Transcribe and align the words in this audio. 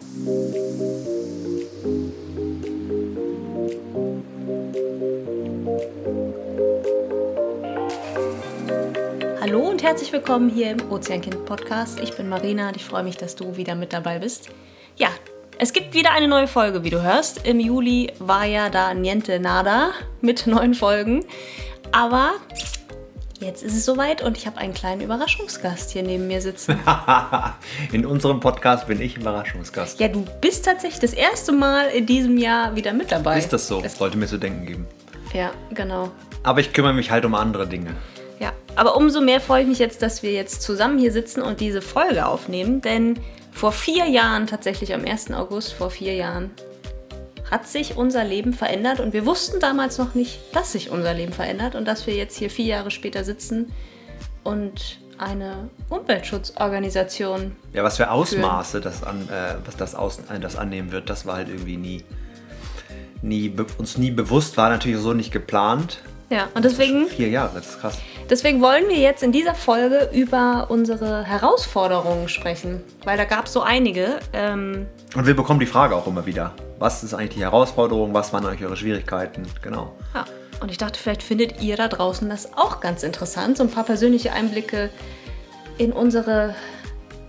Hallo 0.00 0.06
und 9.68 9.82
herzlich 9.82 10.12
willkommen 10.12 10.50
hier 10.50 10.70
im 10.70 10.92
Ozeankind 10.92 11.44
Podcast. 11.46 11.98
Ich 11.98 12.16
bin 12.16 12.28
Marina 12.28 12.68
und 12.68 12.76
ich 12.76 12.84
freue 12.84 13.02
mich, 13.02 13.16
dass 13.16 13.34
du 13.34 13.56
wieder 13.56 13.74
mit 13.74 13.92
dabei 13.92 14.20
bist. 14.20 14.50
Ja, 14.94 15.08
es 15.58 15.72
gibt 15.72 15.94
wieder 15.94 16.12
eine 16.12 16.28
neue 16.28 16.46
Folge, 16.46 16.84
wie 16.84 16.90
du 16.90 17.02
hörst. 17.02 17.44
Im 17.44 17.58
Juli 17.58 18.12
war 18.20 18.44
ja 18.44 18.70
da 18.70 18.94
Niente 18.94 19.40
Nada 19.40 19.90
mit 20.20 20.46
neuen 20.46 20.74
Folgen. 20.74 21.24
Aber 21.90 22.34
jetzt 23.40 23.62
ist 23.62 23.74
es 23.74 23.84
soweit 23.84 24.22
und 24.22 24.36
ich 24.36 24.46
habe 24.46 24.58
einen 24.58 24.74
kleinen 24.74 25.00
Überraschungsgast 25.00 25.90
hier 25.90 26.02
neben 26.02 26.26
mir 26.26 26.40
sitzen. 26.40 26.78
in 27.92 28.04
unserem 28.04 28.40
Podcast 28.40 28.86
bin 28.86 29.00
ich 29.00 29.16
Überraschungsgast. 29.16 30.00
Ja, 30.00 30.08
du 30.08 30.24
bist 30.40 30.64
tatsächlich 30.64 31.00
das 31.00 31.12
erste 31.12 31.52
Mal 31.52 31.88
in 31.88 32.06
diesem 32.06 32.36
Jahr 32.36 32.74
wieder 32.76 32.92
mit 32.92 33.12
dabei. 33.12 33.38
Ist 33.38 33.52
das 33.52 33.68
so? 33.68 33.82
Es 33.84 33.96
sollte 33.96 34.16
mir 34.18 34.26
zu 34.26 34.38
denken 34.38 34.66
geben. 34.66 34.86
Ja, 35.32 35.52
genau. 35.72 36.10
Aber 36.42 36.60
ich 36.60 36.72
kümmere 36.72 36.94
mich 36.94 37.10
halt 37.10 37.24
um 37.24 37.34
andere 37.34 37.66
Dinge. 37.66 37.94
Ja, 38.40 38.52
aber 38.76 38.96
umso 38.96 39.20
mehr 39.20 39.40
freue 39.40 39.62
ich 39.62 39.68
mich 39.68 39.78
jetzt, 39.78 40.02
dass 40.02 40.22
wir 40.22 40.32
jetzt 40.32 40.62
zusammen 40.62 40.98
hier 40.98 41.12
sitzen 41.12 41.42
und 41.42 41.60
diese 41.60 41.82
Folge 41.82 42.26
aufnehmen, 42.26 42.80
denn 42.80 43.18
vor 43.50 43.72
vier 43.72 44.06
Jahren, 44.06 44.46
tatsächlich 44.46 44.94
am 44.94 45.04
1. 45.04 45.32
August 45.32 45.72
vor 45.72 45.90
vier 45.90 46.14
Jahren, 46.14 46.50
hat 47.50 47.66
sich 47.66 47.96
unser 47.96 48.24
Leben 48.24 48.52
verändert 48.52 49.00
und 49.00 49.12
wir 49.12 49.26
wussten 49.26 49.60
damals 49.60 49.98
noch 49.98 50.14
nicht, 50.14 50.40
dass 50.52 50.72
sich 50.72 50.90
unser 50.90 51.14
Leben 51.14 51.32
verändert 51.32 51.74
und 51.74 51.86
dass 51.86 52.06
wir 52.06 52.14
jetzt 52.14 52.36
hier 52.36 52.50
vier 52.50 52.66
Jahre 52.66 52.90
später 52.90 53.24
sitzen 53.24 53.72
und 54.44 54.98
eine 55.18 55.68
Umweltschutzorganisation. 55.88 57.56
Ja, 57.72 57.82
was 57.82 57.96
für 57.96 58.10
Ausmaße 58.10 58.80
das, 58.80 59.02
an, 59.02 59.28
äh, 59.28 59.54
was 59.64 59.76
das, 59.76 59.94
aus, 59.94 60.20
äh, 60.30 60.38
das 60.38 60.56
annehmen 60.56 60.92
wird, 60.92 61.10
das 61.10 61.26
war 61.26 61.36
halt 61.36 61.48
irgendwie 61.48 61.76
nie, 61.76 62.04
nie 63.22 63.52
uns 63.78 63.98
nie 63.98 64.10
bewusst, 64.10 64.56
war 64.56 64.70
natürlich 64.70 64.98
so 64.98 65.12
nicht 65.12 65.32
geplant. 65.32 66.02
Ja, 66.30 66.48
und 66.54 66.64
deswegen. 66.64 67.06
Vier 67.08 67.30
Jahre, 67.30 67.52
das 67.54 67.70
ist 67.70 67.80
krass. 67.80 67.98
Deswegen 68.28 68.60
wollen 68.60 68.88
wir 68.88 68.98
jetzt 68.98 69.22
in 69.22 69.32
dieser 69.32 69.54
Folge 69.54 70.10
über 70.12 70.66
unsere 70.68 71.24
Herausforderungen 71.24 72.28
sprechen, 72.28 72.82
weil 73.04 73.16
da 73.16 73.24
gab 73.24 73.46
es 73.46 73.54
so 73.54 73.62
einige. 73.62 74.20
Ähm 74.34 74.86
und 75.16 75.26
wir 75.26 75.34
bekommen 75.34 75.60
die 75.60 75.66
Frage 75.66 75.96
auch 75.96 76.06
immer 76.06 76.26
wieder. 76.26 76.52
Was 76.78 77.02
ist 77.02 77.12
eigentlich 77.12 77.34
die 77.34 77.40
Herausforderung? 77.40 78.14
Was 78.14 78.32
waren 78.32 78.46
eigentlich 78.46 78.64
eure 78.64 78.76
Schwierigkeiten? 78.76 79.46
Genau. 79.62 79.92
Ja, 80.14 80.24
und 80.60 80.70
ich 80.70 80.78
dachte, 80.78 80.98
vielleicht 80.98 81.24
findet 81.24 81.60
ihr 81.60 81.76
da 81.76 81.88
draußen 81.88 82.28
das 82.28 82.56
auch 82.56 82.80
ganz 82.80 83.02
interessant. 83.02 83.56
So 83.56 83.64
ein 83.64 83.70
paar 83.70 83.84
persönliche 83.84 84.32
Einblicke 84.32 84.90
in 85.76 85.92
unsere, 85.92 86.54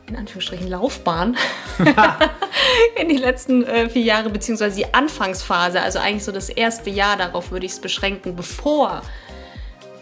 in 0.08 0.16
Anführungsstrichen, 0.16 0.68
Laufbahn. 0.68 1.36
in 3.02 3.10
die 3.10 3.18
letzten 3.18 3.64
äh, 3.64 3.90
vier 3.90 4.04
Jahre, 4.04 4.30
beziehungsweise 4.30 4.76
die 4.76 4.94
Anfangsphase, 4.94 5.82
also 5.82 5.98
eigentlich 5.98 6.24
so 6.24 6.32
das 6.32 6.50
erste 6.50 6.92
Jahr, 6.92 7.18
darauf 7.18 7.52
würde 7.52 7.66
ich 7.66 7.72
es 7.72 7.80
beschränken, 7.80 8.36
bevor 8.36 9.02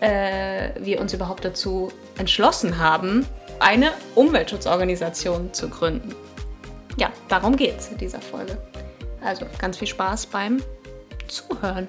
äh, 0.01 0.71
wir 0.79 0.99
uns 0.99 1.13
überhaupt 1.13 1.45
dazu 1.45 1.91
entschlossen 2.17 2.79
haben, 2.79 3.25
eine 3.59 3.91
Umweltschutzorganisation 4.15 5.53
zu 5.53 5.69
gründen. 5.69 6.13
Ja, 6.97 7.11
darum 7.29 7.55
geht 7.55 7.79
es 7.79 7.89
in 7.89 7.97
dieser 7.97 8.19
Folge. 8.21 8.57
Also 9.21 9.45
ganz 9.59 9.77
viel 9.77 9.87
Spaß 9.87 10.27
beim 10.27 10.61
Zuhören. 11.27 11.87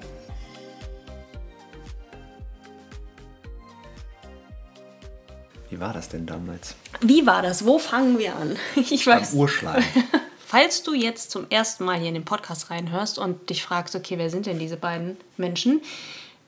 Wie 5.69 5.79
war 5.79 5.93
das 5.93 6.09
denn 6.09 6.25
damals? 6.25 6.75
Wie 7.01 7.25
war 7.25 7.41
das? 7.41 7.65
Wo 7.65 7.77
fangen 7.77 8.17
wir 8.17 8.35
an? 8.35 8.57
Ich 8.75 9.05
weiß. 9.05 9.33
Am 9.33 9.39
Urschleim. 9.39 9.83
Falls 10.45 10.81
du 10.81 10.95
jetzt 10.95 11.29
zum 11.29 11.45
ersten 11.51 11.85
Mal 11.85 11.99
hier 11.99 12.07
in 12.07 12.15
den 12.15 12.25
Podcast 12.25 12.71
reinhörst 12.71 13.19
und 13.19 13.51
dich 13.51 13.61
fragst, 13.61 13.95
okay, 13.95 14.17
wer 14.17 14.31
sind 14.31 14.47
denn 14.47 14.57
diese 14.57 14.77
beiden 14.77 15.17
Menschen? 15.37 15.81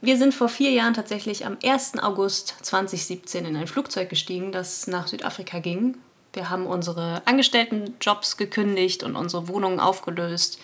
Wir 0.02 0.18
sind 0.18 0.34
vor 0.34 0.50
vier 0.50 0.72
Jahren 0.72 0.96
tatsächlich 0.96 1.46
am 1.46 1.60
1. 1.64 2.00
August 2.00 2.56
2017 2.64 3.46
in 3.46 3.56
ein 3.56 3.68
Flugzeug 3.68 4.10
gestiegen, 4.10 4.52
das 4.52 4.88
nach 4.88 5.08
Südafrika 5.08 5.60
ging. 5.60 5.98
Wir 6.34 6.50
haben 6.50 6.66
unsere 6.66 7.22
Angestelltenjobs 7.26 8.38
gekündigt 8.38 9.04
und 9.04 9.16
unsere 9.16 9.48
Wohnungen 9.48 9.80
aufgelöst. 9.80 10.60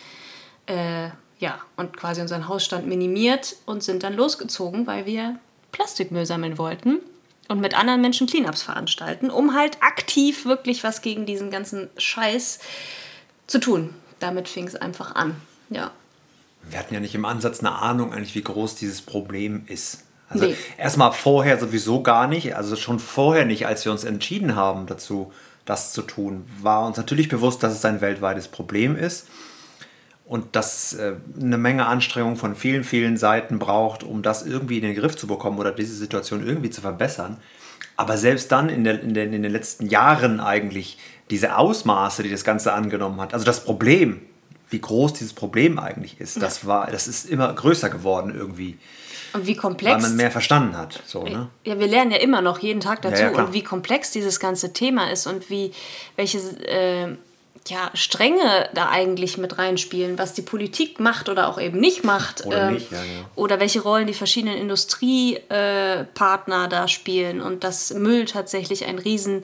Äh, 0.66 1.09
ja, 1.39 1.59
und 1.75 1.95
quasi 1.95 2.22
unseren 2.22 2.47
Hausstand 2.47 2.88
minimiert 2.88 3.55
und 3.66 3.83
sind 3.83 4.03
dann 4.03 4.16
losgezogen, 4.16 4.88
weil 4.88 5.06
wir 5.06 5.39
Plastikmüll 5.72 6.25
sammeln 6.25 6.57
wollten 6.57 7.00
und 7.47 7.59
mit 7.59 7.77
anderen 7.77 8.01
Menschen 8.01 8.27
Cleanups 8.27 8.63
veranstalten, 8.63 9.29
um 9.29 9.56
halt 9.56 9.81
aktiv 9.81 10.45
wirklich 10.45 10.83
was 10.83 11.01
gegen 11.01 11.25
diesen 11.25 11.51
ganzen 11.51 11.89
Scheiß 11.97 12.59
zu 13.45 13.59
tun. 13.59 13.94
Damit 14.19 14.47
fing 14.47 14.67
es 14.67 14.75
einfach 14.75 15.16
an. 15.16 15.39
Ja 15.69 15.91
wir 16.69 16.79
hatten 16.79 16.94
ja 16.94 17.00
nicht 17.00 17.16
im 17.16 17.25
Ansatz 17.25 17.59
eine 17.59 17.73
Ahnung 17.73 18.13
eigentlich, 18.13 18.35
wie 18.35 18.41
groß 18.41 18.75
dieses 18.75 19.01
Problem 19.01 19.63
ist. 19.67 20.03
Also 20.29 20.45
nee. 20.45 20.56
erstmal 20.77 21.13
vorher 21.13 21.57
sowieso 21.57 22.03
gar 22.03 22.27
nicht, 22.27 22.56
also 22.56 22.75
schon 22.75 23.00
vorher 23.00 23.45
nicht, 23.45 23.66
als 23.66 23.85
wir 23.85 23.91
uns 23.91 24.03
entschieden 24.03 24.56
haben 24.56 24.85
dazu, 24.85 25.31
das 25.67 25.94
zu 25.94 26.01
tun, 26.01 26.45
war 26.61 26.85
uns 26.88 26.97
natürlich 26.97 27.29
bewusst, 27.29 27.61
dass 27.61 27.73
es 27.73 27.85
ein 27.85 28.01
weltweites 28.01 28.47
Problem 28.47 28.95
ist 28.95 29.28
und 30.25 30.55
dass 30.55 30.94
äh, 30.94 31.13
eine 31.39 31.57
Menge 31.57 31.85
Anstrengung 31.85 32.35
von 32.35 32.55
vielen, 32.55 32.83
vielen 32.83 33.17
Seiten 33.17 33.59
braucht, 33.59 34.03
um 34.03 34.22
das 34.22 34.45
irgendwie 34.45 34.77
in 34.77 34.83
den 34.83 34.95
Griff 34.95 35.16
zu 35.16 35.27
bekommen 35.27 35.59
oder 35.59 35.72
diese 35.72 35.95
Situation 35.95 36.45
irgendwie 36.45 36.69
zu 36.69 36.81
verbessern. 36.81 37.38
Aber 37.95 38.17
selbst 38.17 38.51
dann 38.51 38.69
in, 38.69 38.83
der, 38.83 39.01
in, 39.01 39.13
den, 39.13 39.33
in 39.33 39.44
den 39.44 39.51
letzten 39.51 39.88
Jahren 39.88 40.39
eigentlich 40.39 40.97
diese 41.29 41.57
Ausmaße, 41.57 42.23
die 42.23 42.31
das 42.31 42.44
Ganze 42.44 42.73
angenommen 42.73 43.19
hat, 43.19 43.33
also 43.33 43.45
das 43.45 43.63
Problem, 43.63 44.22
wie 44.69 44.79
groß 44.79 45.13
dieses 45.13 45.33
Problem 45.33 45.79
eigentlich 45.79 46.19
ist. 46.19 46.41
Das 46.41 46.66
war, 46.66 46.91
das 46.91 47.07
ist 47.07 47.29
immer 47.29 47.53
größer 47.53 47.89
geworden 47.89 48.33
irgendwie. 48.35 48.78
Und 49.33 49.47
wie 49.47 49.55
komplex. 49.55 49.95
Weil 49.95 50.01
man 50.01 50.17
mehr 50.17 50.31
verstanden 50.31 50.78
hat. 50.78 51.01
So, 51.05 51.23
ne? 51.23 51.50
Ja, 51.66 51.79
wir 51.79 51.88
lernen 51.88 52.11
ja 52.11 52.17
immer 52.17 52.41
noch 52.41 52.59
jeden 52.59 52.81
Tag 52.81 53.01
dazu 53.01 53.22
ja, 53.22 53.31
ja, 53.31 53.38
und 53.38 53.53
wie 53.53 53.63
komplex 53.63 54.11
dieses 54.11 54.39
ganze 54.39 54.73
Thema 54.73 55.11
ist 55.11 55.27
und 55.27 55.50
wie 55.50 55.72
welche 56.16 56.38
äh, 56.66 57.16
ja, 57.67 57.91
Stränge 57.94 58.69
da 58.73 58.89
eigentlich 58.89 59.38
mit 59.38 59.57
reinspielen, 59.57 60.17
was 60.17 60.33
die 60.33 60.41
Politik 60.41 61.00
macht 61.00 61.29
oder 61.29 61.47
auch 61.50 61.59
eben 61.59 61.79
nicht 61.79 62.03
macht. 62.03 62.45
Oder, 62.45 62.67
ähm, 62.67 62.73
nicht, 62.75 62.91
ja, 62.91 63.00
oder 63.35 63.59
welche 63.59 63.81
Rollen 63.81 64.07
die 64.07 64.13
verschiedenen 64.13 64.57
Industriepartner 64.57 66.66
äh, 66.66 66.69
da 66.69 66.88
spielen 66.88 67.41
und 67.41 67.63
dass 67.63 67.94
Müll 67.94 68.25
tatsächlich 68.25 68.85
ein 68.85 69.00
riesen 69.00 69.44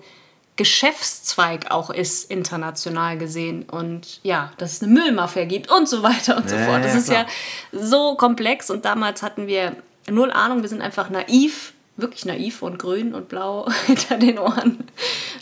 Geschäftszweig 0.56 1.72
auch 1.72 1.90
ist, 1.90 2.30
international 2.30 3.18
gesehen. 3.18 3.64
Und 3.64 4.20
ja, 4.24 4.52
dass 4.58 4.74
es 4.74 4.84
eine 4.84 4.92
Müllmafia 4.92 5.46
gibt 5.46 5.72
und 5.72 5.90
so 5.90 6.04
weiter 6.04 6.38
und 6.38 6.50
so 6.50 6.56
ja, 6.56 6.66
fort. 6.66 6.84
Das 6.84 6.94
ja, 6.94 7.00
ist 7.00 7.10
ja 7.10 7.26
so 7.72 8.16
komplex 8.16 8.70
und 8.70 8.86
damals 8.86 9.24
hatten 9.24 9.48
wir 9.48 9.76
null 10.10 10.32
Ahnung, 10.32 10.62
wir 10.62 10.70
sind 10.70 10.82
einfach 10.82 11.10
naiv, 11.10 11.74
wirklich 11.98 12.26
naiv 12.26 12.62
und 12.62 12.78
grün 12.78 13.16
und 13.16 13.30
blau 13.30 13.68
hinter 13.88 14.18
den 14.18 14.38
Ohren 14.38 14.88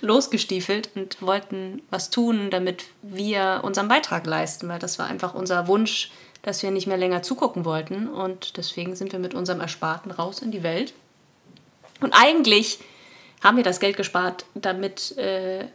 losgestiefelt 0.02 0.90
und 0.96 1.22
wollten 1.22 1.82
was 1.90 2.10
tun, 2.10 2.50
damit 2.50 2.86
wir 3.02 3.62
unseren 3.64 3.88
Beitrag 3.88 4.26
leisten, 4.26 4.68
weil 4.70 4.80
das 4.80 4.98
war 4.98 5.08
einfach 5.08 5.34
unser 5.34 5.68
Wunsch, 5.68 6.12
dass 6.42 6.64
wir 6.64 6.72
nicht 6.72 6.88
mehr 6.88 6.98
länger 6.98 7.22
zugucken 7.22 7.66
wollten. 7.66 8.08
Und 8.08 8.58
deswegen 8.58 8.96
sind 8.96 9.12
wir 9.12 9.20
mit 9.20 9.34
unserem 9.34 9.60
Ersparten 9.62 10.12
raus 10.12 10.40
in 10.40 10.52
die 10.52 10.64
Welt. 10.64 10.94
Und 12.00 12.14
eigentlich 12.14 12.80
haben 13.42 13.58
wir 13.58 13.64
das 13.64 13.80
Geld 13.80 13.98
gespart, 13.98 14.46
damit 14.54 15.18
äh, 15.18 15.66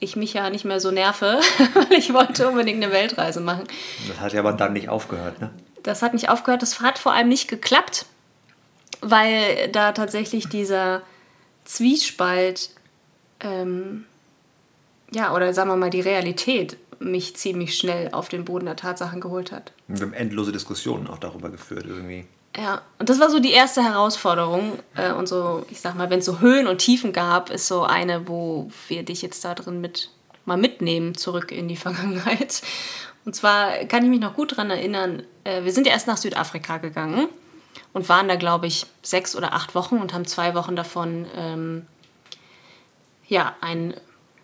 ich 0.00 0.16
mich 0.16 0.34
ja 0.34 0.50
nicht 0.50 0.64
mehr 0.64 0.80
so 0.80 0.90
nerve, 0.90 1.40
weil 1.74 1.98
ich 1.98 2.12
wollte 2.12 2.48
unbedingt 2.48 2.82
eine 2.82 2.92
Weltreise 2.92 3.40
machen. 3.40 3.64
Das 4.08 4.20
hat 4.20 4.32
ja 4.32 4.40
aber 4.40 4.52
dann 4.52 4.72
nicht 4.72 4.88
aufgehört, 4.88 5.40
ne? 5.40 5.50
Das 5.82 6.02
hat 6.02 6.12
nicht 6.12 6.28
aufgehört. 6.28 6.62
Das 6.62 6.80
hat 6.80 6.98
vor 6.98 7.12
allem 7.12 7.28
nicht 7.28 7.48
geklappt, 7.48 8.06
weil 9.00 9.68
da 9.72 9.92
tatsächlich 9.92 10.48
dieser 10.48 11.02
Zwiespalt, 11.64 12.70
ähm, 13.40 14.04
ja, 15.12 15.34
oder 15.34 15.52
sagen 15.54 15.70
wir 15.70 15.76
mal 15.76 15.90
die 15.90 16.00
Realität 16.00 16.76
mich 17.00 17.36
ziemlich 17.36 17.76
schnell 17.76 18.10
auf 18.12 18.28
den 18.28 18.44
Boden 18.44 18.66
der 18.66 18.76
Tatsachen 18.76 19.20
geholt 19.20 19.50
hat. 19.50 19.72
Wir 19.88 20.06
haben 20.06 20.12
endlose 20.12 20.52
Diskussionen 20.52 21.08
auch 21.08 21.18
darüber 21.18 21.50
geführt 21.50 21.84
irgendwie. 21.86 22.26
Ja, 22.56 22.82
und 22.98 23.08
das 23.08 23.18
war 23.18 23.30
so 23.30 23.40
die 23.40 23.52
erste 23.52 23.82
Herausforderung. 23.82 24.78
Äh, 24.94 25.12
und 25.12 25.26
so, 25.26 25.64
ich 25.70 25.80
sag 25.80 25.94
mal, 25.94 26.10
wenn 26.10 26.18
es 26.18 26.26
so 26.26 26.40
Höhen 26.40 26.66
und 26.66 26.78
Tiefen 26.78 27.12
gab, 27.12 27.50
ist 27.50 27.66
so 27.66 27.82
eine, 27.82 28.28
wo 28.28 28.70
wir 28.88 29.04
dich 29.04 29.22
jetzt 29.22 29.44
da 29.44 29.54
drin 29.54 29.80
mit 29.80 30.10
mal 30.44 30.56
mitnehmen 30.56 31.14
zurück 31.14 31.52
in 31.52 31.68
die 31.68 31.76
Vergangenheit. 31.78 32.62
Und 33.24 33.34
zwar 33.34 33.84
kann 33.86 34.04
ich 34.04 34.10
mich 34.10 34.20
noch 34.20 34.34
gut 34.34 34.52
daran 34.52 34.70
erinnern, 34.70 35.22
äh, 35.44 35.64
wir 35.64 35.72
sind 35.72 35.86
ja 35.86 35.92
erst 35.92 36.06
nach 36.06 36.16
Südafrika 36.16 36.78
gegangen 36.78 37.28
und 37.92 38.08
waren 38.08 38.28
da, 38.28 38.36
glaube 38.36 38.66
ich, 38.66 38.86
sechs 39.02 39.36
oder 39.36 39.52
acht 39.52 39.74
Wochen 39.74 39.98
und 39.98 40.12
haben 40.12 40.26
zwei 40.26 40.54
Wochen 40.54 40.76
davon 40.76 41.26
ähm, 41.36 41.86
ja, 43.28 43.54
ein 43.60 43.94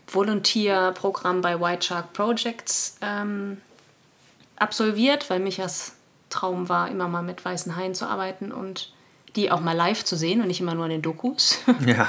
Volontierprogramm 0.06 1.42
bei 1.42 1.60
White 1.60 1.86
Shark 1.86 2.12
Projects 2.12 2.96
ähm, 3.02 3.60
absolviert, 4.56 5.28
weil 5.28 5.40
mich 5.40 5.56
das 5.56 5.97
Traum 6.30 6.68
war, 6.68 6.90
immer 6.90 7.08
mal 7.08 7.22
mit 7.22 7.44
weißen 7.44 7.76
Haien 7.76 7.94
zu 7.94 8.06
arbeiten 8.06 8.52
und 8.52 8.92
die 9.36 9.50
auch 9.50 9.60
mal 9.60 9.76
live 9.76 10.04
zu 10.04 10.16
sehen 10.16 10.40
und 10.40 10.48
nicht 10.48 10.60
immer 10.60 10.74
nur 10.74 10.86
in 10.86 10.92
den 10.92 11.02
Dokus. 11.02 11.58
Ja. 11.86 12.08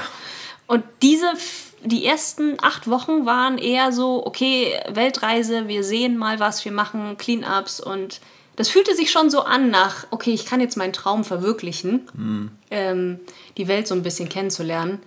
Und 0.66 0.84
diese 1.02 1.32
die 1.84 2.04
ersten 2.04 2.56
acht 2.60 2.88
Wochen 2.88 3.26
waren 3.26 3.58
eher 3.58 3.92
so, 3.92 4.26
okay, 4.26 4.78
Weltreise, 4.88 5.68
wir 5.68 5.84
sehen 5.84 6.16
mal 6.16 6.38
was, 6.38 6.64
wir 6.64 6.72
machen 6.72 7.16
Cleanups 7.16 7.80
und 7.80 8.20
das 8.56 8.68
fühlte 8.68 8.94
sich 8.94 9.10
schon 9.10 9.30
so 9.30 9.42
an 9.42 9.70
nach, 9.70 10.06
okay, 10.10 10.32
ich 10.32 10.44
kann 10.44 10.60
jetzt 10.60 10.76
meinen 10.76 10.92
Traum 10.92 11.24
verwirklichen, 11.24 12.08
mhm. 12.12 12.50
ähm, 12.70 13.20
die 13.56 13.68
Welt 13.68 13.86
so 13.88 13.94
ein 13.94 14.02
bisschen 14.02 14.28
kennenzulernen. 14.28 15.00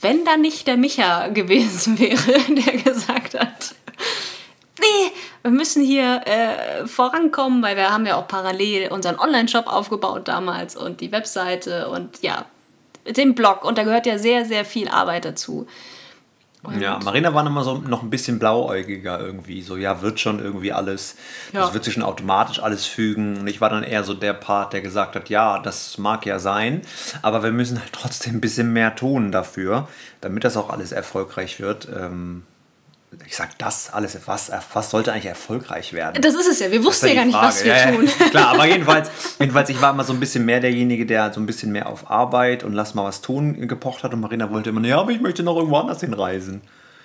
Wenn 0.00 0.24
da 0.24 0.36
nicht 0.36 0.66
der 0.66 0.76
Micha 0.76 1.28
gewesen 1.34 1.98
wäre, 1.98 2.38
der 2.48 2.76
gesagt 2.82 3.38
hat, 3.38 3.59
wir 5.42 5.50
müssen 5.50 5.82
hier 5.82 6.22
äh, 6.26 6.86
vorankommen, 6.86 7.62
weil 7.62 7.76
wir 7.76 7.90
haben 7.90 8.06
ja 8.06 8.16
auch 8.16 8.28
parallel 8.28 8.90
unseren 8.90 9.18
Online-Shop 9.18 9.66
aufgebaut 9.66 10.28
damals 10.28 10.76
und 10.76 11.00
die 11.00 11.12
Webseite 11.12 11.88
und 11.88 12.22
ja, 12.22 12.44
den 13.06 13.34
Blog 13.34 13.64
und 13.64 13.78
da 13.78 13.84
gehört 13.84 14.06
ja 14.06 14.18
sehr, 14.18 14.44
sehr 14.44 14.64
viel 14.64 14.88
Arbeit 14.88 15.24
dazu. 15.24 15.66
Und 16.62 16.78
ja, 16.78 16.98
Marina 17.02 17.32
war 17.32 17.46
immer 17.46 17.64
so 17.64 17.78
noch 17.78 18.02
ein 18.02 18.10
bisschen 18.10 18.38
blauäugiger 18.38 19.18
irgendwie. 19.18 19.62
So, 19.62 19.76
ja, 19.76 20.02
wird 20.02 20.20
schon 20.20 20.40
irgendwie 20.40 20.72
alles, 20.72 21.16
ja. 21.54 21.60
das 21.60 21.72
wird 21.72 21.84
sich 21.84 21.94
schon 21.94 22.02
automatisch 22.02 22.62
alles 22.62 22.84
fügen. 22.84 23.38
Und 23.38 23.46
ich 23.46 23.62
war 23.62 23.70
dann 23.70 23.82
eher 23.82 24.04
so 24.04 24.12
der 24.12 24.34
Part, 24.34 24.74
der 24.74 24.82
gesagt 24.82 25.16
hat, 25.16 25.30
ja, 25.30 25.58
das 25.58 25.96
mag 25.96 26.26
ja 26.26 26.38
sein, 26.38 26.82
aber 27.22 27.42
wir 27.42 27.52
müssen 27.52 27.80
halt 27.80 27.92
trotzdem 27.92 28.36
ein 28.36 28.40
bisschen 28.42 28.74
mehr 28.74 28.94
tun 28.94 29.32
dafür, 29.32 29.88
damit 30.20 30.44
das 30.44 30.58
auch 30.58 30.68
alles 30.68 30.92
erfolgreich 30.92 31.60
wird. 31.60 31.88
Ähm, 31.96 32.42
ich 33.26 33.36
sag 33.36 33.58
das 33.58 33.92
alles, 33.92 34.16
was, 34.26 34.52
was 34.72 34.90
sollte 34.90 35.12
eigentlich 35.12 35.26
erfolgreich 35.26 35.92
werden? 35.92 36.22
Das 36.22 36.34
ist 36.34 36.46
es 36.46 36.60
ja, 36.60 36.70
wir 36.70 36.84
wussten 36.84 37.08
ja 37.08 37.14
gar 37.14 37.24
nicht, 37.24 37.34
was 37.34 37.64
wir 37.64 37.76
ja, 37.76 37.90
tun. 37.90 38.06
Ja, 38.06 38.28
klar, 38.30 38.48
aber 38.54 38.66
jedenfalls, 38.66 39.10
jedenfalls, 39.38 39.68
ich 39.68 39.80
war 39.82 39.92
immer 39.92 40.04
so 40.04 40.12
ein 40.12 40.20
bisschen 40.20 40.44
mehr 40.44 40.60
derjenige, 40.60 41.06
der 41.06 41.32
so 41.32 41.40
ein 41.40 41.46
bisschen 41.46 41.72
mehr 41.72 41.88
auf 41.88 42.10
Arbeit 42.10 42.62
und 42.62 42.72
lass 42.72 42.94
mal 42.94 43.04
was 43.04 43.20
tun 43.20 43.66
gepocht 43.66 44.04
hat 44.04 44.14
und 44.14 44.20
Marina 44.20 44.50
wollte 44.50 44.70
immer, 44.70 44.86
ja, 44.86 45.00
aber 45.00 45.10
ich 45.10 45.20
möchte 45.20 45.42
noch 45.42 45.56
irgendwo 45.56 45.76
anders 45.76 46.00
hinreisen. 46.00 46.62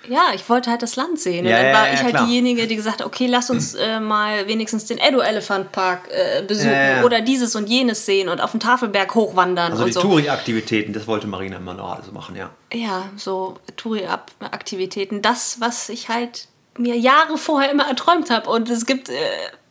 Ja, 0.08 0.32
ich 0.34 0.48
wollte 0.48 0.70
halt 0.70 0.82
das 0.82 0.96
Land 0.96 1.18
sehen. 1.18 1.44
Ja, 1.44 1.56
und 1.56 1.62
dann 1.64 1.74
war 1.74 1.88
ja, 1.88 1.94
ich 1.94 2.02
halt 2.02 2.14
klar. 2.14 2.26
diejenige, 2.26 2.66
die 2.66 2.76
gesagt 2.76 3.00
hat, 3.00 3.06
okay, 3.06 3.26
lass 3.26 3.50
uns 3.50 3.74
äh, 3.74 4.00
mal 4.00 4.46
wenigstens 4.46 4.86
den 4.86 4.98
Edo 4.98 5.20
Elephant 5.20 5.72
Park 5.72 6.08
äh, 6.10 6.42
besuchen 6.42 6.72
ja, 6.72 7.04
oder 7.04 7.20
dieses 7.20 7.54
und 7.56 7.68
jenes 7.68 8.06
sehen 8.06 8.28
und 8.28 8.40
auf 8.40 8.52
den 8.52 8.60
Tafelberg 8.60 9.14
hochwandern. 9.14 9.72
Also 9.72 9.84
die 9.84 9.92
so. 9.92 10.00
Touri-Aktivitäten, 10.00 10.92
das 10.92 11.06
wollte 11.06 11.26
Marina 11.26 11.56
immer 11.56 11.74
noch 11.74 11.96
alles 11.96 12.12
machen, 12.12 12.36
ja. 12.36 12.50
Ja, 12.72 13.08
so 13.16 13.58
Touri-Aktivitäten. 13.76 15.22
Das, 15.22 15.60
was 15.60 15.88
ich 15.88 16.08
halt 16.08 16.48
mir 16.78 16.96
Jahre 16.96 17.38
vorher 17.38 17.70
immer 17.70 17.88
erträumt 17.88 18.30
habe. 18.30 18.50
Und 18.50 18.70
es 18.70 18.86
gibt... 18.86 19.08
Äh, 19.08 19.14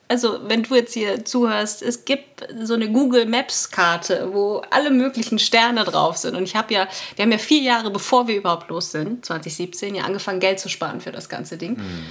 also 0.07 0.39
wenn 0.43 0.63
du 0.63 0.75
jetzt 0.75 0.93
hier 0.93 1.25
zuhörst, 1.25 1.81
es 1.81 2.05
gibt 2.05 2.47
so 2.61 2.75
eine 2.75 2.91
Google 2.91 3.25
Maps 3.25 3.71
Karte, 3.71 4.29
wo 4.31 4.61
alle 4.69 4.91
möglichen 4.91 5.39
Sterne 5.39 5.83
drauf 5.83 6.17
sind. 6.17 6.35
Und 6.35 6.43
ich 6.43 6.55
habe 6.55 6.73
ja, 6.73 6.87
wir 7.15 7.23
haben 7.23 7.31
ja 7.31 7.37
vier 7.37 7.61
Jahre 7.61 7.89
bevor 7.89 8.27
wir 8.27 8.35
überhaupt 8.35 8.69
los 8.69 8.91
sind, 8.91 9.25
2017, 9.25 9.95
ja 9.95 10.03
angefangen 10.03 10.39
Geld 10.39 10.59
zu 10.59 10.69
sparen 10.69 11.01
für 11.01 11.11
das 11.11 11.29
ganze 11.29 11.57
Ding. 11.57 11.77
Mhm. 11.77 12.05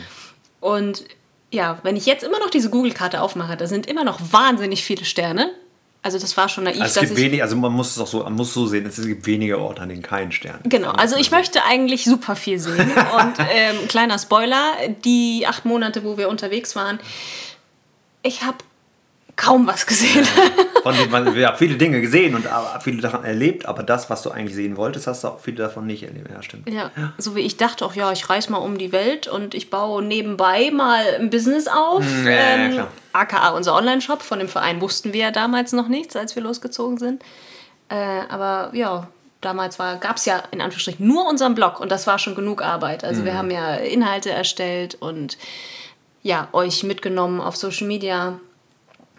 Und 0.60 1.04
ja, 1.52 1.78
wenn 1.82 1.96
ich 1.96 2.06
jetzt 2.06 2.24
immer 2.24 2.40
noch 2.40 2.50
diese 2.50 2.68
Google 2.68 2.92
Karte 2.92 3.20
aufmache, 3.20 3.56
da 3.56 3.66
sind 3.66 3.86
immer 3.86 4.02
noch 4.02 4.20
wahnsinnig 4.32 4.82
viele 4.82 5.04
Sterne. 5.04 5.50
Also 6.02 6.18
das 6.18 6.36
war 6.36 6.50
schon 6.50 6.64
naiv. 6.64 6.82
Also 6.82 7.00
es 7.00 7.08
gibt 7.08 7.18
wenig, 7.18 7.42
also 7.42 7.56
man 7.56 7.72
muss 7.72 7.92
es 7.92 7.98
auch 7.98 8.06
so, 8.06 8.22
man 8.24 8.34
muss 8.34 8.52
so 8.52 8.66
sehen, 8.66 8.84
es 8.84 9.00
gibt 9.00 9.24
weniger 9.24 9.58
Orte, 9.58 9.80
an 9.80 9.88
denen 9.88 10.02
kein 10.02 10.32
Stern. 10.32 10.60
Genau, 10.64 10.90
also 10.90 11.16
ich 11.16 11.30
möchte 11.30 11.64
eigentlich 11.64 12.04
super 12.04 12.36
viel 12.36 12.58
sehen. 12.58 12.90
Und 13.18 13.38
ähm, 13.38 13.88
kleiner 13.88 14.18
Spoiler, 14.18 14.72
die 15.04 15.46
acht 15.46 15.64
Monate, 15.64 16.04
wo 16.04 16.18
wir 16.18 16.28
unterwegs 16.28 16.76
waren, 16.76 16.98
ich 18.24 18.42
habe 18.42 18.58
kaum 19.36 19.66
was 19.66 19.86
gesehen. 19.86 20.24
Von 20.82 20.94
dem 20.98 21.10
man 21.10 21.36
ja, 21.36 21.54
viele 21.54 21.76
Dinge 21.76 22.00
gesehen 22.00 22.34
und 22.34 22.46
viele 22.82 23.02
Sachen 23.02 23.24
erlebt, 23.24 23.66
aber 23.66 23.82
das, 23.82 24.10
was 24.10 24.22
du 24.22 24.30
eigentlich 24.30 24.54
sehen 24.54 24.76
wolltest, 24.76 25.06
hast 25.06 25.24
du 25.24 25.28
auch 25.28 25.40
viele 25.40 25.58
davon 25.58 25.86
nicht 25.86 26.02
erlebt. 26.02 26.30
Ja, 26.30 26.42
stimmt. 26.42 26.70
Ja, 26.70 26.90
so 27.18 27.34
wie 27.36 27.40
ich 27.40 27.56
dachte 27.56 27.84
auch, 27.84 27.94
ja, 27.94 28.12
ich 28.12 28.28
reise 28.28 28.50
mal 28.50 28.58
um 28.58 28.78
die 28.78 28.92
Welt 28.92 29.28
und 29.28 29.54
ich 29.54 29.70
baue 29.70 30.02
nebenbei 30.02 30.70
mal 30.70 31.04
ein 31.18 31.30
Business 31.30 31.66
auf. 31.68 32.04
Hm, 32.04 32.26
ja, 32.26 32.32
ähm, 32.32 32.74
ja, 32.74 32.86
AKA 33.12 33.50
unser 33.50 33.74
Online-Shop, 33.74 34.22
von 34.22 34.38
dem 34.38 34.48
Verein 34.48 34.80
wussten 34.80 35.12
wir 35.12 35.20
ja 35.20 35.30
damals 35.30 35.72
noch 35.72 35.88
nichts, 35.88 36.16
als 36.16 36.34
wir 36.36 36.42
losgezogen 36.42 36.98
sind. 36.98 37.22
Äh, 37.88 38.22
aber 38.28 38.70
ja, 38.74 39.08
damals 39.40 39.78
gab 39.78 40.16
es 40.16 40.24
ja 40.24 40.42
in 40.52 40.60
Anführungsstrichen 40.60 41.06
nur 41.06 41.28
unseren 41.28 41.54
Blog 41.54 41.80
und 41.80 41.90
das 41.92 42.06
war 42.06 42.18
schon 42.18 42.34
genug 42.34 42.62
Arbeit. 42.62 43.04
Also 43.04 43.22
mhm. 43.22 43.24
wir 43.26 43.34
haben 43.34 43.50
ja 43.50 43.74
Inhalte 43.74 44.30
erstellt 44.30 44.96
und 45.00 45.36
ja, 46.24 46.48
euch 46.52 46.82
mitgenommen 46.82 47.40
auf 47.40 47.54
Social 47.54 47.86
Media. 47.86 48.40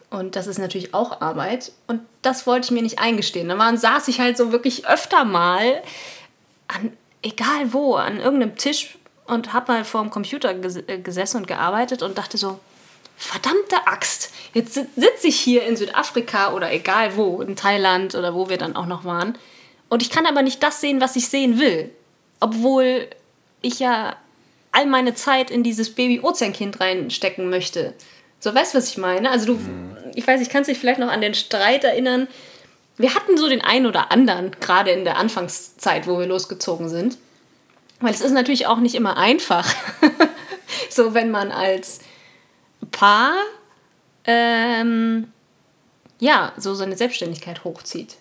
Und 0.10 0.36
das 0.36 0.48
ist 0.48 0.57
natürlich 0.57 0.94
auch 0.94 1.22
Arbeit. 1.22 1.72
Und 1.88 2.02
das 2.22 2.46
wollte 2.48 2.66
ich 2.66 2.72
mir 2.72 2.81
nicht 2.81 3.00
eingestehen. 3.00 3.48
Da 3.48 3.78
saß 3.78 4.10
ich 4.10 4.19
halt 4.19 4.36
so 4.36 4.52
wirklich 4.52 4.88
öfter 4.88 5.24
mal 5.24 5.81
an, 6.68 6.92
egal 7.22 7.72
wo, 7.72 7.94
an 7.96 8.19
irgendeinem 8.19 8.57
Tisch 8.57 8.98
und 9.28 9.54
habe 9.54 9.72
mal 9.72 9.86
vor 9.86 10.02
dem 10.02 10.10
Computer 10.10 10.50
äh, 10.50 10.98
gesessen 11.00 11.38
und 11.38 11.48
gearbeitet 11.48 12.02
und 12.02 12.18
dachte 12.18 12.38
so, 12.38 12.60
verdammte 13.18 13.86
Axt, 13.86 14.34
jetzt 14.54 14.74
sitze 14.74 15.28
ich 15.28 15.40
hier 15.40 15.63
in 15.63 15.78
Südafrika 15.78 16.54
oder 16.54 16.74
egal 16.74 17.16
wo, 17.16 17.42
in 17.42 17.56
Thailand 17.56 18.16
oder 18.16 18.34
wo 18.34 18.50
wir 18.50 18.57
dann 18.57 18.75
auch 18.75 18.88
noch 18.88 19.06
waren. 19.06 19.38
Und 19.90 20.02
ich 20.02 20.10
kann 20.10 20.25
aber 20.25 20.42
nicht 20.42 20.63
das 20.63 20.81
sehen, 20.81 21.02
was 21.02 21.16
ich 21.16 21.30
sehen 21.30 21.60
will. 21.60 21.92
Obwohl 22.40 23.07
ich 23.62 23.80
ja 23.80 24.16
all 24.75 24.86
meine 24.86 25.16
Zeit 25.16 25.51
in 25.51 25.63
dieses 25.63 25.94
Baby-Ozeankind 25.94 26.80
reinstecken 26.80 27.50
möchte. 27.50 27.94
So, 28.39 28.54
weißt 28.54 28.74
du, 28.74 28.77
was 28.77 28.89
ich 28.89 28.98
meine? 28.98 29.31
Also 29.31 29.45
du, 29.45 29.54
mhm. 29.54 29.95
ich 30.13 30.27
weiß, 30.27 30.42
ich 30.42 30.50
kann 30.50 30.63
dich 30.63 30.77
vielleicht 30.77 31.00
noch 31.00 31.12
an 31.12 31.22
den 31.22 31.33
Streit 31.33 31.83
erinnern. 31.83 32.27
Wir 32.98 33.16
hatten 33.16 33.38
so 33.38 33.50
den 33.50 33.62
einen 33.62 33.86
oder 33.86 34.12
anderen, 34.12 34.51
gerade 34.60 34.92
in 34.92 35.04
der 35.04 35.18
Anfangszeit, 35.18 36.07
wo 36.07 36.19
wir 36.19 36.27
losgezogen 36.27 36.89
sind. 36.89 37.18
Weil 38.01 38.13
es 38.13 38.22
ist 38.22 38.31
natürlich 38.31 38.68
auch 38.68 38.80
nicht 38.80 38.95
immer 38.95 39.18
einfach. 39.18 39.74
so, 40.89 41.13
wenn 41.13 41.31
man 41.31 41.51
als 41.51 42.00
Paar 42.92 43.33
ähm, 44.25 45.31
ja, 46.19 46.54
so 46.57 46.74
seine 46.75 46.98
Selbstständigkeit 46.98 47.63
hochzieht. 47.63 48.18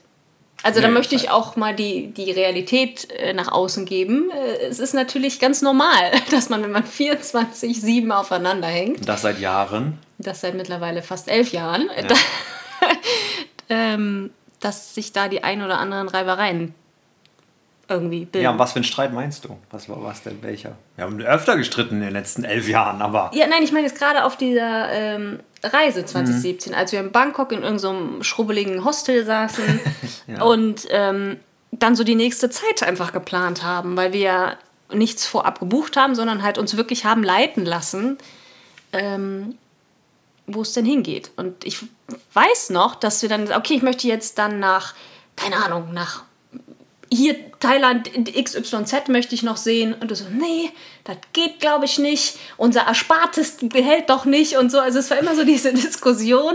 Also 0.64 0.80
da 0.80 0.88
möchte 0.88 1.14
ich 1.14 1.28
auch 1.28 1.56
mal 1.56 1.74
die, 1.76 2.06
die 2.06 2.30
Realität 2.30 3.10
äh, 3.10 3.34
nach 3.34 3.52
außen 3.52 3.84
geben. 3.84 4.30
Äh, 4.30 4.66
es 4.66 4.78
ist 4.78 4.94
natürlich 4.94 5.38
ganz 5.38 5.60
normal, 5.60 6.10
dass 6.30 6.48
man, 6.48 6.62
wenn 6.62 6.72
man 6.72 6.84
24-7 6.84 8.10
aufeinander 8.10 8.68
hängt. 8.68 9.06
Das 9.06 9.22
seit 9.22 9.38
Jahren. 9.38 9.98
Das 10.16 10.40
seit 10.40 10.54
mittlerweile 10.54 11.02
fast 11.02 11.28
elf 11.28 11.52
Jahren. 11.52 11.90
Ja. 11.94 12.06
Da, 12.06 12.14
ähm, 13.68 14.30
dass 14.60 14.94
sich 14.94 15.12
da 15.12 15.28
die 15.28 15.44
ein 15.44 15.62
oder 15.62 15.78
anderen 15.78 16.08
Reibereien 16.08 16.74
irgendwie 17.94 18.24
bilden. 18.24 18.44
Ja, 18.44 18.50
und 18.50 18.58
was 18.58 18.72
für 18.72 18.80
ein 18.80 18.84
Streit 18.84 19.12
meinst 19.12 19.44
du? 19.44 19.56
Was 19.70 19.88
war 19.88 20.02
was 20.02 20.22
denn 20.22 20.42
welcher? 20.42 20.76
Wir 20.96 21.04
haben 21.04 21.20
öfter 21.20 21.56
gestritten 21.56 21.96
in 21.96 22.00
den 22.02 22.12
letzten 22.12 22.44
elf 22.44 22.68
Jahren, 22.68 23.00
aber. 23.02 23.30
Ja, 23.34 23.46
nein, 23.46 23.62
ich 23.62 23.72
meine 23.72 23.86
jetzt 23.86 23.98
gerade 23.98 24.24
auf 24.24 24.36
dieser 24.36 24.90
ähm, 24.90 25.40
Reise 25.62 26.04
2017, 26.04 26.72
mhm. 26.72 26.78
als 26.78 26.92
wir 26.92 27.00
in 27.00 27.12
Bangkok 27.12 27.52
in 27.52 27.62
irgendeinem 27.62 28.18
so 28.18 28.22
schrubbeligen 28.22 28.84
Hostel 28.84 29.24
saßen 29.24 29.80
ja. 30.26 30.42
und 30.42 30.86
ähm, 30.90 31.38
dann 31.70 31.96
so 31.96 32.04
die 32.04 32.14
nächste 32.14 32.50
Zeit 32.50 32.82
einfach 32.82 33.12
geplant 33.12 33.62
haben, 33.62 33.96
weil 33.96 34.12
wir 34.12 34.20
ja 34.20 34.56
nichts 34.92 35.26
vorab 35.26 35.58
gebucht 35.58 35.96
haben, 35.96 36.14
sondern 36.14 36.42
halt 36.42 36.58
uns 36.58 36.76
wirklich 36.76 37.04
haben 37.04 37.22
leiten 37.22 37.64
lassen, 37.64 38.18
ähm, 38.92 39.56
wo 40.46 40.62
es 40.62 40.72
denn 40.72 40.84
hingeht. 40.84 41.30
Und 41.36 41.64
ich 41.64 41.78
weiß 42.32 42.70
noch, 42.70 42.94
dass 42.94 43.22
wir 43.22 43.28
dann, 43.28 43.52
okay, 43.52 43.74
ich 43.74 43.82
möchte 43.82 44.06
jetzt 44.06 44.38
dann 44.38 44.58
nach, 44.60 44.94
keine 45.36 45.56
Ahnung, 45.64 45.92
nach 45.92 46.22
hier 47.14 47.36
Thailand 47.60 48.10
XYZ 48.12 49.08
möchte 49.08 49.34
ich 49.34 49.42
noch 49.42 49.56
sehen. 49.56 49.94
Und 49.94 50.10
du 50.10 50.16
so, 50.16 50.24
nee, 50.30 50.70
das 51.04 51.16
geht, 51.32 51.60
glaube 51.60 51.84
ich, 51.84 51.98
nicht. 51.98 52.38
Unser 52.56 52.86
Erspartes 52.86 53.56
behält 53.62 54.10
doch 54.10 54.24
nicht 54.24 54.56
und 54.56 54.70
so. 54.70 54.80
Also 54.80 54.98
es 54.98 55.10
war 55.10 55.18
immer 55.18 55.34
so 55.34 55.44
diese 55.46 55.72
Diskussion 55.72 56.54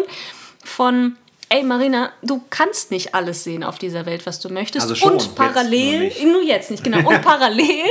von, 0.63 1.17
ey 1.49 1.63
Marina, 1.63 2.11
du 2.21 2.41
kannst 2.49 2.91
nicht 2.91 3.15
alles 3.15 3.43
sehen 3.43 3.63
auf 3.63 3.79
dieser 3.79 4.05
Welt, 4.05 4.25
was 4.25 4.39
du 4.39 4.49
möchtest. 4.49 4.83
Also 4.83 4.95
schon, 4.95 5.13
und 5.13 5.35
parallel, 5.35 6.03
jetzt 6.03 6.21
nur, 6.21 6.31
nur, 6.33 6.43
jetzt 6.43 6.71
nicht, 6.71 6.83
genau, 6.83 7.07
und 7.09 7.21
parallel 7.23 7.85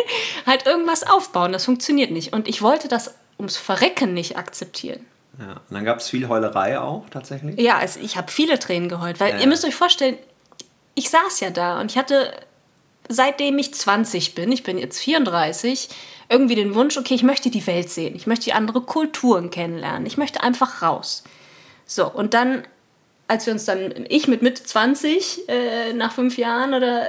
halt 0.47 0.67
irgendwas 0.67 1.05
aufbauen. 1.05 1.53
Das 1.53 1.65
funktioniert 1.65 2.11
nicht. 2.11 2.33
Und 2.33 2.49
ich 2.49 2.63
wollte 2.63 2.89
das 2.89 3.15
ums 3.39 3.57
Verrecken 3.57 4.15
nicht 4.15 4.37
akzeptieren. 4.37 5.05
Ja, 5.39 5.53
und 5.53 5.71
dann 5.71 5.85
gab 5.85 5.99
es 5.99 6.09
viel 6.09 6.29
Heulerei 6.29 6.81
auch 6.81 7.09
tatsächlich? 7.11 7.61
Ja, 7.61 7.79
also 7.79 8.01
ich 8.01 8.17
habe 8.17 8.31
viele 8.31 8.59
Tränen 8.59 8.89
geheult, 8.89 9.21
weil 9.21 9.35
ja. 9.35 9.41
ihr 9.41 9.47
müsst 9.47 9.65
euch 9.65 9.77
vorstellen, 9.77 10.19
ich 10.97 11.11
saß 11.11 11.39
ja 11.41 11.51
da 11.51 11.81
und 11.81 11.93
ich 11.93 11.97
hatte 11.97 12.33
seitdem 13.09 13.59
ich 13.59 13.75
20 13.75 14.35
bin, 14.35 14.53
ich 14.53 14.63
bin 14.63 14.79
jetzt 14.79 14.99
34, 14.99 15.89
irgendwie 16.29 16.55
den 16.55 16.75
Wunsch, 16.75 16.97
okay, 16.97 17.15
ich 17.15 17.23
möchte 17.23 17.51
die 17.51 17.67
Welt 17.67 17.91
sehen, 17.91 18.15
ich 18.15 18.27
möchte 18.27 18.55
andere 18.55 18.83
Kulturen 18.83 19.51
kennenlernen, 19.51 20.07
ich 20.07 20.17
möchte 20.17 20.43
einfach 20.43 20.83
raus. 20.83 21.25
So, 21.87 22.11
und 22.11 22.35
dann, 22.35 22.65
als 23.29 23.47
wir 23.47 23.53
uns 23.53 23.65
dann, 23.65 24.07
ich 24.09 24.29
mit 24.29 24.43
Mitte 24.43 24.63
20, 24.63 25.49
äh, 25.49 25.93
nach 25.95 26.13
fünf 26.13 26.37
Jahren 26.37 26.75
oder 26.75 27.07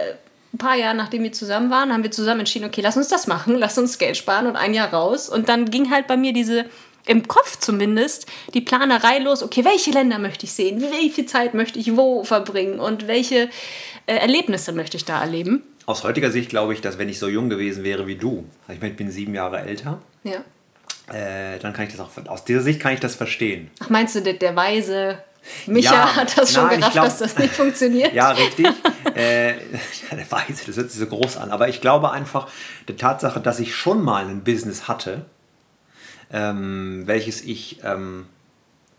ein 0.54 0.58
paar 0.58 0.76
Jahren, 0.76 0.98
nachdem 0.98 1.24
wir 1.24 1.32
zusammen 1.32 1.70
waren, 1.70 1.94
haben 1.94 2.04
wir 2.04 2.12
zusammen 2.12 2.42
entschieden, 2.42 2.66
okay, 2.66 2.82
lass 2.82 2.98
uns 2.98 3.10
das 3.10 3.28
machen, 3.28 3.56
lass 3.56 3.78
uns 3.78 3.98
Geld 3.98 4.18
sparen 4.18 4.48
und 4.48 4.56
ein 4.56 4.74
Jahr 4.74 4.94
raus. 4.94 5.30
Und 5.30 5.50
dann 5.50 5.70
ging 5.70 5.92
halt 5.92 6.08
bei 6.08 6.18
mir 6.18 6.34
diese, 6.34 6.66
im 7.06 7.28
Kopf 7.28 7.60
zumindest, 7.60 8.26
die 8.54 8.62
Planerei 8.62 9.20
los, 9.20 9.44
okay, 9.44 9.66
welche 9.66 9.92
Länder 9.92 10.20
möchte 10.20 10.46
ich 10.46 10.54
sehen, 10.54 10.82
wie 10.82 11.10
viel 11.10 11.26
Zeit 11.26 11.54
möchte 11.54 11.80
ich 11.80 11.96
wo 11.96 12.24
verbringen 12.24 12.80
und 12.80 13.08
welche 13.08 13.50
äh, 14.06 14.16
Erlebnisse 14.16 14.72
möchte 14.72 14.98
ich 14.98 15.06
da 15.06 15.22
erleben. 15.22 15.64
Aus 15.90 16.04
heutiger 16.04 16.30
Sicht 16.30 16.50
glaube 16.50 16.76
ich, 16.76 16.82
dass 16.82 17.00
wenn 17.00 17.10
ich 17.10 17.18
so 17.18 17.28
jung 17.28 17.50
gewesen 17.50 17.84
wäre 17.84 18.06
wie 18.06 18.16
du, 18.16 18.46
also 18.68 18.74
ich 18.74 18.80
meine, 18.80 18.92
ich 18.92 18.96
bin 18.96 19.10
sieben 19.10 19.34
Jahre 19.34 19.62
älter, 19.62 20.00
ja. 20.24 20.44
Äh, 21.12 21.58
dann 21.58 21.74
kann 21.74 21.88
ich 21.88 21.96
das 21.96 22.00
auch, 22.00 22.12
aus 22.28 22.46
dieser 22.46 22.62
Sicht 22.62 22.80
kann 22.80 22.94
ich 22.94 23.00
das 23.00 23.16
verstehen. 23.16 23.72
Ach, 23.80 23.90
meinst 23.90 24.14
du, 24.14 24.22
der, 24.22 24.34
der 24.34 24.56
weise 24.56 25.24
Micha 25.66 25.96
ja, 25.96 26.16
hat 26.16 26.38
das 26.38 26.54
schon 26.54 26.68
nein, 26.68 26.78
gerafft, 26.78 26.94
glaub, 26.94 27.06
dass 27.06 27.18
das 27.18 27.36
nicht 27.40 27.56
funktioniert? 27.56 28.14
ja, 28.14 28.30
richtig. 28.30 28.68
äh, 29.16 29.56
der 30.12 30.32
Weise, 30.32 30.64
das 30.68 30.78
hört 30.78 30.92
sich 30.92 31.00
so 31.00 31.08
groß 31.08 31.38
an. 31.38 31.50
Aber 31.50 31.70
ich 31.70 31.82
glaube 31.82 32.12
einfach, 32.12 32.50
die 32.88 32.96
Tatsache, 32.96 33.40
dass 33.40 33.60
ich 33.60 33.74
schon 33.74 34.04
mal 34.04 34.28
ein 34.28 34.44
Business 34.44 34.88
hatte, 34.88 35.26
ähm, 36.32 37.08
welches 37.08 37.42
ich 37.42 37.80
ähm, 37.84 38.28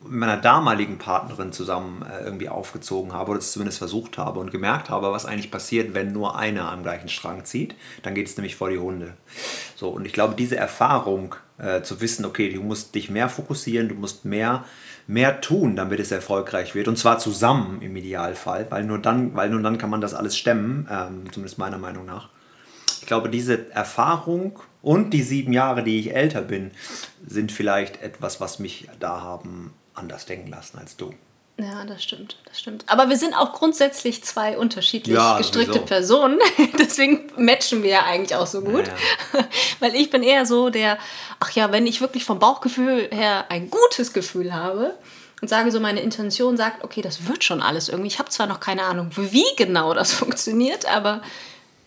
mit 0.03 0.13
meiner 0.13 0.39
damaligen 0.39 0.99
Partnerin 0.99 1.53
zusammen 1.53 2.03
äh, 2.03 2.25
irgendwie 2.25 2.49
aufgezogen 2.49 3.13
habe 3.13 3.33
oder 3.33 3.41
es 3.41 3.53
zumindest 3.53 3.79
versucht 3.79 4.17
habe 4.17 4.41
und 4.41 4.51
gemerkt 4.51 4.89
habe, 4.89 5.13
was 5.13 5.27
eigentlich 5.27 5.51
passiert, 5.51 5.95
wenn 5.95 6.13
nur 6.13 6.39
einer 6.39 6.73
am 6.73 6.83
gleichen 6.83 7.09
Strang 7.09 7.45
zieht. 7.45 7.75
Dann 8.03 8.15
geht 8.15 8.27
es 8.27 8.37
nämlich 8.37 8.57
vor 8.57 8.71
die 8.71 8.79
Hunde. 8.79 9.15
So, 9.77 9.89
und 9.91 10.07
ich 10.07 10.13
glaube, 10.13 10.35
diese 10.37 10.57
Erfahrung 10.57 11.35
äh, 11.59 11.83
zu 11.83 12.01
wissen, 12.01 12.25
okay, 12.25 12.51
du 12.51 12.63
musst 12.63 12.95
dich 12.95 13.11
mehr 13.11 13.29
fokussieren, 13.29 13.89
du 13.89 13.95
musst 13.95 14.25
mehr, 14.25 14.65
mehr 15.07 15.43
tun, 15.43 15.77
damit 15.77 16.01
es 16.01 16.11
erfolgreich 16.11 16.75
wird. 16.75 16.89
Und 16.89 16.97
zwar 16.97 17.19
zusammen 17.19 17.83
im 17.83 17.95
Idealfall, 17.95 18.67
weil 18.71 18.85
nur 18.85 18.99
dann, 18.99 19.35
weil 19.35 19.51
nur 19.51 19.63
dann 19.63 19.77
kann 19.77 19.91
man 19.91 20.01
das 20.01 20.15
alles 20.15 20.37
stemmen, 20.37 20.89
ähm, 20.91 21.31
zumindest 21.31 21.59
meiner 21.59 21.79
Meinung 21.79 22.07
nach. 22.07 22.31
Ich 23.01 23.07
glaube, 23.07 23.29
diese 23.29 23.71
Erfahrung 23.73 24.61
und 24.83 25.11
die 25.11 25.23
sieben 25.23 25.53
Jahre, 25.53 25.83
die 25.83 25.99
ich 25.99 26.15
älter 26.15 26.41
bin, 26.41 26.71
sind 27.27 27.53
vielleicht 27.53 28.03
etwas, 28.03 28.41
was 28.41 28.59
mich 28.59 28.89
da 28.99 29.21
haben 29.21 29.75
anders 29.95 30.27
denken 30.27 30.51
lassen 30.51 30.79
als 30.79 30.97
du. 30.97 31.15
Ja, 31.61 31.85
das 31.85 32.03
stimmt, 32.03 32.37
das 32.47 32.59
stimmt. 32.59 32.85
Aber 32.87 33.11
wir 33.11 33.17
sind 33.17 33.35
auch 33.35 33.53
grundsätzlich 33.53 34.25
zwei 34.25 34.57
unterschiedlich 34.57 35.15
ja, 35.15 35.37
gestrickte 35.37 35.75
sowieso. 35.75 35.87
Personen. 35.87 36.39
Deswegen 36.79 37.31
matchen 37.37 37.83
wir 37.83 37.91
ja 37.91 38.05
eigentlich 38.05 38.35
auch 38.35 38.47
so 38.47 38.63
gut. 38.63 38.87
Ja. 38.87 39.45
Weil 39.81 39.95
ich 39.95 40.11
bin 40.11 40.23
eher 40.23 40.47
so 40.47 40.71
der, 40.71 40.99
ach 41.39 41.51
ja, 41.53 41.71
wenn 41.71 41.87
ich 41.87 42.01
wirklich 42.01 42.25
vom 42.25 42.39
Bauchgefühl 42.39 43.09
her 43.11 43.45
ein 43.51 43.69
gutes 43.69 44.13
Gefühl 44.13 44.55
habe 44.55 44.95
und 45.43 45.49
sage 45.49 45.71
so, 45.71 45.81
meine 45.81 46.01
Intention 46.01 46.57
sagt, 46.57 46.83
okay, 46.83 47.03
das 47.03 47.27
wird 47.27 47.45
schon 47.45 47.61
alles 47.61 47.89
irgendwie. 47.89 48.09
Ich 48.09 48.19
habe 48.19 48.31
zwar 48.31 48.47
noch 48.47 48.61
keine 48.61 48.85
Ahnung, 48.85 49.11
wie 49.17 49.45
genau 49.57 49.93
das 49.93 50.13
funktioniert, 50.15 50.87
aber 50.87 51.21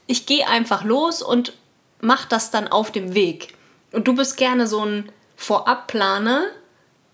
ich 0.05 0.25
gehe 0.27 0.47
einfach 0.47 0.83
los 0.83 1.23
und 1.23 1.53
mache 1.99 2.27
das 2.29 2.51
dann 2.51 2.67
auf 2.67 2.91
dem 2.91 3.15
Weg. 3.15 3.55
Und 3.91 4.07
du 4.07 4.15
bist 4.15 4.37
gerne 4.37 4.67
so 4.67 4.85
ein 4.85 5.11
Vorabplaner 5.35 6.43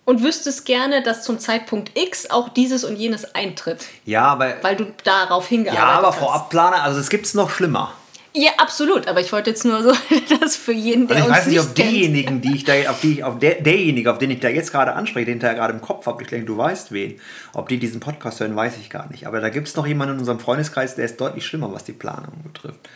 und 0.09 0.23
wüsstest 0.23 0.65
gerne, 0.65 1.03
dass 1.03 1.21
zum 1.21 1.37
Zeitpunkt 1.37 1.91
X 1.95 2.31
auch 2.31 2.49
dieses 2.49 2.83
und 2.83 2.95
jenes 2.95 3.35
eintritt. 3.35 3.85
Ja, 4.05 4.23
aber. 4.23 4.55
Weil 4.63 4.75
du 4.75 4.87
darauf 5.03 5.47
hingearbeitet 5.47 5.87
hast. 5.87 5.93
Ja, 5.93 5.99
aber 5.99 6.13
Vorabplaner, 6.13 6.81
also 6.81 6.99
es 6.99 7.11
gibt 7.11 7.27
es 7.27 7.35
noch 7.35 7.51
schlimmer. 7.51 7.93
Ja, 8.33 8.49
absolut. 8.57 9.07
Aber 9.07 9.21
ich 9.21 9.31
wollte 9.31 9.51
jetzt 9.51 9.65
nur 9.65 9.83
so, 9.83 9.93
dass 10.39 10.55
für 10.55 10.73
jeden, 10.73 11.07
der 11.07 11.17
also 11.17 11.29
ich 11.29 11.35
weiß 11.35 11.45
nicht, 11.45 11.59
ob 11.59 11.75
diejenigen, 11.75 12.41
die 12.41 12.55
ich 12.55 12.63
da, 12.63 12.73
auf 12.89 13.01
die, 13.01 13.23
auf 13.23 13.37
der, 13.37 13.61
derjenige, 13.61 14.11
auf 14.11 14.17
den 14.17 14.31
ich 14.31 14.39
da 14.39 14.49
jetzt 14.49 14.71
gerade 14.71 14.93
anspreche, 14.93 15.27
den 15.27 15.35
ich 15.35 15.43
da 15.43 15.53
gerade 15.53 15.73
im 15.73 15.81
Kopf 15.81 16.07
habe, 16.07 16.23
ich 16.23 16.29
denke, 16.29 16.47
du 16.47 16.57
weißt 16.57 16.91
wen, 16.91 17.19
ob 17.53 17.69
die 17.69 17.77
diesen 17.77 17.99
Podcast 17.99 18.39
hören, 18.39 18.55
weiß 18.55 18.77
ich 18.77 18.89
gar 18.89 19.11
nicht. 19.11 19.27
Aber 19.27 19.41
da 19.41 19.49
gibt 19.49 19.67
es 19.67 19.75
noch 19.75 19.85
jemanden 19.85 20.15
in 20.15 20.19
unserem 20.21 20.39
Freundeskreis, 20.39 20.95
der 20.95 21.05
ist 21.05 21.21
deutlich 21.21 21.45
schlimmer, 21.45 21.71
was 21.71 21.83
die 21.83 21.93
Planung 21.93 22.33
betrifft. 22.43 22.89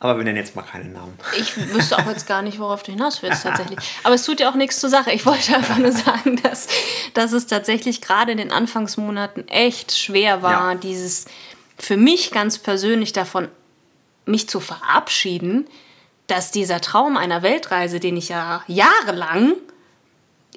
Aber 0.00 0.18
wir 0.18 0.24
nennen 0.24 0.36
jetzt 0.36 0.54
mal 0.54 0.62
keinen 0.62 0.92
Namen. 0.92 1.18
Ich 1.38 1.56
wüsste 1.72 1.96
auch 1.96 2.06
jetzt 2.06 2.26
gar 2.26 2.42
nicht, 2.42 2.58
worauf 2.58 2.82
du 2.82 2.92
hinaus 2.92 3.22
willst 3.22 3.42
tatsächlich. 3.44 3.78
Aber 4.02 4.14
es 4.14 4.24
tut 4.24 4.40
ja 4.40 4.50
auch 4.50 4.54
nichts 4.54 4.80
zur 4.80 4.90
Sache. 4.90 5.12
Ich 5.12 5.24
wollte 5.24 5.54
einfach 5.54 5.78
nur 5.78 5.92
sagen, 5.92 6.40
dass, 6.42 6.68
dass 7.14 7.32
es 7.32 7.46
tatsächlich 7.46 8.00
gerade 8.00 8.32
in 8.32 8.38
den 8.38 8.52
Anfangsmonaten 8.52 9.48
echt 9.48 9.96
schwer 9.96 10.42
war, 10.42 10.72
ja. 10.72 10.74
dieses 10.74 11.26
für 11.78 11.96
mich 11.96 12.30
ganz 12.30 12.58
persönlich 12.58 13.12
davon, 13.12 13.48
mich 14.26 14.48
zu 14.48 14.60
verabschieden, 14.60 15.66
dass 16.26 16.50
dieser 16.50 16.80
Traum 16.80 17.16
einer 17.16 17.42
Weltreise, 17.42 18.00
den 18.00 18.16
ich 18.16 18.28
ja 18.28 18.62
jahrelang 18.66 19.54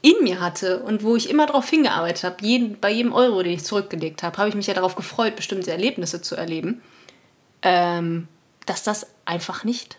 in 0.01 0.15
mir 0.21 0.39
hatte 0.39 0.79
und 0.79 1.03
wo 1.03 1.15
ich 1.15 1.29
immer 1.29 1.47
darauf 1.47 1.69
hingearbeitet 1.69 2.23
habe, 2.23 2.37
jeden, 2.41 2.79
bei 2.79 2.91
jedem 2.91 3.13
Euro, 3.13 3.41
den 3.43 3.53
ich 3.53 3.63
zurückgelegt 3.63 4.23
habe, 4.23 4.37
habe 4.37 4.49
ich 4.49 4.55
mich 4.55 4.67
ja 4.67 4.73
darauf 4.73 4.95
gefreut, 4.95 5.35
bestimmte 5.35 5.71
Erlebnisse 5.71 6.21
zu 6.21 6.35
erleben. 6.35 6.81
Ähm, 7.61 8.27
dass 8.67 8.83
das 8.83 9.07
einfach 9.25 9.63
nicht 9.63 9.97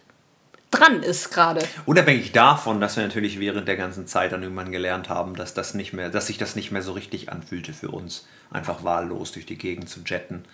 dran 0.71 1.03
ist 1.03 1.31
gerade. 1.31 1.67
Unabhängig 1.87 2.33
davon, 2.33 2.81
dass 2.81 2.97
wir 2.97 3.03
natürlich 3.03 3.41
während 3.41 3.67
der 3.67 3.77
ganzen 3.77 4.07
Zeit 4.07 4.33
dann 4.33 4.43
irgendwann 4.43 4.71
gelernt 4.71 5.09
haben, 5.09 5.35
dass 5.35 5.55
das 5.55 5.75
nicht 5.75 5.93
mehr, 5.93 6.11
dass 6.11 6.27
sich 6.27 6.39
das 6.39 6.57
nicht 6.57 6.71
mehr 6.71 6.83
so 6.83 6.93
richtig 6.93 7.33
anfühlte 7.33 7.73
für 7.73 7.91
uns, 7.91 8.27
einfach 8.51 8.83
wahllos 8.83 9.33
durch 9.33 9.45
die 9.45 9.59
Gegend 9.59 9.91
zu 9.91 10.01
jetten 10.07 10.45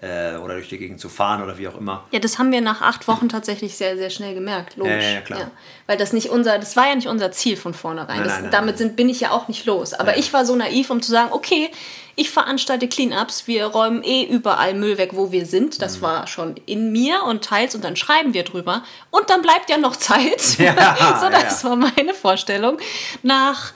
äh, 0.00 0.36
oder 0.36 0.54
durch 0.54 0.68
die 0.68 0.78
Gegend 0.78 1.00
zu 1.00 1.08
fahren 1.08 1.42
oder 1.42 1.58
wie 1.58 1.66
auch 1.66 1.76
immer. 1.76 2.04
Ja, 2.12 2.20
das 2.20 2.38
haben 2.38 2.52
wir 2.52 2.60
nach 2.60 2.80
acht 2.80 3.08
Wochen 3.08 3.28
tatsächlich 3.28 3.76
sehr, 3.76 3.96
sehr 3.96 4.10
schnell 4.10 4.34
gemerkt, 4.34 4.76
logisch. 4.76 5.04
Ja, 5.04 5.10
ja, 5.10 5.20
klar. 5.20 5.40
Ja, 5.40 5.50
weil 5.86 5.96
das 5.96 6.12
nicht 6.12 6.30
unser, 6.30 6.58
das 6.58 6.76
war 6.76 6.88
ja 6.88 6.94
nicht 6.94 7.08
unser 7.08 7.32
Ziel 7.32 7.56
von 7.56 7.74
vornherein. 7.74 8.18
Nein, 8.18 8.24
das, 8.24 8.34
nein, 8.34 8.42
nein, 8.44 8.52
damit 8.52 8.78
Sind, 8.78 8.94
bin 8.94 9.08
ich 9.08 9.20
ja 9.20 9.32
auch 9.32 9.48
nicht 9.48 9.66
los. 9.66 9.94
Aber 9.94 10.16
ich 10.16 10.32
war 10.32 10.44
so 10.44 10.54
naiv, 10.54 10.90
um 10.90 11.02
zu 11.02 11.10
sagen, 11.10 11.32
okay, 11.32 11.70
ich 12.14 12.30
veranstalte 12.30 12.86
Cleanups, 12.86 13.46
wir 13.46 13.66
räumen 13.66 14.02
eh 14.04 14.24
überall 14.24 14.74
Müll 14.74 14.98
weg, 14.98 15.10
wo 15.14 15.32
wir 15.32 15.46
sind. 15.46 15.82
Das 15.82 15.98
mhm. 15.98 16.02
war 16.02 16.26
schon 16.26 16.56
in 16.66 16.92
mir 16.92 17.24
und 17.24 17.44
teils 17.44 17.74
und 17.74 17.82
dann 17.82 17.96
schreiben 17.96 18.34
wir 18.34 18.44
drüber. 18.44 18.84
Und 19.10 19.30
dann 19.30 19.42
bleibt 19.42 19.70
ja 19.70 19.78
noch 19.78 19.96
Zeit. 19.96 20.58
Ja, 20.58 21.18
so, 21.20 21.30
das 21.30 21.64
war 21.64 21.76
meine 21.76 22.14
Vorstellung. 22.14 22.78
Nach, 23.22 23.72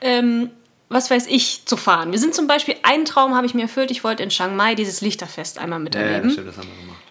ähm, 0.00 0.50
was 0.88 1.10
weiß 1.10 1.26
ich, 1.26 1.66
zu 1.66 1.76
fahren. 1.76 2.12
Wir 2.12 2.18
sind 2.18 2.34
zum 2.34 2.46
Beispiel, 2.46 2.76
einen 2.82 3.04
Traum 3.04 3.34
habe 3.34 3.46
ich 3.46 3.54
mir 3.54 3.62
erfüllt, 3.62 3.90
ich 3.90 4.04
wollte 4.04 4.22
in 4.22 4.28
Chiang 4.28 4.56
Mai 4.56 4.74
dieses 4.74 5.00
Lichterfest 5.00 5.58
einmal 5.58 5.80
miterleben. 5.80 6.28
Ja, 6.28 6.32
stimmt, 6.32 6.48
das 6.48 6.56
haben 6.56 6.68
wir 6.68 6.82
gemacht. 6.82 7.02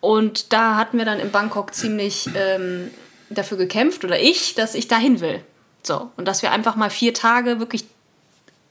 Und 0.00 0.52
da 0.52 0.76
hatten 0.76 0.98
wir 0.98 1.04
dann 1.04 1.20
in 1.20 1.30
Bangkok 1.30 1.74
ziemlich 1.74 2.28
ähm, 2.34 2.90
dafür 3.28 3.58
gekämpft, 3.58 4.04
oder 4.04 4.18
ich, 4.18 4.54
dass 4.54 4.74
ich 4.74 4.88
dahin 4.88 5.20
will. 5.20 5.44
So, 5.82 6.10
und 6.16 6.26
dass 6.26 6.42
wir 6.42 6.52
einfach 6.52 6.76
mal 6.76 6.90
vier 6.90 7.14
Tage 7.14 7.60
wirklich 7.60 7.84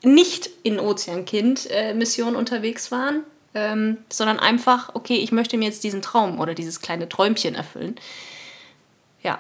nicht 0.04 0.50
in 0.63 0.80
Ozeankind-Mission 0.80 2.36
unterwegs 2.36 2.92
waren, 2.92 3.24
ähm, 3.54 3.98
sondern 4.10 4.39
einfach, 4.39 4.96
okay, 4.96 5.18
ich 5.18 5.32
möchte 5.32 5.58
mir 5.58 5.66
jetzt 5.66 5.84
diesen 5.84 6.01
Traum 6.01 6.39
oder 6.39 6.54
dieses 6.54 6.82
kleine 6.82 7.10
Träumchen 7.10 7.56
erfüllen. 7.56 7.96
Ja. 9.24 9.39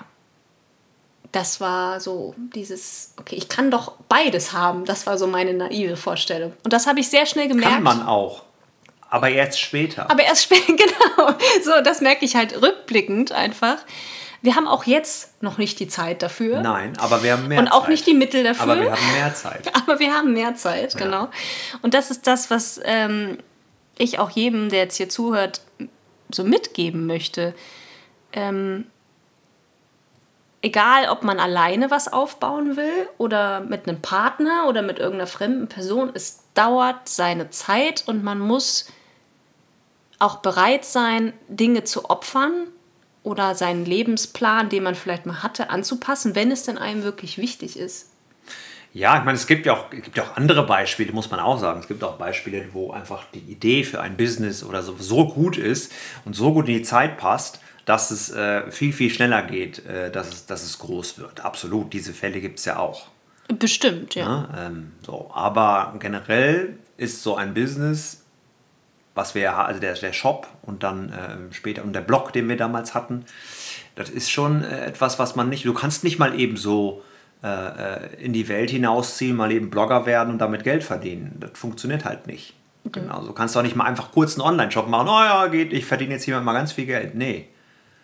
Das 1.31 1.61
war 1.61 1.99
so 1.99 2.33
dieses, 2.55 3.13
okay, 3.19 3.35
ich 3.35 3.49
kann 3.49 3.69
doch 3.69 3.93
beides 4.09 4.53
haben. 4.53 4.85
Das 4.85 5.05
war 5.05 5.17
so 5.17 5.27
meine 5.27 5.53
naive 5.53 5.95
Vorstellung. 5.95 6.53
Und 6.63 6.73
das 6.73 6.87
habe 6.87 6.99
ich 6.99 7.09
sehr 7.09 7.25
schnell 7.25 7.47
gemerkt. 7.47 7.71
Kann 7.71 7.83
man 7.83 8.05
auch. 8.05 8.43
Aber 9.09 9.29
erst 9.29 9.59
später. 9.59 10.09
Aber 10.09 10.23
erst 10.23 10.43
später, 10.43 10.65
genau. 10.73 11.33
So, 11.63 11.81
das 11.83 12.01
merke 12.01 12.25
ich 12.25 12.35
halt 12.35 12.61
rückblickend 12.61 13.31
einfach. 13.31 13.77
Wir 14.41 14.55
haben 14.55 14.67
auch 14.67 14.85
jetzt 14.85 15.41
noch 15.43 15.57
nicht 15.57 15.79
die 15.79 15.87
Zeit 15.87 16.21
dafür. 16.21 16.61
Nein, 16.61 16.97
aber 16.97 17.23
wir 17.23 17.33
haben 17.33 17.47
mehr 17.47 17.57
Zeit. 17.57 17.65
Und 17.65 17.71
auch 17.73 17.81
Zeit. 17.81 17.89
nicht 17.89 18.07
die 18.07 18.13
Mittel 18.13 18.43
dafür. 18.43 18.63
Aber 18.63 18.81
wir 18.81 18.91
haben 18.91 19.11
mehr 19.13 19.33
Zeit. 19.33 19.75
aber 19.75 19.99
wir 19.99 20.13
haben 20.13 20.33
mehr 20.33 20.55
Zeit, 20.55 20.93
ja. 20.93 20.99
genau. 20.99 21.29
Und 21.81 21.93
das 21.93 22.09
ist 22.09 22.25
das, 22.25 22.49
was 22.49 22.79
ähm, 22.85 23.37
ich 23.97 24.19
auch 24.19 24.29
jedem, 24.29 24.69
der 24.69 24.79
jetzt 24.79 24.95
hier 24.95 25.09
zuhört, 25.09 25.61
so 26.31 26.43
mitgeben 26.43 27.05
möchte. 27.05 27.53
Ähm, 28.31 28.85
egal, 30.61 31.09
ob 31.09 31.23
man 31.23 31.39
alleine 31.39 31.91
was 31.91 32.11
aufbauen 32.11 32.75
will 32.75 33.07
oder 33.17 33.61
mit 33.61 33.87
einem 33.87 34.01
Partner 34.01 34.65
oder 34.67 34.81
mit 34.81 34.99
irgendeiner 34.99 35.27
fremden 35.27 35.67
Person, 35.67 36.11
es 36.13 36.43
dauert 36.53 37.07
seine 37.07 37.49
Zeit 37.49 38.03
und 38.07 38.23
man 38.23 38.39
muss 38.39 38.91
auch 40.19 40.37
bereit 40.37 40.83
sein, 40.83 41.33
Dinge 41.47 41.85
zu 41.85 42.09
opfern 42.09 42.67
oder 43.23 43.55
seinen 43.55 43.85
Lebensplan, 43.85 44.69
den 44.69 44.83
man 44.83 44.95
vielleicht 44.95 45.25
mal 45.25 45.43
hatte, 45.43 45.69
anzupassen, 45.69 46.35
wenn 46.35 46.51
es 46.51 46.63
denn 46.63 46.77
einem 46.77 47.03
wirklich 47.03 47.37
wichtig 47.37 47.77
ist. 47.77 48.09
Ja, 48.91 49.19
ich 49.19 49.23
meine, 49.23 49.37
es 49.37 49.45
gibt 49.45 49.67
ja 49.67 49.73
auch, 49.73 49.91
gibt 49.91 50.19
auch 50.19 50.35
andere 50.35 50.65
Beispiele, 50.65 51.13
muss 51.13 51.29
man 51.29 51.39
auch 51.39 51.59
sagen. 51.59 51.79
Es 51.79 51.87
gibt 51.87 52.03
auch 52.03 52.17
Beispiele, 52.17 52.69
wo 52.73 52.91
einfach 52.91 53.23
die 53.33 53.39
Idee 53.39 53.83
für 53.83 54.01
ein 54.01 54.17
Business 54.17 54.63
oder 54.63 54.81
so, 54.81 54.95
so 54.97 55.27
gut 55.27 55.57
ist 55.57 55.91
und 56.25 56.35
so 56.35 56.53
gut 56.53 56.67
in 56.67 56.73
die 56.73 56.81
Zeit 56.81 57.17
passt, 57.17 57.59
dass 57.85 58.11
es 58.11 58.31
äh, 58.31 58.69
viel, 58.71 58.93
viel 58.93 59.09
schneller 59.09 59.41
geht, 59.41 59.85
äh, 59.85 60.11
dass, 60.11 60.29
es, 60.29 60.45
dass 60.45 60.63
es 60.63 60.79
groß 60.79 61.19
wird. 61.19 61.43
Absolut, 61.43 61.93
diese 61.93 62.13
Fälle 62.13 62.41
gibt 62.41 62.59
es 62.59 62.65
ja 62.65 62.77
auch. 62.77 63.07
Bestimmt, 63.47 64.15
ja. 64.15 64.25
ja 64.53 64.67
ähm, 64.67 64.91
so. 65.05 65.31
Aber 65.33 65.95
generell 65.99 66.77
ist 66.97 67.23
so 67.23 67.35
ein 67.35 67.53
Business 67.53 68.23
was 69.19 69.35
wir 69.35 69.53
also 69.57 69.81
der, 69.81 69.95
der 69.95 70.13
Shop 70.13 70.47
und 70.61 70.81
dann 70.81 71.09
äh, 71.09 71.53
später 71.53 71.83
und 71.83 71.91
der 71.91 72.01
Blog, 72.01 72.31
den 72.31 72.47
wir 72.47 72.55
damals 72.55 72.95
hatten, 72.95 73.25
das 73.95 74.09
ist 74.09 74.31
schon 74.31 74.63
äh, 74.63 74.85
etwas, 74.85 75.19
was 75.19 75.35
man 75.35 75.49
nicht, 75.49 75.65
du 75.65 75.73
kannst 75.73 76.05
nicht 76.05 76.19
mal 76.19 76.39
eben 76.39 76.55
so 76.55 77.03
äh, 77.43 77.47
äh, 77.47 78.23
in 78.23 78.31
die 78.31 78.47
Welt 78.47 78.69
hinausziehen, 78.69 79.35
mal 79.35 79.51
eben 79.51 79.69
Blogger 79.69 80.05
werden 80.05 80.31
und 80.31 80.39
damit 80.39 80.63
Geld 80.63 80.85
verdienen. 80.85 81.35
Das 81.39 81.51
funktioniert 81.55 82.05
halt 82.05 82.27
nicht. 82.27 82.53
Okay. 82.85 83.01
Genau, 83.01 83.21
so 83.21 83.33
kannst 83.33 83.55
du 83.55 83.59
auch 83.59 83.63
nicht 83.63 83.75
mal 83.75 83.83
einfach 83.83 84.11
kurz 84.13 84.39
einen 84.39 84.47
Online-Shop 84.47 84.87
machen, 84.87 85.09
oh 85.09 85.19
ja, 85.19 85.47
geht, 85.47 85.73
ich 85.73 85.85
verdiene 85.85 86.13
jetzt 86.13 86.23
hier 86.23 86.39
mal 86.39 86.53
ganz 86.53 86.71
viel 86.71 86.85
Geld. 86.85 87.13
Nee. 87.15 87.49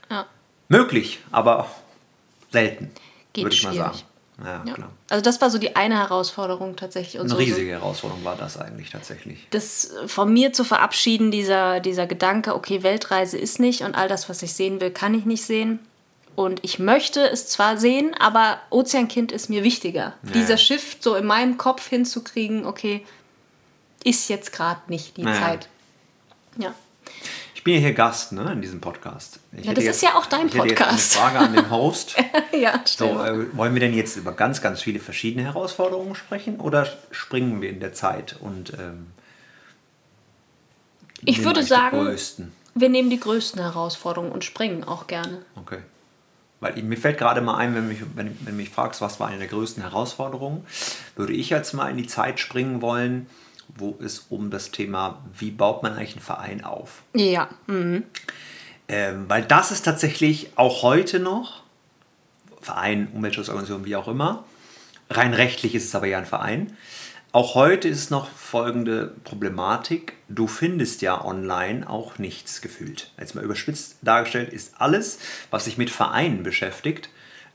Ja. 0.10 0.26
Möglich, 0.70 1.20
aber 1.32 1.70
selten, 2.52 2.92
würde 3.36 3.54
ich 3.56 3.64
mal 3.64 3.74
sagen. 3.74 4.00
Ja, 4.44 4.64
Ja. 4.66 4.74
klar. 4.74 4.90
Also 5.10 5.24
das 5.24 5.40
war 5.40 5.50
so 5.50 5.58
die 5.58 5.76
eine 5.78 5.98
Herausforderung 5.98 6.76
tatsächlich. 6.76 7.16
Und 7.16 7.28
Eine 7.28 7.30
so, 7.30 7.36
riesige 7.38 7.72
Herausforderung 7.72 8.24
war 8.26 8.36
das 8.36 8.58
eigentlich 8.58 8.90
tatsächlich. 8.90 9.48
das 9.52 9.92
von 10.08 10.34
mir 10.34 10.52
zu 10.52 10.64
verabschieden, 10.66 11.32
dieser, 11.32 11.80
dieser 11.80 12.06
Gedanke, 12.06 12.54
okay, 12.56 12.84
Weltreise 12.84 13.38
ist 13.38 13.60
nicht 13.60 13.82
und 13.84 13.96
all 13.96 14.10
das, 14.10 14.28
was 14.28 14.42
ich 14.42 14.54
sehen 14.54 14.82
will, 14.82 14.92
kann 14.92 15.14
ich 15.14 15.26
nicht 15.26 15.44
sehen. 15.46 15.80
Und 16.36 16.60
ich 16.66 16.80
möchte 16.80 17.22
es 17.30 17.48
zwar 17.48 17.78
sehen, 17.78 18.14
aber 18.20 18.60
Ozeankind 18.70 19.32
ist 19.32 19.50
mir 19.50 19.64
wichtiger. 19.64 20.16
Dieser 20.34 20.58
Shift 20.58 21.02
so 21.02 21.16
in 21.16 21.26
meinem 21.26 21.56
Kopf 21.58 21.88
hinzukriegen, 21.88 22.66
okay, 22.66 23.06
ist 24.04 24.28
jetzt 24.30 24.52
gerade 24.52 24.82
nicht 24.88 25.16
die 25.16 25.22
Ja. 25.22 25.34
Zeit. 25.34 25.70
Ja. 26.58 26.74
Ich 27.66 27.74
bin 27.74 27.82
ja 27.82 27.88
hier 27.88 27.94
Gast 27.96 28.32
ne, 28.32 28.52
in 28.52 28.62
diesem 28.62 28.80
Podcast. 28.80 29.40
Ich 29.52 29.66
Ja, 29.66 29.74
das 29.74 29.86
ist 29.86 30.04
ja 30.04 30.14
auch 30.14 30.28
dein 30.28 30.50
ich 30.50 30.54
hätte 30.54 30.68
jetzt 30.68 30.78
Podcast. 30.78 31.18
Eine 31.18 31.32
Frage 31.32 31.40
an 31.40 31.54
den 31.56 31.72
Host. 31.72 32.16
ja, 32.54 32.80
So, 32.86 33.06
äh, 33.06 33.58
wollen 33.58 33.74
wir 33.74 33.80
denn 33.80 33.96
jetzt 33.96 34.18
über 34.18 34.34
ganz, 34.34 34.62
ganz 34.62 34.84
viele 34.84 35.00
verschiedene 35.00 35.46
Herausforderungen 35.46 36.14
sprechen 36.14 36.60
oder 36.60 36.88
springen 37.10 37.64
wir 37.64 37.72
in 37.72 37.80
der 37.80 37.92
Zeit 37.92 38.38
und 38.40 38.74
ähm, 38.74 39.08
ich 41.24 41.44
würde 41.44 41.64
sagen, 41.64 42.16
wir 42.76 42.90
nehmen 42.90 43.10
die 43.10 43.20
größten 43.20 43.60
Herausforderungen 43.60 44.32
und 44.32 44.44
springen 44.44 44.84
auch 44.84 45.08
gerne. 45.08 45.42
Okay. 45.56 45.80
Weil 46.60 46.80
mir 46.84 46.98
fällt 46.98 47.18
gerade 47.18 47.42
mal 47.42 47.58
ein, 47.58 47.74
wenn, 47.74 47.88
mich, 47.88 48.02
wenn, 48.14 48.38
wenn 48.42 48.46
du 48.46 48.52
mich 48.52 48.70
fragst, 48.70 49.02
was 49.02 49.20
war 49.20 49.30
eine 49.30 49.40
der 49.40 49.48
größten 49.48 49.82
Herausforderungen, 49.82 50.68
würde 51.16 51.34
ich 51.34 51.50
jetzt 51.50 51.74
mal 51.74 51.90
in 51.90 51.98
die 51.98 52.06
Zeit 52.06 52.40
springen 52.40 52.84
wollen, 52.84 53.26
wo 53.78 53.98
es 54.02 54.28
um 54.30 54.50
das 54.52 54.72
Thema, 54.72 55.24
wie 55.38 55.52
baut 55.52 55.84
man 55.84 55.94
eigentlich 55.94 56.14
einen 56.14 56.22
Verein 56.22 56.64
auf? 56.64 57.04
Ja. 57.14 57.50
Mhm. 57.68 58.04
Ähm, 58.88 59.26
weil 59.28 59.44
das 59.44 59.72
ist 59.72 59.84
tatsächlich 59.84 60.52
auch 60.56 60.84
heute 60.84 61.20
noch, 61.20 61.64
Verein, 62.62 63.08
Umweltschutzorganisation, 63.14 63.86
wie 63.86 63.96
auch 63.96 64.08
immer, 64.08 64.46
rein 65.10 65.34
rechtlich 65.34 65.76
ist 65.76 65.86
es 65.86 65.96
aber 65.96 66.08
ja 66.08 66.18
ein 66.18 66.26
Verein. 66.26 66.76
Auch 67.32 67.54
heute 67.54 67.90
ist 67.90 68.12
noch 68.12 68.30
folgende 68.30 69.14
Problematik. 69.26 70.14
Du 70.30 70.48
findest 70.48 71.02
ja 71.02 71.24
online 71.24 71.90
auch 71.90 72.18
nichts 72.18 72.62
gefühlt. 72.62 73.12
Jetzt 73.20 73.36
mal 73.36 73.44
überspitzt 73.44 73.98
dargestellt 74.04 74.54
ist 74.54 74.76
alles, 74.80 75.20
was 75.52 75.66
sich 75.66 75.78
mit 75.78 75.90
Vereinen 75.90 76.44
beschäftigt, 76.44 77.10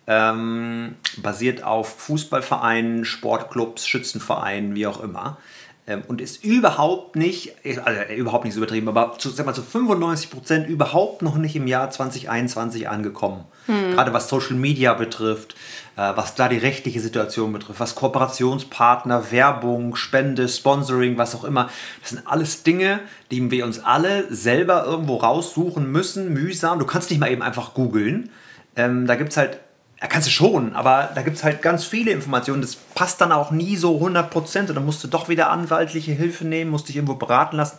ähm, 0.07 0.97
basiert 1.17 1.63
auf 1.63 1.99
Fußballvereinen, 1.99 3.07
Sportclubs, 3.07 3.87
Schützenvereinen, 3.87 4.75
wie 4.75 4.87
auch 4.87 5.01
immer. 5.01 5.39
Ähm, 5.87 6.03
und 6.09 6.21
ist 6.21 6.45
überhaupt 6.45 7.17
nicht, 7.17 7.55
also 7.85 8.15
überhaupt 8.15 8.45
nicht 8.45 8.55
so 8.55 8.61
übertrieben, 8.61 8.89
aber 8.89 9.17
zu, 9.19 9.31
sag 9.31 9.47
mal, 9.47 9.55
zu 9.55 9.63
95 9.63 10.31
Prozent 10.31 10.69
überhaupt 10.69 11.23
noch 11.23 11.37
nicht 11.37 11.57
im 11.57 11.67
Jahr 11.67 11.91
2021 11.91 12.89
angekommen. 12.89 13.45
Gerade 13.67 14.13
was 14.13 14.29
Social 14.29 14.57
Media 14.57 14.95
betrifft, 14.95 15.55
äh, 15.97 16.13
was 16.17 16.35
da 16.35 16.49
die 16.49 16.59
rechtliche 16.59 17.01
Situation 17.01 17.53
betrifft, 17.53 17.79
was 17.79 17.95
Kooperationspartner, 17.95 19.31
Werbung, 19.31 19.97
Spende, 19.97 20.49
Sponsoring, 20.49 21.19
was 21.19 21.35
auch 21.35 21.45
immer. 21.45 21.71
Das 22.01 22.11
sind 22.11 22.27
alles 22.27 22.63
Dinge, 22.63 23.01
die 23.31 23.51
wir 23.51 23.65
uns 23.65 23.79
alle 23.79 24.33
selber 24.35 24.85
irgendwo 24.85 25.17
raussuchen 25.17 25.91
müssen, 25.91 26.33
mühsam. 26.33 26.79
Du 26.79 26.87
kannst 26.87 27.11
nicht 27.11 27.21
mal 27.21 27.31
eben 27.31 27.43
einfach 27.43 27.75
googeln. 27.75 28.31
Ähm, 28.77 29.07
da 29.07 29.15
gibt 29.15 29.31
es 29.31 29.37
halt, 29.37 29.61
ja, 30.03 30.09
kannst 30.09 30.29
du 30.29 30.33
schon, 30.33 30.75
aber 30.75 31.11
da 31.15 31.21
gibt 31.21 31.37
es 31.37 31.45
halt 31.45 31.61
ganz 31.61 31.85
viele 31.85 32.11
Informationen. 32.11 32.63
Das 32.63 32.75
passt 32.75 33.21
dann 33.21 33.33
auch 33.33 33.51
nie 33.51 33.77
so 33.77 33.99
100% 33.99 34.69
und 34.69 34.75
dann 34.75 34.87
musst 34.87 35.05
du 35.05 35.09
doch 35.09 35.29
wieder 35.29 35.51
anwaltliche 35.51 36.13
Hilfe 36.13 36.47
nehmen, 36.47 36.71
musst 36.71 36.89
dich 36.89 36.97
irgendwo 36.97 37.17
beraten 37.17 37.57
lassen. 37.57 37.77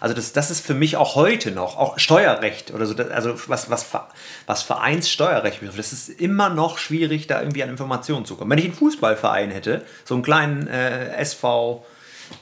Also 0.00 0.14
das, 0.14 0.32
das 0.32 0.50
ist 0.50 0.64
für 0.64 0.72
mich 0.72 0.96
auch 0.96 1.14
heute 1.14 1.50
noch, 1.50 1.76
auch 1.76 1.98
Steuerrecht 1.98 2.72
oder 2.72 2.86
so, 2.86 2.94
also 2.96 3.34
was, 3.48 3.68
was, 3.68 3.86
was 4.46 4.62
Vereinssteuerrecht 4.62 5.60
betrifft, 5.60 5.78
das 5.78 5.92
ist 5.92 6.08
immer 6.08 6.48
noch 6.48 6.78
schwierig, 6.78 7.26
da 7.26 7.40
irgendwie 7.40 7.62
an 7.62 7.68
Informationen 7.68 8.24
zu 8.24 8.36
kommen. 8.36 8.50
Wenn 8.50 8.58
ich 8.58 8.64
einen 8.64 8.74
Fußballverein 8.74 9.50
hätte, 9.50 9.84
so 10.06 10.14
einen 10.14 10.22
kleinen 10.22 10.68
äh, 10.68 11.16
SV 11.16 11.84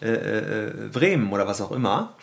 äh, 0.02 0.09
äh, 0.09 0.88
Bremen 0.92 1.33
oder 1.33 1.49
was 1.49 1.61
auch 1.61 1.73
immer, 1.73 2.14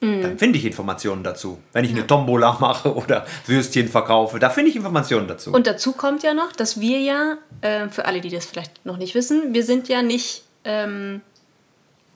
dann 0.00 0.38
finde 0.38 0.58
ich 0.58 0.64
Informationen 0.64 1.22
dazu. 1.22 1.58
Wenn 1.72 1.84
ich 1.84 1.90
eine 1.90 2.06
Tombola 2.06 2.56
mache 2.60 2.94
oder 2.94 3.26
Würstchen 3.46 3.88
verkaufe, 3.88 4.38
da 4.38 4.48
finde 4.48 4.70
ich 4.70 4.76
Informationen 4.76 5.28
dazu. 5.28 5.52
Und 5.52 5.66
dazu 5.66 5.92
kommt 5.92 6.22
ja 6.22 6.32
noch, 6.32 6.52
dass 6.52 6.80
wir 6.80 7.00
ja, 7.00 7.36
äh, 7.60 7.88
für 7.88 8.06
alle, 8.06 8.20
die 8.20 8.30
das 8.30 8.46
vielleicht 8.46 8.84
noch 8.86 8.96
nicht 8.96 9.14
wissen, 9.14 9.52
wir 9.52 9.64
sind 9.64 9.88
ja 9.88 10.02
nicht 10.02 10.44
ähm, 10.64 11.20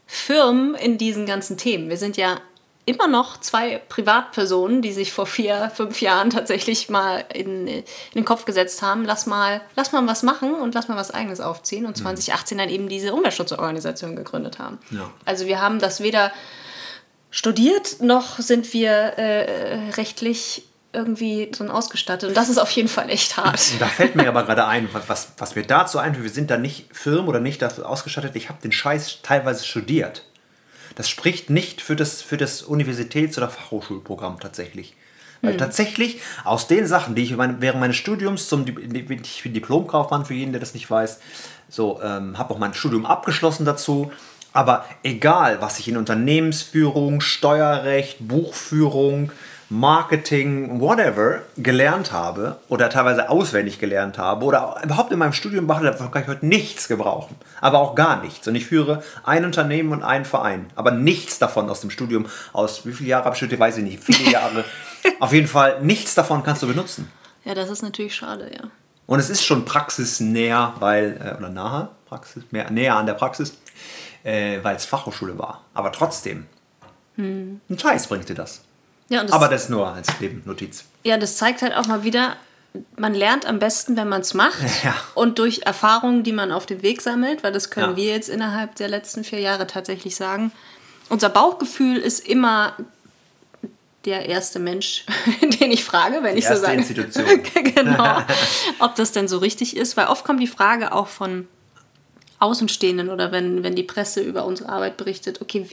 Firmen 0.07 0.75
in 0.75 0.97
diesen 0.97 1.27
ganzen 1.27 1.59
Themen. 1.59 1.91
Wir 1.91 1.99
sind 1.99 2.17
ja 2.17 2.41
immer 2.87 3.07
noch 3.07 3.41
zwei 3.41 3.79
Privatpersonen, 3.89 4.83
die 4.83 4.93
sich 4.93 5.13
vor 5.13 5.27
vier, 5.27 5.71
fünf 5.75 6.01
Jahren 6.01 6.31
tatsächlich 6.31 6.91
mal 6.91 7.25
in, 7.33 7.67
in 7.67 7.85
den 8.15 8.25
Kopf 8.25 8.45
gesetzt 8.45 8.83
haben, 8.83 9.05
lass 9.05 9.27
mal, 9.27 9.63
lass 9.75 9.93
mal 9.93 10.07
was 10.07 10.23
machen 10.23 10.55
und 10.55 10.75
lass 10.75 10.89
mal 10.89 10.97
was 10.97 11.11
Eigenes 11.11 11.41
aufziehen 11.41 11.87
und 11.87 11.97
2018 11.97 12.59
dann 12.59 12.69
eben 12.69 12.89
diese 12.89 13.15
Umweltschutzorganisation 13.15 14.17
gegründet 14.17 14.59
haben. 14.59 14.79
Ja. 14.91 15.11
Also 15.25 15.47
wir 15.47 15.63
haben 15.63 15.79
das 15.79 16.03
weder 16.03 16.31
studiert, 17.35 18.01
noch 18.01 18.39
sind 18.39 18.73
wir 18.73 18.91
äh, 18.93 19.91
rechtlich 19.97 20.63
irgendwie 20.93 21.51
drin 21.51 21.69
ausgestattet. 21.69 22.29
Und 22.29 22.37
das 22.37 22.49
ist 22.49 22.59
auf 22.59 22.71
jeden 22.71 22.89
Fall 22.89 23.11
echt 23.11 23.37
hart. 23.37 23.61
Da 23.81 23.87
fällt 23.87 24.15
mir 24.15 24.29
aber 24.29 24.45
gerade 24.45 24.65
ein, 24.67 24.89
was- 24.93 25.09
was, 25.09 25.33
mir 25.57 25.65
dazu 25.67 25.99
einfällt, 25.99 26.23
wir 26.23 26.31
sind 26.31 26.49
da 26.51 26.57
nicht 26.57 26.87
Firmen 26.93 27.27
oder 27.27 27.41
nicht 27.41 27.61
dafür 27.61 27.89
ausgestattet. 27.89 28.37
Ich 28.37 28.49
habe 28.49 28.61
den 28.63 28.71
Scheiß 28.71 29.19
teilweise 29.25 29.65
studiert. 29.65 30.25
Das 30.95 31.09
spricht 31.09 31.51
nicht 31.51 31.81
für 31.83 31.97
das, 31.97 32.23
für 32.23 32.37
das 32.37 32.63
Universitäts- 32.63 33.37
oder 33.37 33.49
Fachhochschulprogramm 33.49 34.39
tatsächlich. 34.39 34.95
Weil 35.43 35.57
tatsächlich 35.59 36.21
aus 36.45 36.69
den 36.69 36.87
Sachen, 36.87 37.15
die 37.17 37.23
ich 37.25 37.37
während 37.37 37.79
meines 37.81 37.97
Studiums 37.97 38.49
zum 38.49 38.65
ich 38.67 39.43
bin 39.43 39.53
Diplomkaufmann 39.53 40.25
für 40.25 40.33
jeden, 40.33 40.53
der 40.53 40.61
das 40.61 40.73
nicht 40.73 40.89
weiß, 40.91 41.19
so 41.69 42.01
ähm, 42.03 42.39
habe 42.39 42.55
auch 42.55 42.59
mein 42.59 42.73
Studium 42.73 43.05
abgeschlossen 43.05 43.67
dazu. 43.67 44.11
Aber 44.55 44.87
egal, 45.03 45.61
was 45.61 45.81
ich 45.81 45.89
in 45.89 45.97
Unternehmensführung, 45.97 47.21
Steuerrecht, 47.21 48.19
Buchführung, 48.21 49.33
Marketing, 49.69 50.81
whatever 50.81 51.43
gelernt 51.57 52.13
habe 52.13 52.59
oder 52.69 52.89
teilweise 52.89 53.29
auswendig 53.29 53.81
gelernt 53.81 54.17
habe 54.17 54.45
oder 54.45 54.77
überhaupt 54.85 55.11
in 55.11 55.19
meinem 55.19 55.33
Studium 55.33 55.67
mache, 55.67 55.85
davon 55.85 56.13
kann 56.13 56.23
ich 56.23 56.29
heute 56.29 56.47
nichts 56.47 56.87
gebrauchen. 56.87 57.35
Aber 57.61 57.81
auch 57.81 57.97
gar 57.97 58.23
nichts. 58.23 58.47
Und 58.47 58.55
ich 58.55 58.67
führe 58.67 59.03
ein 59.25 59.45
Unternehmen 59.45 59.91
und 59.93 60.05
einen 60.05 60.25
Verein. 60.25 60.67
Aber 60.77 60.93
nichts 60.93 61.41
davon 61.41 61.69
aus 61.69 61.81
dem 61.81 61.91
Studium, 61.91 62.27
aus 62.53 62.87
wie 62.87 62.93
viele 62.93 63.11
Jahre 63.11 63.25
habe 63.25 63.35
ich 63.35 63.39
studiert, 63.39 63.61
weiß 63.61 63.79
ich 63.79 63.85
nicht, 63.85 64.05
viele 64.05 64.31
Jahre. 64.31 64.65
Auf 65.21 65.33
jeden 65.33 65.49
Fall, 65.49 65.83
nichts 65.83 66.15
davon 66.15 66.45
kannst 66.45 66.63
du 66.63 66.69
benutzen. 66.69 67.11
Ja, 67.45 67.55
das 67.55 67.71
ist 67.71 67.83
natürlich 67.83 68.15
schade, 68.15 68.51
ja. 68.55 68.71
Und 69.07 69.19
es 69.19 69.29
ist 69.29 69.45
schon 69.45 69.65
praxisnäher, 69.65 70.75
weil, 70.79 71.21
äh, 71.21 71.37
oder 71.37 71.51
nahe, 71.51 71.89
Praxis, 72.15 72.45
mehr, 72.51 72.71
näher 72.71 72.95
an 72.97 73.07
der 73.07 73.15
Praxis, 73.15 73.57
äh, 74.23 74.59
weil 74.63 74.77
es 74.77 74.85
Fachhochschule 74.85 75.37
war. 75.39 75.63
Aber 75.75 75.91
trotzdem, 75.93 76.47
ein 77.17 77.61
Scheiß 77.77 78.07
bringt 78.09 78.29
dir 78.29 78.35
das. 78.35 78.63
Ja, 79.09 79.23
das, 79.23 79.33
Aber 79.33 79.49
das 79.49 79.69
nur 79.69 79.87
als 79.89 80.09
Nebennotiz. 80.21 80.85
ja, 81.05 81.17
das 81.19 81.37
zeigt 81.37 81.63
halt 81.63 81.75
auch 81.75 81.87
mal 81.87 82.03
wieder, 82.05 82.37
man 82.97 83.15
lernt 83.15 83.47
am 83.47 83.59
besten, 83.59 83.97
wenn 83.97 84.09
man 84.09 84.23
es 84.23 84.33
macht 84.35 84.59
Ja. 84.85 84.95
und 85.15 85.39
durch 85.39 85.63
Erfahrungen, 85.65 86.23
die 86.25 86.33
man 86.33 86.51
auf 86.53 86.67
dem 86.67 86.83
Weg 86.83 87.03
sammelt, 87.03 87.43
weil 87.45 87.53
das 87.53 87.71
können 87.71 87.91
Ja. 87.91 87.97
wir 87.97 88.05
jetzt 88.13 88.29
innerhalb 88.29 88.75
der 88.77 88.89
letzten 88.89 89.23
vier 89.25 89.41
Jahre 89.41 89.67
tatsächlich 89.67 90.17
sagen. 90.17 90.53
Unser 91.09 91.29
Bauchgefühl 91.29 91.99
ist 91.99 92.27
immer 92.27 92.75
der 94.07 94.27
erste 94.29 94.59
Mensch, 94.59 95.05
den 95.61 95.71
ich 95.71 95.85
frage, 95.85 96.19
wenn 96.23 96.37
ich 96.37 96.47
so 96.49 96.57
sage. 96.57 96.75
Institution. 96.79 97.25
genau. 97.75 98.23
Ob 98.81 98.95
das 98.97 99.13
denn 99.13 99.29
so 99.29 99.39
richtig 99.39 99.77
ist, 99.77 99.97
weil 99.97 100.07
oft 100.09 100.25
kommt 100.25 100.41
die 100.41 100.47
Frage 100.47 100.93
auch 100.93 101.09
von 101.09 101.47
Außenstehenden 102.39 103.11
oder 103.11 103.33
wenn, 103.33 103.63
wenn 103.63 103.75
die 103.75 103.83
Presse 103.83 104.21
über 104.21 104.45
unsere 104.45 104.69
Arbeit 104.69 104.97
berichtet, 104.97 105.41
okay, 105.41 105.67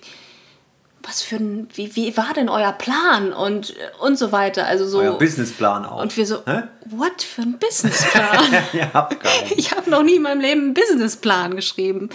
was 1.03 1.21
für 1.21 1.37
ein, 1.37 1.67
wie, 1.73 1.95
wie 1.95 2.15
war 2.15 2.33
denn 2.35 2.49
euer 2.49 2.71
Plan 2.71 3.33
und, 3.33 3.73
und 3.99 4.17
so 4.17 4.31
weiter. 4.31 4.67
Also 4.67 4.87
so. 4.87 4.99
Euer 4.99 5.17
Businessplan 5.17 5.85
auch. 5.85 6.01
Und 6.01 6.15
wir 6.15 6.25
so, 6.25 6.43
Hä? 6.45 6.63
what 6.85 7.21
für 7.23 7.41
ein 7.41 7.57
Businessplan? 7.57 8.63
ja, 8.73 9.09
ich 9.55 9.71
habe 9.71 9.89
noch 9.89 10.03
nie 10.03 10.15
in 10.15 10.21
meinem 10.21 10.41
Leben 10.41 10.61
einen 10.61 10.73
Businessplan 10.73 11.55
geschrieben. 11.55 12.09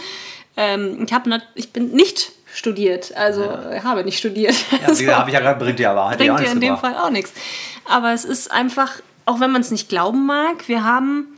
Ähm, 0.57 1.03
ich, 1.05 1.13
hab 1.13 1.27
nat- 1.27 1.49
ich 1.55 1.73
bin 1.73 1.91
nicht 1.93 2.33
studiert, 2.55 3.15
also 3.17 3.43
äh, 3.43 3.81
habe 3.83 4.05
nicht 4.05 4.19
studiert. 4.19 4.55
Ja, 4.71 4.99
wie 4.99 5.11
habe 5.11 5.31
ich 5.31 5.35
ja 5.35 5.41
gerade 5.41 5.59
bringt 5.63 5.79
dir 5.79 5.91
aber 5.91 6.11
hat 6.11 6.19
bringt 6.19 6.39
dir 6.41 6.51
in 6.51 6.61
dem. 6.61 6.79
Fall 6.79 6.95
auch 6.95 7.11
nichts. 7.11 7.33
Aber 7.85 8.13
es 8.13 8.25
ist 8.25 8.51
einfach, 8.51 9.01
auch 9.27 9.41
wenn 9.41 9.53
man 9.53 9.61
es 9.61 9.71
nicht 9.71 9.89
glauben 9.89 10.25
mag, 10.27 10.69
wir 10.69 10.85
haben 10.85 11.36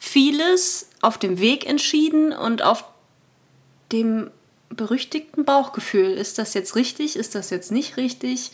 vieles 0.00 0.88
auf 1.02 1.18
dem 1.18 1.38
Weg 1.38 1.68
entschieden 1.68 2.32
und 2.32 2.62
auf 2.62 2.84
dem 3.92 4.30
berüchtigten 4.70 5.44
Bauchgefühl. 5.44 6.10
Ist 6.10 6.38
das 6.38 6.54
jetzt 6.54 6.74
richtig? 6.74 7.16
Ist 7.16 7.36
das 7.36 7.50
jetzt 7.50 7.70
nicht 7.70 7.96
richtig? 7.96 8.50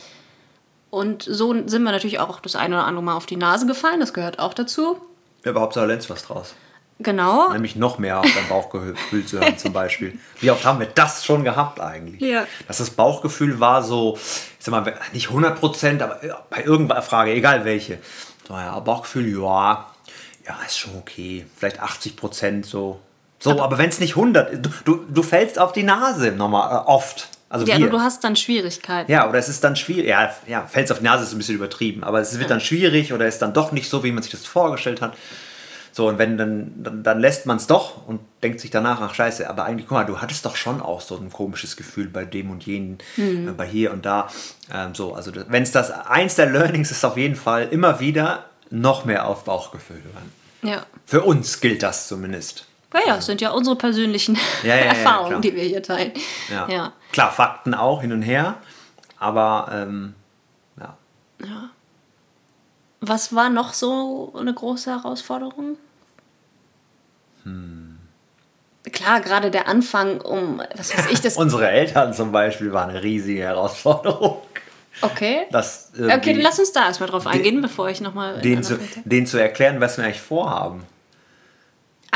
Und 0.91 1.23
so 1.23 1.53
sind 1.53 1.83
wir 1.83 1.93
natürlich 1.93 2.19
auch 2.19 2.41
das 2.41 2.57
eine 2.57 2.77
oder 2.77 2.85
andere 2.85 3.05
Mal 3.05 3.15
auf 3.17 3.27
die 3.27 3.37
Nase 3.37 3.67
gefallen. 3.67 4.01
Das 4.01 4.13
gehört 4.13 4.39
auch 4.39 4.55
dazu. 4.55 5.01
Ja, 5.45 5.53
aber 5.53 5.61
Hauptsache 5.61 5.87
Lenz 5.87 6.11
was 6.11 6.25
draus. 6.25 6.55
Genau. 6.99 7.53
Nämlich 7.53 7.77
noch 7.77 7.99
mehr 7.99 8.21
auf 8.21 8.27
dein 8.35 8.49
Bauchgefühl 8.49 9.27
zu 9.27 9.39
hören 9.39 9.59
zum 9.59 9.73
Beispiel. 9.73 10.19
Wie 10.41 10.51
oft 10.51 10.65
haben 10.65 10.81
wir 10.81 10.87
das 10.87 11.25
schon 11.25 11.45
gehabt 11.45 11.81
eigentlich? 11.81 12.23
Ja. 12.23 12.47
Dass 12.67 12.79
das 12.79 12.91
Bauchgefühl 12.91 13.61
war 13.61 13.83
so, 13.83 14.17
ich 14.17 14.65
sag 14.65 14.73
mal, 14.73 14.99
nicht 15.13 15.29
100 15.29 15.61
Prozent, 15.61 16.03
aber 16.03 16.19
bei 16.49 16.65
irgendeiner 16.65 17.03
Frage, 17.03 17.33
egal 17.33 17.65
welche. 17.67 17.99
So, 18.49 18.55
ja, 18.55 18.79
Bauchgefühl, 18.81 19.29
ja, 19.29 19.87
ja, 20.47 20.59
ist 20.67 20.79
schon 20.79 20.97
okay. 20.97 21.47
Vielleicht 21.57 21.81
80 21.81 22.17
Prozent 22.17 22.67
so. 22.67 23.01
So, 23.39 23.51
aber, 23.51 23.65
aber 23.65 23.79
wenn 23.79 23.91
es 23.91 24.01
nicht 24.01 24.17
100, 24.17 24.65
du, 24.65 24.71
du, 24.85 25.05
du 25.09 25.23
fällst 25.23 25.59
auf 25.59 25.73
die 25.73 25.83
Nase 25.83 26.33
nochmal, 26.33 26.73
äh, 26.73 26.89
oft. 26.89 27.29
Also 27.49 27.67
ja, 27.67 27.79
wir. 27.79 27.91
du 27.91 28.01
hast 28.01 28.25
dann 28.25 28.35
Schwierigkeiten. 28.35 29.11
Ja, 29.11 29.29
oder 29.29 29.39
es 29.39 29.49
ist 29.49 29.63
dann 29.63 29.77
schwierig. 29.77 30.09
Ja, 30.09 30.35
ja 30.47 30.67
fällst 30.67 30.91
auf 30.91 30.99
die 30.99 31.05
Nase 31.05 31.25
ist 31.25 31.33
ein 31.33 31.39
bisschen 31.39 31.55
übertrieben, 31.55 32.03
aber 32.03 32.21
es 32.21 32.33
wird 32.33 32.43
ja. 32.43 32.49
dann 32.49 32.61
schwierig 32.61 33.13
oder 33.13 33.27
ist 33.27 33.41
dann 33.41 33.53
doch 33.53 33.73
nicht 33.73 33.89
so, 33.89 34.03
wie 34.03 34.11
man 34.11 34.23
sich 34.23 34.33
das 34.33 34.47
vorgestellt 34.47 35.01
hat. 35.01 35.17
So, 35.93 36.09
und 36.09 36.19
wenn 36.19 36.37
dann, 36.37 36.73
dann, 36.83 37.03
dann 37.03 37.21
lässt 37.21 37.47
man 37.47 37.57
es 37.57 37.67
doch 37.67 38.07
und 38.07 38.21
denkt 38.43 38.61
sich 38.61 38.71
danach, 38.71 39.01
ach 39.01 39.15
scheiße, 39.15 39.49
aber 39.49 39.65
eigentlich, 39.65 39.87
guck 39.87 39.97
mal, 39.97 40.05
du 40.05 40.21
hattest 40.21 40.45
doch 40.45 40.57
schon 40.57 40.83
auch 40.83 41.01
so 41.01 41.17
ein 41.17 41.31
komisches 41.31 41.77
Gefühl 41.77 42.09
bei 42.09 42.27
dem 42.27 42.51
und 42.51 42.67
jenen, 42.67 42.99
mhm. 43.17 43.49
äh, 43.49 43.53
bei 43.53 43.67
hier 43.67 43.93
und 43.93 44.05
da. 44.05 44.29
Ähm, 44.75 44.95
so, 44.95 45.15
also 45.15 45.33
wenn 45.49 45.63
es 45.63 45.73
das, 45.73 45.91
eins 45.91 46.35
der 46.35 46.51
Learnings 46.51 46.91
ist 46.91 47.05
auf 47.05 47.17
jeden 47.17 47.37
Fall 47.37 47.69
immer 47.71 48.01
wieder 48.01 48.45
noch 48.71 49.05
mehr 49.05 49.27
auf 49.27 49.45
Bauchgefühl 49.45 50.03
hören. 50.03 50.33
Ja. 50.63 50.87
Für 51.05 51.23
uns 51.23 51.61
gilt 51.61 51.83
das 51.83 52.09
zumindest. 52.09 52.67
Ja, 52.95 53.01
ja, 53.07 53.17
es 53.17 53.27
sind 53.27 53.41
ja 53.41 53.51
unsere 53.51 53.77
persönlichen 53.77 54.39
ja, 54.63 54.77
ja, 54.77 54.85
Erfahrungen, 54.85 55.43
die 55.43 55.55
wir 55.55 55.65
hier 55.65 55.83
teilen. 55.83 56.13
Ja. 56.49 56.93
Klar, 57.13 57.31
Fakten 57.31 57.75
auch 57.75 58.01
hin 58.01 58.13
und 58.13 58.23
her, 58.23 58.55
aber 59.19 59.69
ähm, 59.73 60.15
ja. 60.79 60.97
ja. 61.41 61.71
Was 63.01 63.35
war 63.35 63.51
noch 63.51 63.75
so 63.75 64.33
eine 64.39 64.55
große 64.55 64.91
Herausforderung? 64.91 65.77
Hm. 67.43 67.99
Klar, 68.93 69.21
gerade 69.21 69.51
der 69.51 69.69
Anfang 69.69 70.21
um, 70.21 70.63
was 70.77 70.97
weiß 70.97 71.11
ich, 71.11 71.21
das. 71.21 71.37
Unsere 71.37 71.69
Eltern 71.69 72.15
zum 72.15 72.33
Beispiel 72.33 72.73
waren 72.73 72.91
eine 72.91 73.03
riesige 73.03 73.43
Herausforderung. 73.43 74.36
Okay. 75.03 75.47
Das, 75.51 75.93
okay, 75.95 76.33
lass 76.41 76.59
uns 76.59 76.73
da 76.73 76.87
erstmal 76.87 77.09
drauf 77.09 77.27
eingehen, 77.27 77.57
den, 77.57 77.63
bevor 77.63 77.89
ich 77.89 78.01
nochmal. 78.01 78.41
Den, 78.41 78.63
zu, 78.63 78.79
den 79.05 79.27
zu 79.27 79.39
erklären, 79.39 79.81
was 79.81 79.99
wir 79.99 80.05
eigentlich 80.05 80.21
vorhaben. 80.21 80.85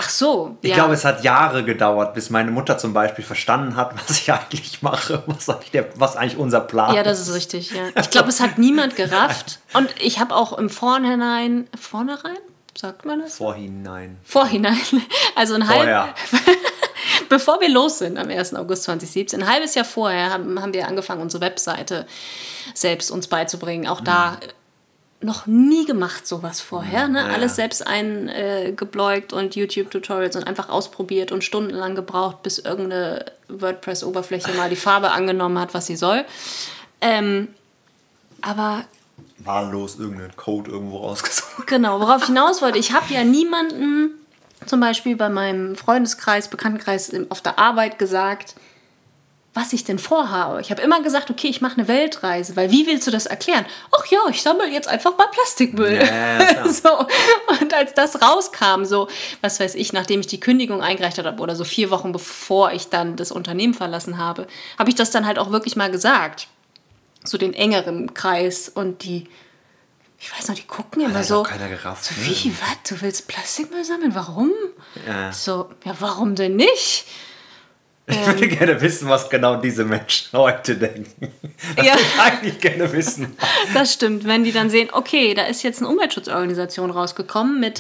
Ach 0.03 0.09
so. 0.09 0.57
Ich 0.63 0.71
ja. 0.71 0.77
glaube, 0.77 0.95
es 0.95 1.05
hat 1.05 1.25
Jahre 1.25 1.63
gedauert, 1.63 2.15
bis 2.15 2.31
meine 2.31 2.51
Mutter 2.51 2.79
zum 2.79 2.95
Beispiel 2.95 3.25
verstanden 3.25 3.77
hat, 3.77 3.95
was 3.95 4.19
ich 4.19 4.33
eigentlich 4.33 4.81
mache, 4.81 5.23
was 5.27 5.49
eigentlich, 5.51 5.73
der, 5.73 5.89
was 5.97 6.17
eigentlich 6.17 6.39
unser 6.39 6.61
Plan 6.61 6.91
ist. 6.91 6.97
Ja, 6.97 7.03
das 7.03 7.21
ist 7.21 7.35
richtig. 7.35 7.71
Ja. 7.73 7.89
Ich 8.01 8.11
glaube, 8.11 8.31
es 8.31 8.41
hat 8.41 8.57
niemand 8.57 8.97
gerafft. 8.97 9.59
Und 9.75 9.91
ich 10.01 10.19
habe 10.19 10.35
auch 10.35 10.57
im 10.57 10.71
Vorhinein. 10.71 11.69
Vornherein? 11.79 12.39
Sagt 12.79 13.05
man 13.05 13.21
das? 13.21 13.37
Vorhinein. 13.37 14.19
Vorhinein. 14.25 14.81
Also 15.37 15.55
ein 15.55 15.69
halb. 15.69 16.15
Bevor 17.29 17.61
wir 17.61 17.69
los 17.69 17.99
sind 17.99 18.19
am 18.19 18.29
1. 18.29 18.55
August 18.55 18.85
2017, 18.85 19.43
ein 19.43 19.49
halbes 19.49 19.75
Jahr 19.75 19.85
vorher 19.85 20.31
haben, 20.31 20.61
haben 20.61 20.73
wir 20.73 20.89
angefangen, 20.89 21.23
unsere 21.23 21.43
Webseite 21.43 22.07
selbst 22.75 23.11
uns 23.11 23.29
beizubringen. 23.29 23.87
Auch 23.87 24.01
da 24.01 24.39
noch 25.23 25.47
nie 25.47 25.85
gemacht, 25.85 26.27
sowas 26.27 26.61
vorher. 26.61 27.09
Ne? 27.09 27.21
Ja. 27.21 27.27
Alles 27.27 27.57
selbst 27.57 27.87
eingebläugt 27.87 29.33
äh, 29.33 29.37
und 29.37 29.55
YouTube-Tutorials 29.55 30.37
und 30.37 30.45
einfach 30.45 30.69
ausprobiert 30.69 31.31
und 31.31 31.45
stundenlang 31.45 31.95
gebraucht, 31.95 32.43
bis 32.43 32.59
irgendeine 32.59 33.27
WordPress-Oberfläche 33.49 34.53
mal 34.53 34.71
die 34.71 34.77
Farbe 34.77 35.11
angenommen 35.11 35.59
hat, 35.59 35.75
was 35.75 35.87
sie 35.87 35.97
soll. 35.97 36.25
Ähm, 37.01 37.49
aber. 38.41 38.85
Wahllos 39.39 39.99
irgendeinen 39.99 40.37
Code 40.37 40.71
irgendwo 40.71 40.99
rausgesucht. 40.99 41.67
Genau, 41.67 42.01
worauf 42.01 42.23
ich 42.23 42.29
hinaus 42.29 42.63
wollte. 42.63 42.79
Ich 42.79 42.93
habe 42.93 43.13
ja 43.13 43.23
niemanden, 43.25 44.20
zum 44.67 44.81
Beispiel 44.81 45.17
bei 45.17 45.29
meinem 45.29 45.77
Freundeskreis, 45.77 46.49
Bekanntenkreis 46.49 47.13
auf 47.31 47.41
der 47.41 47.59
Arbeit 47.59 47.99
gesagt, 47.99 48.55
was 49.53 49.73
ich 49.73 49.83
denn 49.83 49.99
vorhabe. 49.99 50.61
Ich 50.61 50.71
habe 50.71 50.81
immer 50.81 51.03
gesagt, 51.03 51.29
okay, 51.29 51.49
ich 51.49 51.61
mache 51.61 51.79
eine 51.79 51.89
Weltreise, 51.89 52.55
weil 52.55 52.71
wie 52.71 52.87
willst 52.87 53.09
du 53.09 53.11
das 53.11 53.27
erklären? 53.27 53.67
Ach 53.91 54.07
ja, 54.07 54.21
ich 54.31 54.43
sammle 54.43 54.69
jetzt 54.69 54.87
einfach 54.87 55.17
mal 55.19 55.27
Plastikmüll. 55.27 55.95
Ja, 55.95 56.69
so. 56.69 57.07
Und 57.61 57.75
als 57.75 57.95
das 57.95 58.23
rauskam, 58.23 58.85
so, 58.85 59.09
was 59.41 59.59
weiß 59.59 59.75
ich, 59.75 59.93
nachdem 59.93 60.21
ich 60.21 60.29
die 60.29 60.39
Kündigung 60.39 60.83
eingereicht 60.83 61.19
habe 61.19 61.43
oder 61.43 61.57
so 61.57 61.65
vier 61.65 61.91
Wochen 61.91 62.13
bevor 62.13 62.73
ich 62.73 62.91
dann 62.91 63.17
das 63.17 63.33
Unternehmen 63.33 63.75
verlassen 63.75 64.19
habe, 64.19 64.47
habe 64.79 64.91
ich 64.91 64.95
das 64.95 65.11
dann 65.11 65.27
halt 65.27 65.39
auch 65.39 65.51
wirklich 65.51 65.75
mal 65.75 65.91
gesagt. 65.91 66.47
So 67.25 67.37
den 67.37 67.53
engeren 67.53 68.15
Kreis 68.15 68.69
und 68.69 69.03
die, 69.03 69.27
ich 70.23 70.31
weiß 70.37 70.49
noch, 70.49 70.55
die 70.55 70.67
gucken 70.67 71.03
immer 71.03 71.25
so. 71.25 71.43
Keiner 71.45 71.69
gerafft, 71.69 72.05
so 72.05 72.15
ne? 72.15 72.27
wie, 72.27 72.53
was? 72.53 72.91
Du 72.91 73.01
willst 73.01 73.27
Plastikmüll 73.27 73.85
sammeln? 73.85 74.15
Warum? 74.15 74.53
Ja. 75.07 75.33
So, 75.33 75.71
ja, 75.85 75.95
warum 75.99 76.35
denn 76.35 76.57
nicht? 76.57 77.07
Ich 78.07 78.27
würde 78.27 78.45
ähm. 78.45 78.59
gerne 78.59 78.81
wissen, 78.83 79.09
was 79.09 79.31
genau 79.31 79.57
diese 79.57 79.85
Menschen 79.85 80.29
heute 80.39 80.77
denken. 80.77 81.33
Das 81.75 81.87
ja. 81.87 81.95
würde 81.95 82.03
ich 82.03 82.21
eigentlich 82.21 82.59
gerne 82.61 82.93
wissen. 82.93 83.37
Das 83.73 83.95
stimmt, 83.95 84.25
wenn 84.25 84.45
die 84.45 84.53
dann 84.53 84.69
sehen, 84.69 84.91
okay, 84.93 85.33
da 85.33 85.45
ist 85.45 85.63
jetzt 85.63 85.79
eine 85.79 85.89
Umweltschutzorganisation 85.89 86.91
rausgekommen 86.91 87.59
mit 87.59 87.79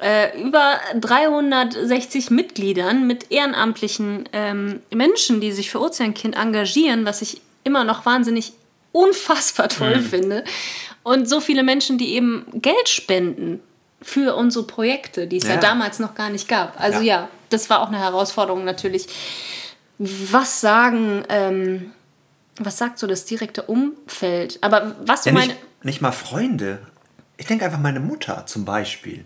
ja. 0.00 0.06
äh, 0.06 0.42
über 0.42 0.80
360 0.98 2.30
Mitgliedern, 2.30 3.06
mit 3.06 3.30
ehrenamtlichen 3.30 4.28
ähm, 4.32 4.80
Menschen, 4.92 5.40
die 5.40 5.52
sich 5.52 5.70
für 5.70 5.80
Ozeankind 5.80 6.36
engagieren, 6.36 7.04
was 7.04 7.22
ich 7.22 7.42
immer 7.62 7.84
noch 7.84 8.06
wahnsinnig 8.06 8.54
unfassbar 8.92 9.68
toll 9.68 9.98
mhm. 9.98 10.04
finde. 10.04 10.44
Und 11.02 11.28
so 11.28 11.40
viele 11.40 11.62
Menschen, 11.62 11.98
die 11.98 12.14
eben 12.14 12.46
Geld 12.54 12.88
spenden 12.88 13.60
für 14.02 14.34
unsere 14.34 14.66
Projekte, 14.66 15.26
die 15.26 15.38
es 15.38 15.44
ja. 15.44 15.54
ja 15.54 15.60
damals 15.60 15.98
noch 15.98 16.14
gar 16.14 16.30
nicht 16.30 16.48
gab. 16.48 16.80
Also 16.80 17.00
ja. 17.00 17.22
ja. 17.22 17.28
das 17.48 17.70
war 17.70 17.80
auch 17.80 17.88
eine 17.88 17.98
Herausforderung 17.98 18.64
natürlich. 18.64 19.06
Was 19.98 20.60
sagen, 20.60 21.24
ähm, 21.28 21.92
was 22.58 22.78
sagt 22.78 22.98
so 22.98 23.06
das 23.06 23.24
direkte 23.24 23.62
Umfeld? 23.62 24.58
Aber 24.62 24.96
was 25.04 25.24
ja, 25.24 25.32
meine. 25.32 25.54
Nicht, 25.54 25.84
nicht 25.84 26.00
mal 26.00 26.12
Freunde. 26.12 26.80
Ich 27.36 27.46
denke 27.46 27.64
einfach 27.64 27.78
meine 27.78 28.00
Mutter 28.00 28.44
zum 28.46 28.64
Beispiel. 28.64 29.24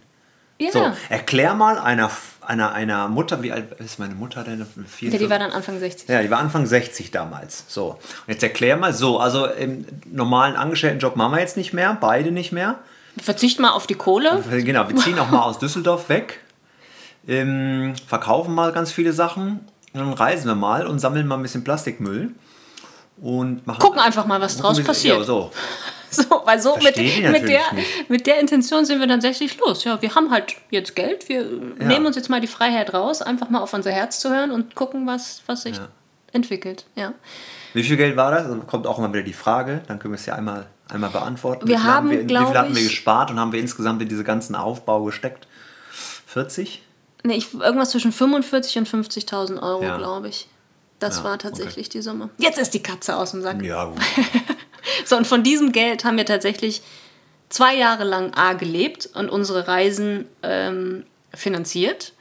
Ja. 0.73 0.93
So, 0.93 0.93
erklär 1.09 1.55
mal 1.55 1.79
einer, 1.79 2.11
einer, 2.41 2.73
einer 2.73 3.09
Mutter, 3.09 3.43
wie 3.43 3.53
alt 3.53 3.73
ist 3.81 3.99
meine 3.99 4.15
Mutter 4.15 4.45
denn? 4.45 4.65
Vier, 4.87 5.11
ja, 5.11 5.19
die 5.19 5.31
war 5.31 5.39
dann 5.39 5.51
Anfang 5.51 5.79
60. 5.79 6.09
Ja, 6.09 6.23
die 6.23 6.31
war 6.31 6.39
Anfang 6.39 6.67
60 6.67 7.11
damals. 7.11 7.65
So. 7.69 7.91
Und 7.91 8.29
jetzt 8.29 8.43
erklär 8.43 8.77
mal 8.77 8.93
so, 8.93 9.19
also 9.19 9.47
im 9.47 9.87
normalen 10.07 10.57
Angestelltenjob 10.57 11.17
machen 11.17 11.33
wir 11.33 11.41
jetzt 11.41 11.57
nicht 11.57 11.73
mehr, 11.73 11.97
beide 12.01 12.31
nicht 12.31 12.53
mehr. 12.53 12.79
Verzichten 13.23 13.63
mal 13.63 13.71
auf 13.71 13.87
die 13.87 13.95
Kohle. 13.95 14.43
Genau, 14.51 14.89
wir 14.89 14.97
ziehen 14.97 15.19
auch 15.19 15.31
mal 15.31 15.43
aus 15.43 15.59
Düsseldorf 15.59 16.09
weg, 16.09 16.41
ähm, 17.29 17.95
verkaufen 18.07 18.55
mal 18.55 18.73
ganz 18.73 18.91
viele 18.91 19.13
Sachen, 19.13 19.61
dann 19.93 20.13
reisen 20.13 20.47
wir 20.47 20.57
mal 20.57 20.87
und 20.87 20.99
sammeln 20.99 21.27
mal 21.27 21.37
ein 21.37 21.43
bisschen 21.43 21.65
Plastikmüll. 21.65 22.35
Und 23.23 23.65
machen, 23.67 23.79
gucken 23.79 24.01
einfach 24.01 24.27
mal, 24.27 24.41
was 24.41 24.57
draus 24.57 24.83
passiert. 24.83 25.19
Ja, 25.19 25.25
so. 25.25 25.53
so, 26.29 26.43
weil 26.45 26.61
so 26.61 26.77
mit, 26.77 26.97
mit, 26.97 27.49
der, 27.49 27.63
mit 28.09 28.27
der 28.27 28.41
Intention 28.41 28.85
sind 28.85 29.01
wir 29.01 29.07
dann 29.07 29.21
tatsächlich 29.21 29.59
los. 29.59 29.85
Ja, 29.85 30.01
wir 30.01 30.15
haben 30.15 30.31
halt 30.31 30.57
jetzt 30.71 30.95
Geld, 30.95 31.29
wir 31.29 31.43
ja. 31.43 31.87
nehmen 31.87 32.07
uns 32.07 32.17
jetzt 32.17 32.29
mal 32.29 32.41
die 32.41 32.47
Freiheit 32.47 32.95
raus, 32.95 33.23
einfach 33.23 33.51
mal 33.51 33.61
auf 33.61 33.73
unser 33.73 33.91
Herz 33.91 34.21
zu 34.21 34.31
hören 34.31 34.51
und 34.51 34.75
gucken, 34.75 35.07
was, 35.07 35.43
was 35.47 35.63
sich 35.63 35.77
ja. 35.77 35.89
entwickelt. 36.33 36.87
Ja. 36.95 37.15
Wie 37.73 37.83
viel 37.83 37.97
Geld 37.97 38.17
war 38.17 38.31
das? 38.31 38.47
Also 38.47 38.61
kommt 38.61 38.87
auch 38.87 38.99
immer 38.99 39.13
wieder 39.13 39.25
die 39.25 39.33
Frage, 39.33 39.83
dann 39.89 39.99
können 39.99 40.15
wir 40.15 40.19
es 40.19 40.27
ja 40.27 40.35
einmal 40.35 40.67
einmal 40.89 41.11
beantworten? 41.11 41.67
Wir 41.67 41.77
wie 41.77 41.83
haben, 41.83 42.11
wir, 42.11 42.25
wie 42.25 42.29
viel 42.29 42.59
hatten 42.59 42.75
wir 42.75 42.83
gespart 42.83 43.31
und 43.31 43.39
haben 43.39 43.53
wir 43.53 43.61
insgesamt 43.61 44.03
in 44.03 44.09
diese 44.09 44.25
ganzen 44.25 44.55
Aufbau 44.55 45.05
gesteckt? 45.05 45.47
40? 46.27 46.83
Nee, 47.23 47.37
ich, 47.37 47.55
irgendwas 47.55 47.91
zwischen 47.91 48.13
45 48.13 48.79
und 48.79 48.89
50.000 48.89 49.63
Euro, 49.63 49.83
ja. 49.83 49.97
glaube 49.97 50.29
ich. 50.29 50.49
Das 50.99 51.19
ja, 51.19 51.25
war 51.25 51.39
tatsächlich 51.39 51.87
okay. 51.87 51.99
die 51.99 52.03
Summe. 52.03 52.31
Jetzt 52.39 52.59
ist 52.59 52.73
die 52.75 52.83
Katze 52.83 53.17
aus 53.17 53.33
dem 53.33 53.43
Sack. 53.43 53.63
Ja, 53.63 53.87
gut. 53.87 53.99
so, 55.05 55.17
und 55.17 55.27
von 55.27 55.43
diesem 55.43 55.73
Geld 55.73 56.05
haben 56.05 56.17
wir 56.17 56.27
tatsächlich 56.27 56.83
zwei 57.49 57.77
Jahre 57.77 58.05
lang 58.05 58.35
A 58.35 58.55
gelebt 58.55 59.09
und 59.15 59.31
unsere 59.31 59.69
Reisen 59.69 60.27
ähm, 60.43 61.05
finanziert 61.33 62.13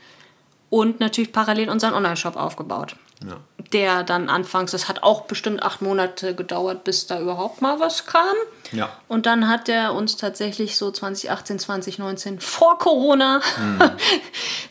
und 0.70 1.00
natürlich 1.00 1.32
parallel 1.32 1.70
unseren 1.70 1.94
Online-Shop 1.94 2.36
aufgebaut. 2.36 2.96
Ja. 3.24 3.38
Der 3.72 4.04
dann 4.04 4.30
anfangs, 4.30 4.72
das 4.72 4.90
hat 4.90 5.02
auch 5.02 5.22
bestimmt 5.22 5.64
acht 5.64 5.82
Monate 5.82 6.36
gedauert, 6.36 6.84
bis 6.84 7.08
da 7.08 7.20
überhaupt 7.20 7.62
mal 7.62 7.80
was 7.80 8.06
kam. 8.06 8.36
Ja. 8.72 8.90
Und 9.08 9.26
dann 9.26 9.48
hat 9.48 9.70
er 9.70 9.94
uns 9.94 10.18
tatsächlich 10.18 10.78
so 10.78 10.92
2018, 10.92 11.60
2019 11.60 12.40
vor 12.40 12.78
Corona 12.78 13.42
mhm. 13.58 13.92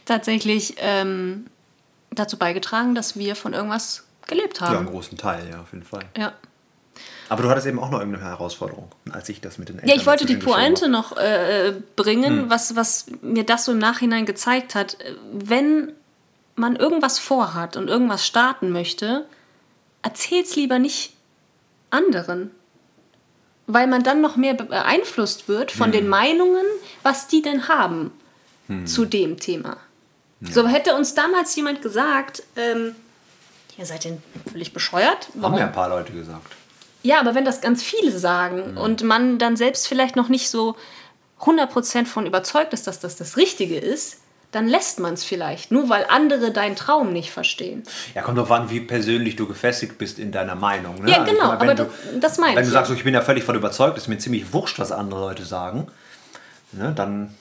tatsächlich 0.05 0.75
ähm, 0.79 1.47
dazu 2.11 2.37
beigetragen, 2.37 2.95
dass 2.95 3.17
wir 3.17 3.35
von 3.35 3.55
irgendwas 3.55 4.05
gelebt 4.27 4.61
haben. 4.61 4.73
Ja, 4.73 4.79
einen 4.79 4.89
großen 4.89 5.19
Teil, 5.19 5.49
ja, 5.51 5.61
auf 5.61 5.73
jeden 5.73 5.85
Fall. 5.85 6.05
Ja. 6.17 6.33
Aber 7.33 7.45
du 7.45 7.49
hattest 7.49 7.67
eben 7.67 7.79
auch 7.79 7.91
noch 7.91 7.99
irgendeine 7.99 8.27
Herausforderung, 8.27 8.93
als 9.11 9.27
ich 9.31 9.41
das 9.41 9.57
mit 9.57 9.71
den 9.71 9.77
Eltern 9.77 9.89
Ja, 9.89 9.97
ich 9.97 10.07
wollte 10.07 10.27
die 10.27 10.37
Pointe 10.37 10.91
noch 10.91 11.17
äh, 11.17 11.73
bringen, 11.97 12.43
hm. 12.43 12.51
was, 12.51 12.77
was 12.77 13.07
mir 13.23 13.45
das 13.45 13.65
so 13.65 13.73
im 13.73 13.79
Nachhinein 13.79 14.27
gezeigt 14.27 14.75
hat. 14.75 14.99
Wenn 15.33 15.93
man 16.57 16.77
irgendwas 16.77 17.19
vorhat 17.19 17.79
und 17.79 17.89
irgendwas 17.89 18.27
starten 18.27 18.71
möchte, 18.71 19.25
erzähl's 20.03 20.57
lieber 20.57 20.79
nicht 20.79 21.15
anderen. 21.89 22.51
Weil 23.67 23.87
man 23.87 24.03
dann 24.03 24.21
noch 24.21 24.37
mehr 24.37 24.53
beeinflusst 24.53 25.49
wird 25.49 25.73
von 25.73 25.87
hm. 25.87 25.93
den 25.93 26.09
Meinungen, 26.09 26.67
was 27.03 27.29
die 27.29 27.41
denn 27.41 27.67
haben 27.69 28.13
hm. 28.67 28.87
zu 28.87 29.07
dem 29.07 29.41
Thema. 29.41 29.79
Ja. 30.43 30.53
So 30.53 30.67
hätte 30.67 30.95
uns 30.95 31.15
damals 31.15 31.57
jemand 31.57 31.81
gesagt, 31.81 32.43
ähm, 32.57 32.95
ihr 33.79 33.87
seid 33.87 34.05
denn 34.05 34.23
völlig 34.51 34.75
bescheuert. 34.75 35.29
Warum? 35.33 35.53
Haben 35.53 35.61
ja 35.61 35.67
ein 35.69 35.73
paar 35.73 35.89
Leute 35.89 36.13
gesagt. 36.13 36.57
Ja, 37.03 37.21
aber 37.21 37.35
wenn 37.35 37.45
das 37.45 37.61
ganz 37.61 37.83
viele 37.83 38.17
sagen 38.17 38.73
mhm. 38.73 38.79
und 38.79 39.03
man 39.03 39.39
dann 39.39 39.57
selbst 39.57 39.89
vielleicht 39.89 40.17
noch 40.17 40.29
nicht 40.29 40.49
so 40.49 40.77
100% 41.41 42.07
von 42.07 42.27
überzeugt 42.27 42.73
ist, 42.73 42.87
dass 42.87 43.01
das 43.01 43.17
das 43.17 43.37
Richtige 43.37 43.77
ist, 43.77 44.19
dann 44.53 44.69
lässt 44.69 45.01
man 45.01 45.15
es 45.15 45.25
vielleicht, 45.25 45.73
nur 45.73 45.89
weil 45.89 46.05
andere 46.09 46.53
deinen 46.53 46.77
Traum 46.77 47.13
nicht 47.13 47.31
verstehen. 47.31 47.83
Ja, 48.15 48.21
kommt 48.21 48.37
doch 48.37 48.51
an, 48.51 48.69
wie 48.69 48.81
persönlich 48.81 49.35
du 49.35 49.49
gefestigt 49.49 49.97
bist 49.97 50.19
in 50.19 50.31
deiner 50.31 50.55
Meinung. 50.55 51.03
Ne? 51.03 51.11
Ja, 51.11 51.25
genau, 51.25 51.49
mal, 51.49 51.59
aber 51.59 51.75
du, 51.75 51.91
das 52.21 52.37
meine 52.37 52.53
ich. 52.53 52.59
Wenn 52.59 52.67
du 52.67 52.71
sagst, 52.71 52.93
ich 52.93 53.03
bin 53.03 53.15
ja 53.15 53.23
völlig 53.23 53.45
von 53.45 53.57
überzeugt, 53.57 53.97
ist 53.97 54.09
mir 54.09 54.19
ziemlich 54.19 54.53
wurscht, 54.53 54.79
was 54.79 54.93
andere 54.93 55.21
Leute 55.21 55.45
sagen, 55.47 55.87
ne, 56.73 56.93
dann 56.95 57.35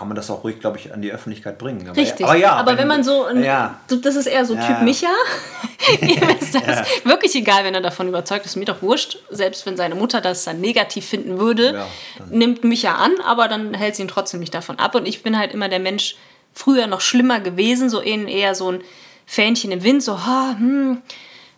kann 0.00 0.08
man 0.08 0.14
das 0.14 0.30
auch 0.30 0.44
ruhig, 0.44 0.58
glaube 0.60 0.78
ich, 0.78 0.94
an 0.94 1.02
die 1.02 1.12
Öffentlichkeit 1.12 1.58
bringen. 1.58 1.86
Aber 1.86 1.94
Richtig. 1.94 2.20
Ja, 2.20 2.28
aber, 2.28 2.38
ja, 2.38 2.52
aber 2.52 2.70
wenn, 2.70 2.78
wenn, 2.78 2.88
man 2.88 3.04
so, 3.04 3.28
ja. 3.28 3.78
das 3.86 4.16
ist 4.16 4.24
eher 4.24 4.46
so 4.46 4.54
ja. 4.54 4.66
Typ 4.66 4.80
Micha. 4.80 5.10
Ihm 6.00 6.22
ist 6.40 6.54
das 6.54 6.88
wirklich 7.04 7.34
egal, 7.34 7.64
wenn 7.64 7.74
er 7.74 7.82
davon 7.82 8.08
überzeugt 8.08 8.46
ist. 8.46 8.56
Mir 8.56 8.64
doch 8.64 8.80
wurscht. 8.80 9.18
Selbst 9.28 9.66
wenn 9.66 9.76
seine 9.76 9.94
Mutter 9.94 10.22
das 10.22 10.44
dann 10.44 10.58
negativ 10.58 11.04
finden 11.04 11.38
würde, 11.38 11.84
nimmt 12.30 12.64
Micha 12.64 12.94
an, 12.94 13.12
aber 13.26 13.46
dann 13.46 13.74
hält 13.74 13.94
sie 13.94 14.00
ihn 14.00 14.08
trotzdem 14.08 14.40
nicht 14.40 14.54
davon 14.54 14.78
ab. 14.78 14.94
Und 14.94 15.06
ich 15.06 15.22
bin 15.22 15.38
halt 15.38 15.52
immer 15.52 15.68
der 15.68 15.80
Mensch, 15.80 16.16
früher 16.54 16.86
noch 16.86 17.02
schlimmer 17.02 17.40
gewesen, 17.40 17.90
so 17.90 18.00
eher 18.00 18.54
so 18.54 18.72
ein 18.72 18.80
Fähnchen 19.26 19.70
im 19.70 19.84
Wind, 19.84 20.02
so, 20.02 20.24
ha, 20.24 20.56
hm, 20.56 21.02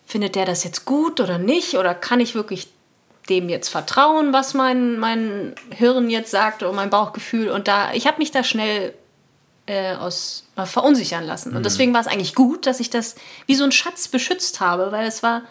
findet 0.04 0.34
der 0.34 0.46
das 0.46 0.64
jetzt 0.64 0.84
gut 0.84 1.20
oder 1.20 1.38
nicht? 1.38 1.74
Oder 1.74 1.94
kann 1.94 2.18
ich 2.18 2.34
wirklich 2.34 2.66
dem 3.28 3.48
jetzt 3.48 3.68
vertrauen, 3.68 4.32
was 4.32 4.54
mein, 4.54 4.98
mein 4.98 5.54
Hirn 5.70 6.10
jetzt 6.10 6.30
sagt 6.30 6.62
oder 6.62 6.72
mein 6.72 6.90
Bauchgefühl? 6.90 7.50
Und 7.50 7.68
da, 7.68 7.92
ich 7.92 8.06
habe 8.06 8.18
mich 8.18 8.30
da 8.30 8.42
schnell 8.42 8.94
äh, 9.66 9.94
aus, 9.94 10.48
äh, 10.56 10.66
verunsichern 10.66 11.24
lassen. 11.24 11.50
Und 11.50 11.60
mhm. 11.60 11.62
deswegen 11.62 11.94
war 11.94 12.00
es 12.00 12.06
eigentlich 12.06 12.34
gut, 12.34 12.66
dass 12.66 12.80
ich 12.80 12.90
das 12.90 13.14
wie 13.46 13.54
so 13.54 13.64
ein 13.64 13.72
Schatz 13.72 14.08
beschützt 14.08 14.60
habe, 14.60 14.90
weil 14.90 15.06
es 15.06 15.22
war 15.22 15.42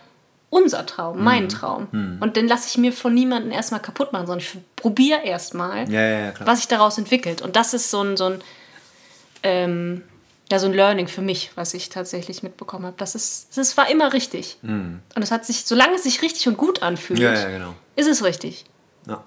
unser 0.50 0.86
Traum, 0.86 1.18
mhm. 1.18 1.24
mein 1.24 1.50
Traum. 1.50 1.88
Mhm. 1.92 2.18
Und 2.20 2.36
den 2.36 2.48
lasse 2.48 2.68
ich 2.68 2.78
mir 2.78 2.92
von 2.92 3.14
niemandem 3.14 3.52
erstmal 3.52 3.82
kaputt 3.82 4.12
machen, 4.12 4.28
sondern 4.28 4.46
ich 4.46 4.58
probiere 4.76 5.22
erstmal, 5.24 5.90
ja, 5.90 6.02
ja, 6.02 6.34
was 6.44 6.60
sich 6.60 6.68
daraus 6.68 6.98
entwickelt. 6.98 7.42
Und 7.42 7.56
das 7.56 7.74
ist 7.74 7.90
so 7.90 8.04
ein, 8.04 8.18
so 8.18 8.26
ein 8.26 8.44
ähm, 9.44 10.04
ja, 10.52 10.60
so 10.60 10.68
ein 10.68 10.74
Learning 10.74 11.08
für 11.08 11.22
mich, 11.22 11.52
was 11.56 11.74
ich 11.74 11.90
tatsächlich 11.90 12.44
mitbekommen 12.44 12.86
habe. 12.86 12.98
Das, 12.98 13.16
ist, 13.16 13.58
das 13.58 13.78
war 13.78 13.90
immer 13.90 14.12
richtig. 14.12 14.58
Mhm. 14.62 15.00
Und 15.16 15.22
es 15.22 15.32
hat 15.32 15.46
sich, 15.46 15.66
solange 15.66 15.96
es 15.96 16.04
sich 16.04 16.22
richtig 16.22 16.48
und 16.48 16.58
gut 16.58 16.84
anfühlt, 16.84 17.20
ja, 17.20 17.34
ja, 17.34 17.50
genau. 17.50 17.74
ist 17.96 18.08
es 18.08 18.24
richtig. 18.24 18.66
Ja. 19.08 19.24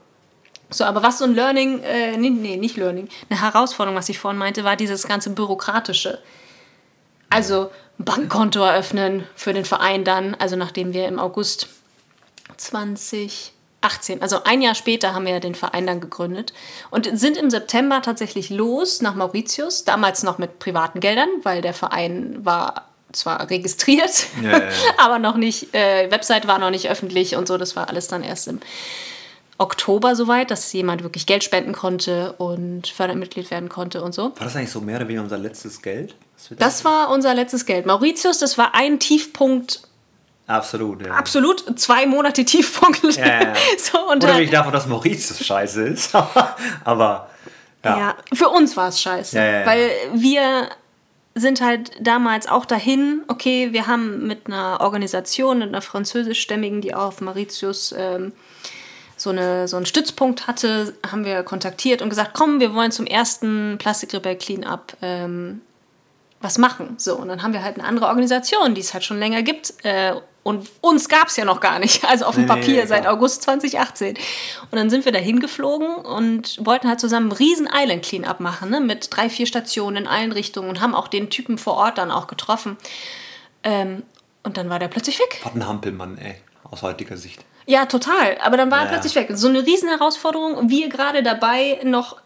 So, 0.68 0.84
aber 0.84 1.02
was 1.02 1.18
so 1.18 1.24
ein 1.24 1.34
Learning, 1.34 1.80
äh, 1.80 2.16
nee, 2.18 2.30
nee, 2.30 2.56
nicht 2.56 2.76
Learning, 2.76 3.08
eine 3.30 3.40
Herausforderung, 3.40 3.96
was 3.96 4.08
ich 4.10 4.18
vorhin 4.18 4.38
meinte, 4.38 4.64
war 4.64 4.76
dieses 4.76 5.08
ganze 5.08 5.30
Bürokratische. 5.30 6.18
Also 7.30 7.70
ein 7.98 8.04
Bankkonto 8.04 8.62
eröffnen 8.62 9.26
für 9.34 9.54
den 9.54 9.64
Verein 9.64 10.04
dann, 10.04 10.34
also 10.34 10.56
nachdem 10.56 10.92
wir 10.92 11.08
im 11.08 11.18
August 11.18 11.68
20, 12.58 13.53
18, 13.84 14.22
also 14.22 14.42
ein 14.44 14.62
Jahr 14.62 14.74
später 14.74 15.14
haben 15.14 15.26
wir 15.26 15.40
den 15.40 15.54
Verein 15.54 15.86
dann 15.86 16.00
gegründet 16.00 16.52
und 16.90 17.08
sind 17.18 17.36
im 17.36 17.50
September 17.50 18.02
tatsächlich 18.02 18.50
los 18.50 19.02
nach 19.02 19.14
Mauritius, 19.14 19.84
damals 19.84 20.22
noch 20.22 20.38
mit 20.38 20.58
privaten 20.58 21.00
Geldern, 21.00 21.28
weil 21.42 21.60
der 21.60 21.74
Verein 21.74 22.44
war 22.44 22.88
zwar 23.12 23.48
registriert, 23.48 24.26
ja, 24.42 24.50
ja, 24.50 24.58
ja. 24.58 24.68
aber 24.98 25.18
noch 25.18 25.36
nicht, 25.36 25.74
äh, 25.74 26.10
Website 26.10 26.46
war 26.46 26.58
noch 26.58 26.70
nicht 26.70 26.90
öffentlich 26.90 27.36
und 27.36 27.46
so, 27.46 27.58
das 27.58 27.76
war 27.76 27.88
alles 27.88 28.08
dann 28.08 28.22
erst 28.22 28.48
im 28.48 28.60
Oktober 29.56 30.16
soweit, 30.16 30.50
dass 30.50 30.72
jemand 30.72 31.04
wirklich 31.04 31.26
Geld 31.26 31.44
spenden 31.44 31.72
konnte 31.72 32.32
und 32.32 32.88
Fördermitglied 32.88 33.50
werden 33.50 33.68
konnte 33.68 34.02
und 34.02 34.12
so. 34.12 34.24
War 34.24 34.32
das 34.40 34.56
eigentlich 34.56 34.72
so 34.72 34.80
mehr 34.80 34.96
oder 34.96 35.06
weniger 35.06 35.22
unser 35.22 35.38
letztes 35.38 35.80
Geld? 35.80 36.16
Das 36.58 36.84
war 36.84 37.10
unser 37.10 37.34
letztes 37.34 37.64
Geld. 37.64 37.86
Mauritius, 37.86 38.38
das 38.38 38.58
war 38.58 38.74
ein 38.74 38.98
Tiefpunkt 38.98 39.82
Absolut, 40.46 41.06
ja. 41.06 41.14
Absolut, 41.14 41.78
zwei 41.78 42.06
Monate 42.06 42.44
Tiefpunkt. 42.44 43.16
Ja, 43.16 43.42
ja. 43.42 43.52
so, 43.78 43.98
und 44.10 44.22
Unabhängig 44.22 44.50
davon, 44.50 44.72
dass 44.72 44.86
Mauritius 44.86 45.44
scheiße 45.44 45.88
ist. 45.88 46.14
aber 46.84 47.30
ja. 47.84 47.98
ja. 47.98 48.14
Für 48.32 48.48
uns 48.48 48.76
war 48.76 48.88
es 48.88 49.00
scheiße. 49.00 49.36
Weil 49.36 49.90
wir 50.12 50.68
sind 51.34 51.60
halt 51.60 51.92
damals 52.00 52.46
auch 52.46 52.64
dahin, 52.64 53.22
okay, 53.28 53.72
wir 53.72 53.86
haben 53.86 54.26
mit 54.26 54.46
einer 54.46 54.80
Organisation, 54.80 55.58
mit 55.58 55.68
einer 55.68 55.82
französischstämmigen, 55.82 56.80
die 56.80 56.94
auf 56.94 57.20
Mauritius 57.20 57.94
ähm, 57.96 58.32
so, 59.16 59.30
eine, 59.30 59.66
so 59.66 59.76
einen 59.76 59.86
Stützpunkt 59.86 60.46
hatte, 60.46 60.94
haben 61.10 61.24
wir 61.24 61.42
kontaktiert 61.42 62.02
und 62.02 62.10
gesagt, 62.10 62.32
komm, 62.34 62.60
wir 62.60 62.74
wollen 62.74 62.92
zum 62.92 63.06
ersten 63.06 63.76
Plastikrebell 63.78 64.36
Cleanup 64.36 64.96
ähm, 65.02 65.62
was 66.40 66.58
machen. 66.58 66.94
So, 66.98 67.16
und 67.16 67.28
dann 67.28 67.42
haben 67.42 67.52
wir 67.52 67.64
halt 67.64 67.78
eine 67.78 67.88
andere 67.88 68.06
Organisation, 68.06 68.74
die 68.74 68.80
es 68.82 68.92
halt 68.94 69.02
schon 69.04 69.18
länger 69.18 69.42
gibt. 69.42 69.74
Äh, 69.82 70.14
und 70.44 70.68
uns 70.82 71.08
gab 71.08 71.28
es 71.28 71.36
ja 71.36 71.44
noch 71.44 71.58
gar 71.58 71.80
nicht, 71.80 72.04
also 72.08 72.26
auf 72.26 72.36
dem 72.36 72.44
nee, 72.44 72.48
Papier 72.48 72.82
nee, 72.82 72.86
seit 72.86 73.06
August 73.06 73.42
2018. 73.42 74.14
Und 74.70 74.76
dann 74.78 74.90
sind 74.90 75.04
wir 75.04 75.10
da 75.10 75.18
hingeflogen 75.18 75.96
und 75.96 76.64
wollten 76.64 76.86
halt 76.86 77.00
zusammen 77.00 77.32
einen 77.32 77.38
riesen 77.38 77.68
Island 77.72 78.04
Cleanup 78.04 78.38
machen, 78.38 78.70
ne? 78.70 78.80
mit 78.80 79.08
drei, 79.10 79.28
vier 79.28 79.46
Stationen 79.46 79.96
in 79.96 80.06
allen 80.06 80.30
Richtungen 80.30 80.68
und 80.68 80.80
haben 80.80 80.94
auch 80.94 81.08
den 81.08 81.30
Typen 81.30 81.58
vor 81.58 81.74
Ort 81.74 81.98
dann 81.98 82.10
auch 82.10 82.28
getroffen. 82.28 82.76
Ähm, 83.64 84.04
und 84.42 84.58
dann 84.58 84.68
war 84.68 84.78
der 84.78 84.88
plötzlich 84.88 85.18
weg. 85.18 85.40
Was 85.42 85.54
ein 85.54 85.66
Hampelmann, 85.66 86.18
ey, 86.18 86.36
aus 86.70 86.82
heutiger 86.82 87.16
Sicht. 87.16 87.42
Ja, 87.66 87.86
total. 87.86 88.36
Aber 88.42 88.58
dann 88.58 88.70
war 88.70 88.80
ja. 88.80 88.84
er 88.84 88.90
plötzlich 88.90 89.14
weg. 89.14 89.30
So 89.32 89.48
eine 89.48 89.64
riesen 89.64 89.88
Herausforderung. 89.88 90.68
Wir 90.68 90.90
gerade 90.90 91.22
dabei, 91.22 91.80
noch 91.82 92.18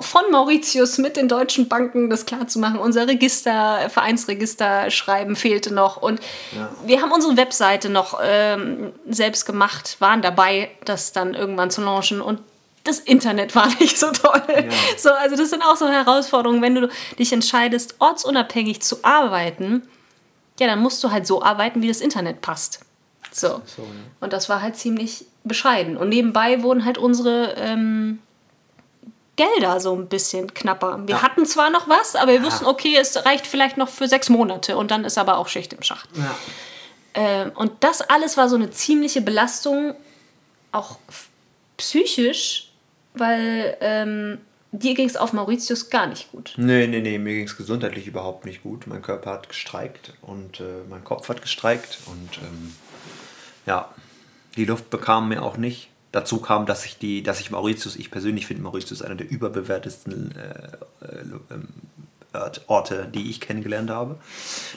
von 0.00 0.22
Mauritius 0.30 0.98
mit 0.98 1.16
den 1.16 1.28
deutschen 1.28 1.68
Banken 1.68 2.10
das 2.10 2.26
klarzumachen. 2.26 2.78
Unser 2.78 3.06
Register, 3.08 3.88
Vereinsregister 3.90 4.90
schreiben 4.90 5.36
fehlte 5.36 5.72
noch. 5.72 5.96
Und 5.96 6.20
ja. 6.56 6.70
wir 6.84 7.02
haben 7.02 7.12
unsere 7.12 7.36
Webseite 7.36 7.88
noch 7.88 8.18
ähm, 8.22 8.92
selbst 9.08 9.46
gemacht, 9.46 9.96
waren 10.00 10.22
dabei, 10.22 10.70
das 10.84 11.12
dann 11.12 11.34
irgendwann 11.34 11.70
zu 11.70 11.82
launchen. 11.82 12.20
Und 12.20 12.40
das 12.84 13.00
Internet 13.00 13.54
war 13.54 13.66
nicht 13.80 13.98
so 13.98 14.10
toll. 14.12 14.42
Ja. 14.48 14.64
So, 14.96 15.10
also 15.10 15.36
das 15.36 15.50
sind 15.50 15.62
auch 15.62 15.76
so 15.76 15.88
Herausforderungen, 15.88 16.62
wenn 16.62 16.74
du 16.74 16.88
dich 17.18 17.32
entscheidest, 17.32 17.96
ortsunabhängig 17.98 18.82
zu 18.82 18.98
arbeiten, 19.02 19.82
ja, 20.60 20.66
dann 20.68 20.80
musst 20.80 21.02
du 21.02 21.10
halt 21.10 21.26
so 21.26 21.42
arbeiten, 21.42 21.82
wie 21.82 21.88
das 21.88 22.00
Internet 22.00 22.40
passt. 22.40 22.80
So. 23.32 23.62
so 23.64 23.82
ja. 23.82 23.88
Und 24.20 24.32
das 24.32 24.48
war 24.48 24.62
halt 24.62 24.76
ziemlich 24.76 25.26
bescheiden. 25.42 25.96
Und 25.96 26.08
nebenbei 26.08 26.62
wurden 26.62 26.84
halt 26.84 26.98
unsere 26.98 27.54
ähm, 27.56 28.20
Gelder 29.36 29.80
so 29.80 29.94
ein 29.94 30.08
bisschen 30.08 30.52
knapper. 30.54 31.00
Wir 31.06 31.16
ja. 31.16 31.22
hatten 31.22 31.46
zwar 31.46 31.70
noch 31.70 31.88
was, 31.88 32.16
aber 32.16 32.32
wir 32.32 32.40
ja. 32.40 32.44
wussten, 32.44 32.66
okay, 32.66 32.96
es 33.00 33.24
reicht 33.24 33.46
vielleicht 33.46 33.76
noch 33.76 33.88
für 33.88 34.08
sechs 34.08 34.28
Monate 34.28 34.76
und 34.76 34.90
dann 34.90 35.04
ist 35.04 35.18
aber 35.18 35.38
auch 35.38 35.48
Schicht 35.48 35.72
im 35.72 35.82
Schacht. 35.82 36.08
Ja. 36.16 36.34
Ähm, 37.14 37.52
und 37.54 37.72
das 37.80 38.02
alles 38.02 38.36
war 38.36 38.48
so 38.48 38.56
eine 38.56 38.70
ziemliche 38.70 39.20
Belastung, 39.20 39.94
auch 40.72 40.98
psychisch, 41.76 42.72
weil 43.14 43.76
ähm, 43.80 44.38
dir 44.72 44.94
ging 44.94 45.08
es 45.08 45.16
auf 45.16 45.32
Mauritius 45.32 45.90
gar 45.90 46.06
nicht 46.06 46.30
gut. 46.32 46.54
Nee, 46.56 46.86
nee, 46.86 47.00
nee, 47.00 47.18
mir 47.18 47.34
ging 47.34 47.46
es 47.46 47.56
gesundheitlich 47.56 48.06
überhaupt 48.06 48.44
nicht 48.44 48.62
gut. 48.62 48.86
Mein 48.86 49.02
Körper 49.02 49.30
hat 49.30 49.48
gestreikt 49.48 50.14
und 50.22 50.60
äh, 50.60 50.82
mein 50.88 51.04
Kopf 51.04 51.28
hat 51.28 51.42
gestreikt 51.42 51.98
und 52.06 52.38
ähm, 52.38 52.74
ja, 53.66 53.94
die 54.56 54.64
Luft 54.64 54.90
bekam 54.90 55.28
mir 55.28 55.42
auch 55.42 55.56
nicht. 55.56 55.88
Dazu 56.14 56.38
kam, 56.38 56.64
dass 56.64 56.84
ich 56.84 56.96
die, 56.96 57.24
dass 57.24 57.40
ich 57.40 57.50
Mauritius, 57.50 57.96
ich 57.96 58.08
persönlich 58.08 58.46
finde 58.46 58.62
Mauritius 58.62 59.02
einer 59.02 59.16
der 59.16 59.28
überbewertesten 59.28 60.32
äh, 60.36 61.12
äh, 62.32 62.50
Orte, 62.68 63.08
die 63.12 63.30
ich 63.30 63.40
kennengelernt 63.40 63.90
habe. 63.90 64.14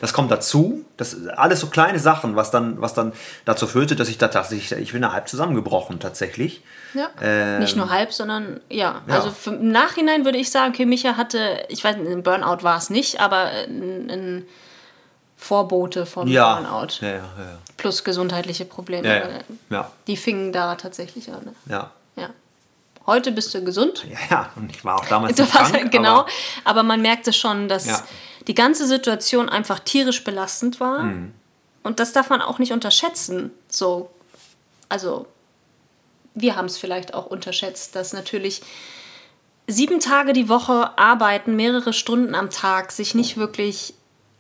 Das 0.02 0.14
kommt 0.14 0.32
dazu, 0.32 0.84
das 0.98 1.28
alles 1.28 1.60
so 1.60 1.68
kleine 1.68 2.00
Sachen, 2.00 2.36
was 2.36 2.50
dann, 2.50 2.82
was 2.82 2.96
dann 2.96 3.14
dazu 3.46 3.68
führte, 3.68 3.96
dass 3.96 4.10
ich 4.10 4.18
da 4.18 4.30
tatsächlich, 4.30 4.72
ich 4.80 4.94
bin 4.94 5.04
da 5.04 5.12
halb 5.12 5.28
zusammengebrochen 5.28 6.00
tatsächlich. 6.00 6.64
Ja. 6.96 7.12
Ähm, 7.22 7.60
Nicht 7.60 7.76
nur 7.76 7.92
halb, 7.92 8.14
sondern 8.14 8.60
ja. 8.70 9.04
ja. 9.08 9.14
Also 9.14 9.30
für, 9.30 9.52
im 9.52 9.72
Nachhinein 9.72 10.26
würde 10.26 10.40
ich 10.40 10.50
sagen, 10.50 10.74
okay, 10.74 10.88
Micha 10.88 11.18
hatte, 11.18 11.66
ich 11.70 11.84
weiß 11.84 11.98
nicht, 11.98 12.12
ein 12.12 12.24
Burnout 12.24 12.64
war 12.64 12.80
es 12.80 12.90
nicht, 12.90 13.20
aber 13.20 13.52
ein, 13.68 14.10
ein 14.10 14.48
Vorbote 15.38 16.06
von 16.06 16.28
ja. 16.28 16.56
Burnout. 16.56 16.96
Ja, 17.02 17.08
ja, 17.08 17.16
ja. 17.16 17.58
Plus 17.78 18.04
gesundheitliche 18.04 18.66
Probleme. 18.66 19.44
Ja. 19.70 19.92
Die 20.08 20.18
fingen 20.18 20.52
da 20.52 20.76
tatsächlich 20.76 21.32
an. 21.32 21.46
Ne? 21.46 21.54
Ja. 21.68 21.92
ja. 22.16 22.30
Heute 23.06 23.32
bist 23.32 23.54
du 23.54 23.64
gesund. 23.64 24.06
Ja, 24.10 24.18
ja. 24.30 24.50
und 24.56 24.72
ich 24.72 24.84
war 24.84 24.96
auch 24.96 25.06
damals 25.06 25.38
du 25.38 25.46
krank, 25.46 25.74
warst, 25.74 25.92
Genau, 25.92 26.22
aber, 26.22 26.30
aber 26.66 26.84
man 26.84 27.02
merkte 27.02 27.32
schon, 27.32 27.70
dass 27.70 28.04
die 28.48 28.56
ganze 28.56 28.88
Situation 28.88 29.48
einfach 29.48 29.80
tierisch 29.80 30.24
belastend 30.24 30.80
war. 30.80 31.04
Mhm. 31.04 31.34
Und 31.84 32.00
das 32.00 32.12
darf 32.12 32.30
man 32.30 32.42
auch 32.42 32.60
nicht 32.60 32.74
unterschätzen. 32.74 33.52
So, 33.70 34.10
also 34.90 35.28
wir 36.34 36.56
haben 36.56 36.66
es 36.66 36.78
vielleicht 36.78 37.14
auch 37.14 37.28
unterschätzt, 37.28 37.96
dass 37.96 38.12
natürlich 38.12 38.62
sieben 39.68 40.00
Tage 40.00 40.34
die 40.34 40.50
Woche 40.50 40.98
arbeiten, 40.98 41.56
mehrere 41.56 41.94
Stunden 41.94 42.36
am 42.36 42.50
Tag, 42.50 42.92
sich 42.92 43.16
nicht 43.16 43.38
wirklich 43.38 43.94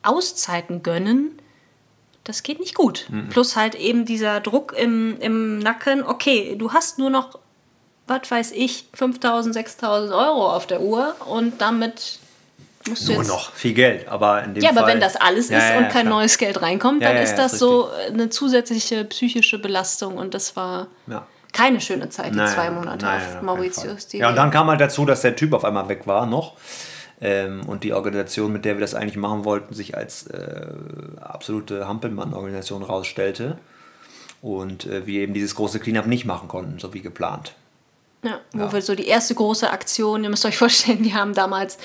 Auszeiten 0.07 0.83
gönnen, 0.83 1.39
das 2.23 2.43
geht 2.43 2.59
nicht 2.59 2.75
gut. 2.75 3.05
Mhm. 3.09 3.29
Plus 3.29 3.55
halt 3.55 3.75
eben 3.75 4.05
dieser 4.05 4.39
Druck 4.39 4.73
im, 4.77 5.17
im 5.19 5.59
Nacken, 5.59 6.03
okay, 6.03 6.55
du 6.57 6.73
hast 6.73 6.99
nur 6.99 7.09
noch, 7.09 7.39
was 8.07 8.29
weiß 8.29 8.51
ich, 8.51 8.87
5000, 8.93 9.53
6000 9.53 10.13
Euro 10.13 10.53
auf 10.53 10.67
der 10.67 10.81
Uhr 10.81 11.15
und 11.25 11.61
damit 11.61 12.19
musst 12.87 13.07
du 13.07 13.13
nur 13.13 13.21
jetzt... 13.21 13.29
noch 13.29 13.53
viel 13.53 13.73
Geld, 13.73 14.07
aber 14.07 14.43
in 14.43 14.53
dem 14.53 14.63
Ja, 14.63 14.69
Fall, 14.69 14.79
aber 14.79 14.87
wenn 14.87 14.99
das 14.99 15.15
alles 15.15 15.49
ja, 15.49 15.57
ist 15.57 15.69
ja, 15.69 15.77
und 15.77 15.89
kein 15.89 16.05
klar. 16.07 16.15
neues 16.15 16.37
Geld 16.37 16.61
reinkommt, 16.61 17.03
dann 17.03 17.17
ist 17.17 17.35
das 17.35 17.53
ist 17.53 17.59
so 17.59 17.89
eine 18.07 18.29
zusätzliche 18.29 19.05
psychische 19.05 19.59
Belastung 19.59 20.17
und 20.17 20.33
das 20.33 20.55
war 20.55 20.87
keine 21.53 21.81
schöne 21.81 22.09
Zeit, 22.09 22.33
die 22.33 22.37
naja, 22.37 22.53
zwei 22.53 22.69
Monate 22.69 23.05
naja, 23.05 23.37
auf 23.37 23.41
Mauritius. 23.41 24.07
ja, 24.11 24.29
und 24.29 24.35
dann 24.35 24.51
kam 24.51 24.67
halt 24.67 24.79
dazu, 24.79 25.05
dass 25.05 25.21
der 25.21 25.35
Typ 25.35 25.53
auf 25.53 25.65
einmal 25.65 25.87
weg 25.89 26.05
war 26.05 26.25
noch. 26.25 26.53
Ähm, 27.19 27.67
und 27.67 27.83
die 27.83 27.93
Organisation, 27.93 28.53
mit 28.53 28.65
der 28.65 28.75
wir 28.75 28.81
das 28.81 28.93
eigentlich 28.93 29.17
machen 29.17 29.43
wollten, 29.43 29.73
sich 29.73 29.97
als 29.97 30.27
äh, 30.27 30.67
absolute 31.19 31.87
Hampelmann-Organisation 31.87 32.83
rausstellte. 32.83 33.57
Und 34.41 34.85
äh, 34.85 35.07
wir 35.07 35.21
eben 35.21 35.33
dieses 35.33 35.55
große 35.55 35.79
Cleanup 35.79 36.05
nicht 36.05 36.25
machen 36.25 36.47
konnten, 36.47 36.79
so 36.79 36.93
wie 36.93 37.01
geplant. 37.01 37.53
Ja, 38.23 38.39
wo 38.51 38.59
ja. 38.59 38.73
wir 38.73 38.81
so 38.81 38.95
die 38.95 39.07
erste 39.07 39.35
große 39.35 39.69
Aktion, 39.69 40.23
ihr 40.23 40.29
müsst 40.29 40.45
euch 40.45 40.57
vorstellen, 40.57 41.03
wir 41.03 41.13
haben 41.13 41.33
damals 41.33 41.77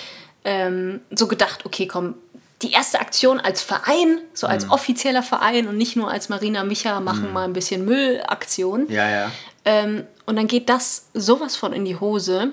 ähm, 0.44 1.00
so 1.10 1.28
gedacht, 1.28 1.64
okay, 1.64 1.86
komm, 1.86 2.14
die 2.62 2.72
erste 2.72 3.00
Aktion 3.00 3.40
als 3.40 3.60
Verein, 3.62 4.20
so 4.34 4.46
als 4.46 4.66
mhm. 4.66 4.72
offizieller 4.72 5.22
Verein 5.22 5.66
und 5.66 5.76
nicht 5.76 5.96
nur 5.96 6.10
als 6.10 6.28
Marina 6.28 6.62
Micha 6.64 7.00
machen 7.00 7.28
mhm. 7.28 7.32
mal 7.32 7.44
ein 7.44 7.52
bisschen 7.52 7.84
Müllaktion. 7.84 8.88
Ja, 8.88 9.08
ja. 9.08 9.30
Ähm, 9.64 10.04
und 10.26 10.36
dann 10.36 10.46
geht 10.46 10.68
das 10.68 11.06
sowas 11.14 11.56
von 11.56 11.72
in 11.72 11.84
die 11.84 11.98
Hose. 11.98 12.52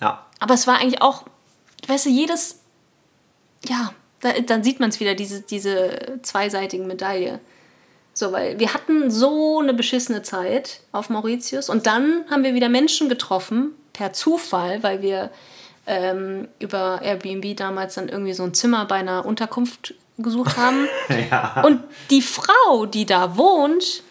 Ja. 0.00 0.26
Aber 0.40 0.54
es 0.54 0.66
war 0.66 0.78
eigentlich 0.78 1.02
auch, 1.02 1.24
weißt 1.88 2.06
du, 2.06 2.10
jedes, 2.10 2.60
ja, 3.64 3.92
da, 4.20 4.32
dann 4.32 4.62
sieht 4.62 4.80
man 4.80 4.90
es 4.90 5.00
wieder, 5.00 5.14
diese, 5.14 5.40
diese 5.42 6.18
zweiseitigen 6.22 6.86
Medaille. 6.86 7.40
So, 8.12 8.32
weil 8.32 8.58
wir 8.58 8.74
hatten 8.74 9.10
so 9.10 9.60
eine 9.60 9.72
beschissene 9.72 10.22
Zeit 10.22 10.80
auf 10.92 11.10
Mauritius 11.10 11.68
und 11.68 11.86
dann 11.86 12.24
haben 12.30 12.42
wir 12.42 12.54
wieder 12.54 12.68
Menschen 12.68 13.08
getroffen, 13.08 13.72
per 13.92 14.12
Zufall, 14.12 14.82
weil 14.82 15.02
wir 15.02 15.30
ähm, 15.86 16.48
über 16.58 17.00
Airbnb 17.02 17.56
damals 17.56 17.94
dann 17.94 18.08
irgendwie 18.08 18.32
so 18.32 18.42
ein 18.44 18.54
Zimmer 18.54 18.84
bei 18.86 18.96
einer 18.96 19.24
Unterkunft 19.24 19.94
gesucht 20.18 20.56
haben. 20.56 20.86
ja. 21.30 21.62
Und 21.64 21.82
die 22.10 22.22
Frau, 22.22 22.86
die 22.86 23.06
da 23.06 23.36
wohnt, 23.36 24.02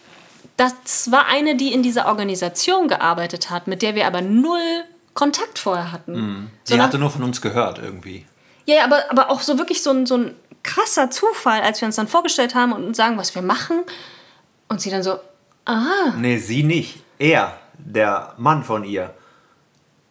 das 0.56 1.10
war 1.10 1.26
eine, 1.26 1.56
die 1.56 1.72
in 1.72 1.82
dieser 1.82 2.06
Organisation 2.06 2.88
gearbeitet 2.88 3.50
hat, 3.50 3.66
mit 3.66 3.82
der 3.82 3.94
wir 3.94 4.06
aber 4.06 4.20
null 4.20 4.84
Kontakt 5.14 5.58
vorher 5.58 5.92
hatten. 5.92 6.12
Mhm. 6.12 6.50
Sie 6.64 6.72
Sondern, 6.72 6.86
hatte 6.86 6.98
nur 6.98 7.10
von 7.10 7.22
uns 7.22 7.40
gehört 7.40 7.78
irgendwie. 7.78 8.26
Ja, 8.66 8.84
aber, 8.84 9.10
aber 9.10 9.30
auch 9.30 9.40
so 9.40 9.58
wirklich 9.58 9.82
so 9.82 9.90
ein, 9.90 10.06
so 10.06 10.16
ein 10.16 10.34
krasser 10.62 11.10
Zufall, 11.10 11.62
als 11.62 11.80
wir 11.80 11.86
uns 11.86 11.96
dann 11.96 12.08
vorgestellt 12.08 12.54
haben 12.54 12.72
und 12.72 12.94
sagen, 12.94 13.18
was 13.18 13.34
wir 13.34 13.42
machen. 13.42 13.82
Und 14.68 14.80
sie 14.80 14.90
dann 14.90 15.02
so, 15.02 15.18
aha. 15.64 16.14
Nee, 16.16 16.38
sie 16.38 16.62
nicht. 16.62 17.02
Er, 17.18 17.58
der 17.78 18.34
Mann 18.38 18.62
von 18.62 18.84
ihr 18.84 19.14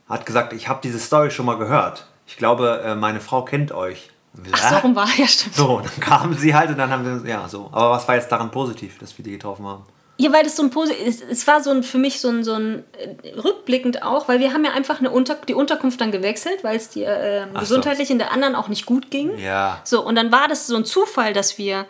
hat 0.07 0.25
gesagt, 0.25 0.53
ich 0.53 0.67
habe 0.67 0.79
diese 0.83 0.99
Story 0.99 1.31
schon 1.31 1.45
mal 1.45 1.57
gehört. 1.57 2.07
Ich 2.27 2.37
glaube, 2.37 2.81
äh, 2.83 2.95
meine 2.95 3.21
Frau 3.21 3.43
kennt 3.43 3.71
euch. 3.71 4.09
Ach, 4.51 4.69
so 4.69 4.77
rum 4.77 4.95
war, 4.95 5.07
ja 5.17 5.27
stimmt. 5.27 5.55
So, 5.55 5.79
dann 5.79 5.99
kamen 5.99 6.37
sie 6.37 6.53
halt 6.53 6.69
und 6.69 6.77
dann 6.77 6.89
haben 6.89 7.23
wir, 7.23 7.29
ja, 7.29 7.47
so. 7.47 7.69
Aber 7.71 7.91
was 7.91 8.07
war 8.07 8.15
jetzt 8.15 8.31
daran 8.31 8.51
positiv, 8.51 8.97
dass 8.99 9.17
wir 9.17 9.23
die 9.23 9.31
getroffen 9.31 9.65
haben? 9.65 9.83
Ja, 10.21 10.33
weil 10.33 10.43
das 10.43 10.57
so 10.57 10.63
ein 10.63 10.71
es, 11.05 11.21
es 11.21 11.47
war 11.47 11.63
so 11.63 11.71
ein, 11.71 11.81
für 11.81 11.97
mich 11.97 12.19
so 12.19 12.27
ein, 12.27 12.43
so 12.43 12.53
ein 12.53 12.83
äh, 12.97 13.29
rückblickend 13.39 14.03
auch, 14.03 14.27
weil 14.27 14.41
wir 14.41 14.51
haben 14.53 14.65
ja 14.65 14.71
einfach 14.71 14.99
eine 14.99 15.11
Unter, 15.11 15.35
die 15.35 15.53
Unterkunft 15.53 16.01
dann 16.01 16.11
gewechselt, 16.11 16.61
weil 16.61 16.75
es 16.75 16.89
dir 16.89 17.07
äh, 17.07 17.47
gesundheitlich 17.57 18.09
so. 18.09 18.11
in 18.11 18.19
der 18.19 18.33
anderen 18.33 18.53
auch 18.55 18.67
nicht 18.67 18.85
gut 18.85 19.11
ging. 19.11 19.37
Ja. 19.39 19.79
So, 19.85 20.05
und 20.05 20.15
dann 20.15 20.29
war 20.29 20.49
das 20.49 20.67
so 20.67 20.75
ein 20.75 20.83
Zufall, 20.83 21.31
dass 21.31 21.57
wir, 21.57 21.85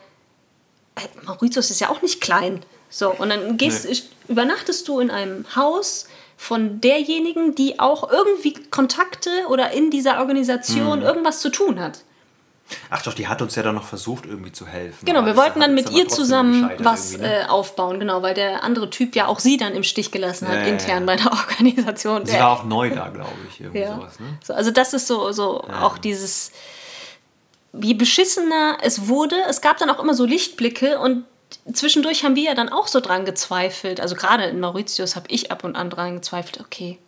äh, 0.95 1.25
Mauritius 1.25 1.71
ist 1.71 1.81
ja 1.81 1.89
auch 1.89 2.03
nicht 2.03 2.21
klein. 2.21 2.61
So, 2.91 3.09
und 3.09 3.29
dann 3.29 3.57
gehst, 3.57 3.85
nee. 3.85 3.97
übernachtest 4.27 4.87
du 4.87 4.99
in 4.99 5.09
einem 5.09 5.45
Haus, 5.55 6.05
von 6.37 6.79
derjenigen, 6.79 7.53
die 7.53 7.81
auch 7.81 8.09
irgendwie 8.09 8.53
Kontakte 8.71 9.29
oder 9.49 9.71
in 9.71 9.91
dieser 9.91 10.19
Organisation 10.19 10.99
mhm. 10.99 11.05
irgendwas 11.05 11.41
zu 11.41 11.49
tun 11.49 11.81
hat. 11.81 11.99
Ach 12.89 13.01
doch, 13.01 13.13
die 13.13 13.27
hat 13.27 13.41
uns 13.41 13.55
ja 13.55 13.63
dann 13.63 13.75
noch 13.75 13.83
versucht, 13.83 14.25
irgendwie 14.25 14.51
zu 14.51 14.67
helfen. 14.67 15.05
Genau, 15.05 15.25
wir 15.25 15.35
wollten 15.35 15.59
dann 15.59 15.73
mit 15.73 15.89
ihr 15.91 16.07
zusammen 16.07 16.69
was 16.79 17.17
ne? 17.17 17.43
äh, 17.43 17.45
aufbauen, 17.45 17.99
genau, 17.99 18.21
weil 18.21 18.33
der 18.33 18.63
andere 18.63 18.89
Typ 18.89 19.15
ja 19.15 19.27
auch 19.27 19.39
sie 19.39 19.57
dann 19.57 19.73
im 19.73 19.83
Stich 19.83 20.11
gelassen 20.11 20.47
hat, 20.47 20.55
ja, 20.55 20.63
intern 20.63 21.01
ja. 21.01 21.05
bei 21.05 21.15
der 21.15 21.31
Organisation. 21.31 22.25
Sie 22.25 22.33
war 22.33 22.51
auch 22.51 22.63
neu 22.63 22.89
da, 22.89 23.09
glaube 23.09 23.31
ich, 23.49 23.61
irgendwie 23.61 23.79
ja. 23.79 23.95
sowas. 23.95 24.19
Ne? 24.19 24.37
So, 24.43 24.53
also 24.53 24.71
das 24.71 24.93
ist 24.93 25.07
so, 25.07 25.31
so 25.31 25.63
auch 25.63 25.97
dieses, 25.97 26.51
wie 27.73 27.93
beschissener 27.93 28.77
es 28.81 29.07
wurde. 29.07 29.35
Es 29.47 29.61
gab 29.61 29.77
dann 29.77 29.89
auch 29.89 29.99
immer 29.99 30.13
so 30.13 30.25
Lichtblicke 30.25 30.99
und 30.99 31.25
zwischendurch 31.73 32.23
haben 32.23 32.35
wir 32.35 32.43
ja 32.43 32.55
dann 32.55 32.69
auch 32.69 32.87
so 32.87 32.99
dran 32.99 33.25
gezweifelt. 33.25 33.99
Also 33.99 34.15
gerade 34.15 34.45
in 34.45 34.59
Mauritius 34.59 35.15
habe 35.15 35.27
ich 35.29 35.51
ab 35.51 35.63
und 35.63 35.75
an 35.75 35.89
dran 35.89 36.15
gezweifelt, 36.15 36.59
okay, 36.59 36.99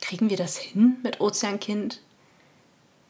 kriegen 0.00 0.30
wir 0.30 0.36
das 0.36 0.56
hin 0.56 0.96
mit 1.02 1.20
Ozeankind? 1.20 2.00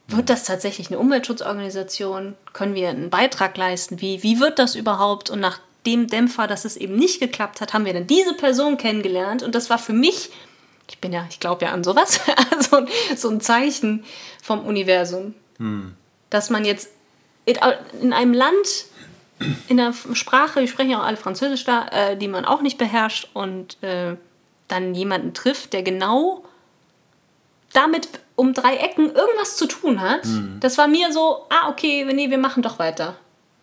Wird 0.07 0.29
das 0.29 0.43
tatsächlich 0.43 0.89
eine 0.89 0.99
Umweltschutzorganisation? 0.99 2.35
Können 2.53 2.75
wir 2.75 2.89
einen 2.89 3.09
Beitrag 3.09 3.57
leisten? 3.57 4.01
Wie, 4.01 4.21
wie 4.21 4.39
wird 4.39 4.59
das 4.59 4.75
überhaupt? 4.75 5.29
Und 5.29 5.39
nach 5.39 5.59
dem 5.85 6.07
Dämpfer, 6.07 6.47
dass 6.47 6.65
es 6.65 6.77
eben 6.77 6.95
nicht 6.95 7.19
geklappt 7.19 7.61
hat, 7.61 7.73
haben 7.73 7.85
wir 7.85 7.93
dann 7.93 8.07
diese 8.07 8.33
Person 8.33 8.77
kennengelernt. 8.77 9.41
Und 9.41 9.55
das 9.55 9.69
war 9.69 9.79
für 9.79 9.93
mich, 9.93 10.29
ich 10.87 10.99
bin 10.99 11.11
ja, 11.11 11.25
ich 11.29 11.39
glaube 11.39 11.65
ja 11.65 11.71
an 11.71 11.83
sowas, 11.83 12.19
also 12.51 12.85
so 13.15 13.29
ein 13.29 13.41
Zeichen 13.41 14.03
vom 14.43 14.65
Universum. 14.65 15.33
Hm. 15.57 15.95
Dass 16.29 16.49
man 16.49 16.65
jetzt 16.65 16.89
in 17.45 18.13
einem 18.13 18.33
Land 18.33 18.85
in 19.67 19.77
der 19.77 19.93
Sprache, 20.13 20.61
wir 20.61 20.67
sprechen 20.67 20.91
ja 20.91 21.01
auch 21.01 21.05
alle 21.05 21.17
Französisch 21.17 21.63
da, 21.65 21.87
äh, 21.87 22.17
die 22.17 22.27
man 22.27 22.45
auch 22.45 22.61
nicht 22.61 22.77
beherrscht 22.77 23.29
und 23.33 23.81
äh, 23.83 24.15
dann 24.67 24.95
jemanden 24.95 25.33
trifft, 25.33 25.73
der 25.73 25.83
genau 25.83 26.43
damit 27.73 28.07
um 28.35 28.53
drei 28.53 28.77
Ecken 28.77 29.13
irgendwas 29.13 29.55
zu 29.55 29.65
tun 29.67 30.01
hat, 30.01 30.25
mhm. 30.25 30.57
das 30.59 30.77
war 30.77 30.87
mir 30.87 31.11
so, 31.11 31.45
ah, 31.49 31.69
okay, 31.69 32.05
nee, 32.13 32.29
wir 32.29 32.37
machen 32.37 32.63
doch 32.63 32.79
weiter. 32.79 33.15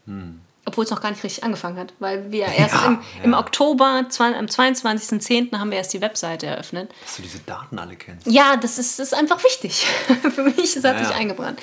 Mhm. 0.07 0.41
Obwohl 0.65 0.85
es 0.85 0.91
noch 0.91 1.01
gar 1.01 1.11
nicht 1.11 1.25
richtig 1.25 1.43
angefangen 1.43 1.77
hat, 1.77 1.93
weil 1.99 2.31
wir 2.31 2.47
erst 2.47 2.75
ja, 2.75 2.87
im, 2.87 3.01
ja. 3.19 3.25
im 3.25 3.35
Oktober, 3.35 3.85
am 3.85 4.07
22.10. 4.07 5.59
haben 5.59 5.71
wir 5.71 5.79
erst 5.79 5.93
die 5.93 6.01
Webseite 6.01 6.47
eröffnet. 6.47 6.93
Dass 7.03 7.17
du 7.17 7.23
diese 7.23 7.41
Daten 7.41 7.79
alle 7.79 7.97
kennst. 7.97 8.27
Ja, 8.29 8.57
das 8.57 8.79
ist, 8.79 8.99
das 8.99 9.09
ist 9.09 9.15
einfach 9.15 9.43
wichtig. 9.43 9.85
Für 10.35 10.45
mich, 10.45 10.75
das 10.75 10.85
hat 10.85 10.99
ja, 10.99 11.05
sich 11.07 11.15
eingebrannt. 11.15 11.61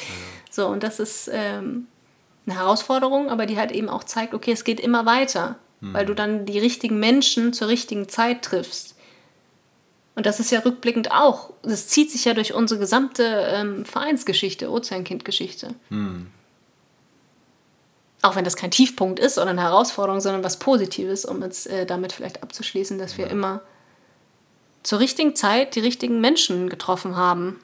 So, 0.51 0.67
und 0.67 0.83
das 0.83 0.99
ist, 0.99 1.29
ähm, 1.31 1.87
eine 2.49 2.59
Herausforderung, 2.59 3.29
aber 3.29 3.45
die 3.45 3.57
halt 3.57 3.71
eben 3.71 3.89
auch 3.89 4.03
zeigt, 4.03 4.33
okay, 4.33 4.51
es 4.51 4.63
geht 4.63 4.79
immer 4.79 5.05
weiter, 5.05 5.57
mhm. 5.81 5.93
weil 5.93 6.05
du 6.05 6.13
dann 6.13 6.45
die 6.45 6.59
richtigen 6.59 6.99
Menschen 6.99 7.53
zur 7.53 7.67
richtigen 7.67 8.09
Zeit 8.09 8.41
triffst. 8.41 8.95
Und 10.19 10.25
das 10.25 10.41
ist 10.41 10.51
ja 10.51 10.59
rückblickend 10.59 11.13
auch, 11.13 11.51
das 11.63 11.87
zieht 11.87 12.11
sich 12.11 12.25
ja 12.25 12.33
durch 12.33 12.53
unsere 12.53 12.77
gesamte 12.77 13.23
ähm, 13.53 13.85
Vereinsgeschichte, 13.85 14.69
Ozeankindgeschichte. 14.69 15.75
Mhm. 15.87 16.27
Auch 18.21 18.35
wenn 18.35 18.43
das 18.43 18.57
kein 18.57 18.69
Tiefpunkt 18.69 19.17
ist 19.17 19.37
oder 19.37 19.51
eine 19.51 19.61
Herausforderung, 19.61 20.19
sondern 20.19 20.43
was 20.43 20.59
Positives, 20.59 21.23
um 21.23 21.41
jetzt 21.41 21.67
äh, 21.67 21.85
damit 21.85 22.11
vielleicht 22.11 22.43
abzuschließen, 22.43 22.99
dass 22.99 23.17
wir 23.17 23.27
ja. 23.27 23.31
immer 23.31 23.61
zur 24.83 24.99
richtigen 24.99 25.37
Zeit 25.37 25.75
die 25.75 25.79
richtigen 25.79 26.19
Menschen 26.19 26.67
getroffen 26.67 27.15
haben 27.15 27.61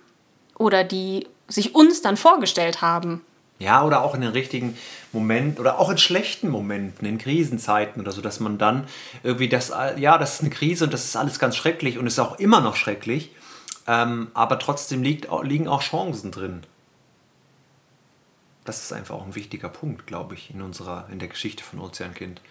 oder 0.58 0.86
die 0.86 1.28
sich 1.50 1.76
uns 1.76 2.02
dann 2.02 2.15
vorgestellt 2.15 2.82
haben. 2.82 3.26
Ja, 3.58 3.84
oder 3.84 4.04
auch 4.04 4.13
in 4.13 4.22
den 4.22 4.32
richtigen 4.32 4.78
Momenten 5.13 5.62
oder 5.62 5.80
auch 5.80 5.89
in 5.89 5.98
schlechten 5.98 6.50
Momenten, 6.50 7.08
in 7.08 7.18
Krisenzeiten 7.18 8.02
oder 8.02 8.12
so, 8.12 8.22
dass 8.22 8.41
man 8.41 8.58
dann 8.58 8.86
irgendwie 9.24 9.48
das, 9.48 9.72
ja, 9.98 10.18
das 10.18 10.36
ist 10.36 10.41
eine 10.41 10.50
Krise 10.50 10.84
und 10.84 10.94
das 10.94 11.06
ist 11.06 11.15
alles 11.15 11.39
ganz 11.39 11.56
schrecklich 11.56 11.98
und 11.98 12.06
ist 12.06 12.20
auch 12.20 12.38
immer 12.38 12.60
noch 12.60 12.76
schrecklich, 12.76 13.32
ähm, 13.88 14.28
aber 14.34 14.60
trotzdem 14.60 15.04
liegt, 15.04 15.30
liegen 15.44 15.70
auch 15.70 15.82
Chancen 15.82 16.32
drin. 16.32 16.63
Das 18.65 18.82
ist 18.82 18.91
einfach 18.91 19.15
auch 19.15 19.26
ein 19.26 19.36
wichtiger 19.36 19.70
Punkt, 19.70 20.06
glaube 20.06 20.34
ich, 20.34 20.50
in 20.50 20.62
unserer, 20.62 21.08
in 21.10 21.20
der 21.20 21.28
Geschichte 21.28 21.63
von 21.63 21.80
Ozeankind. 21.80 22.41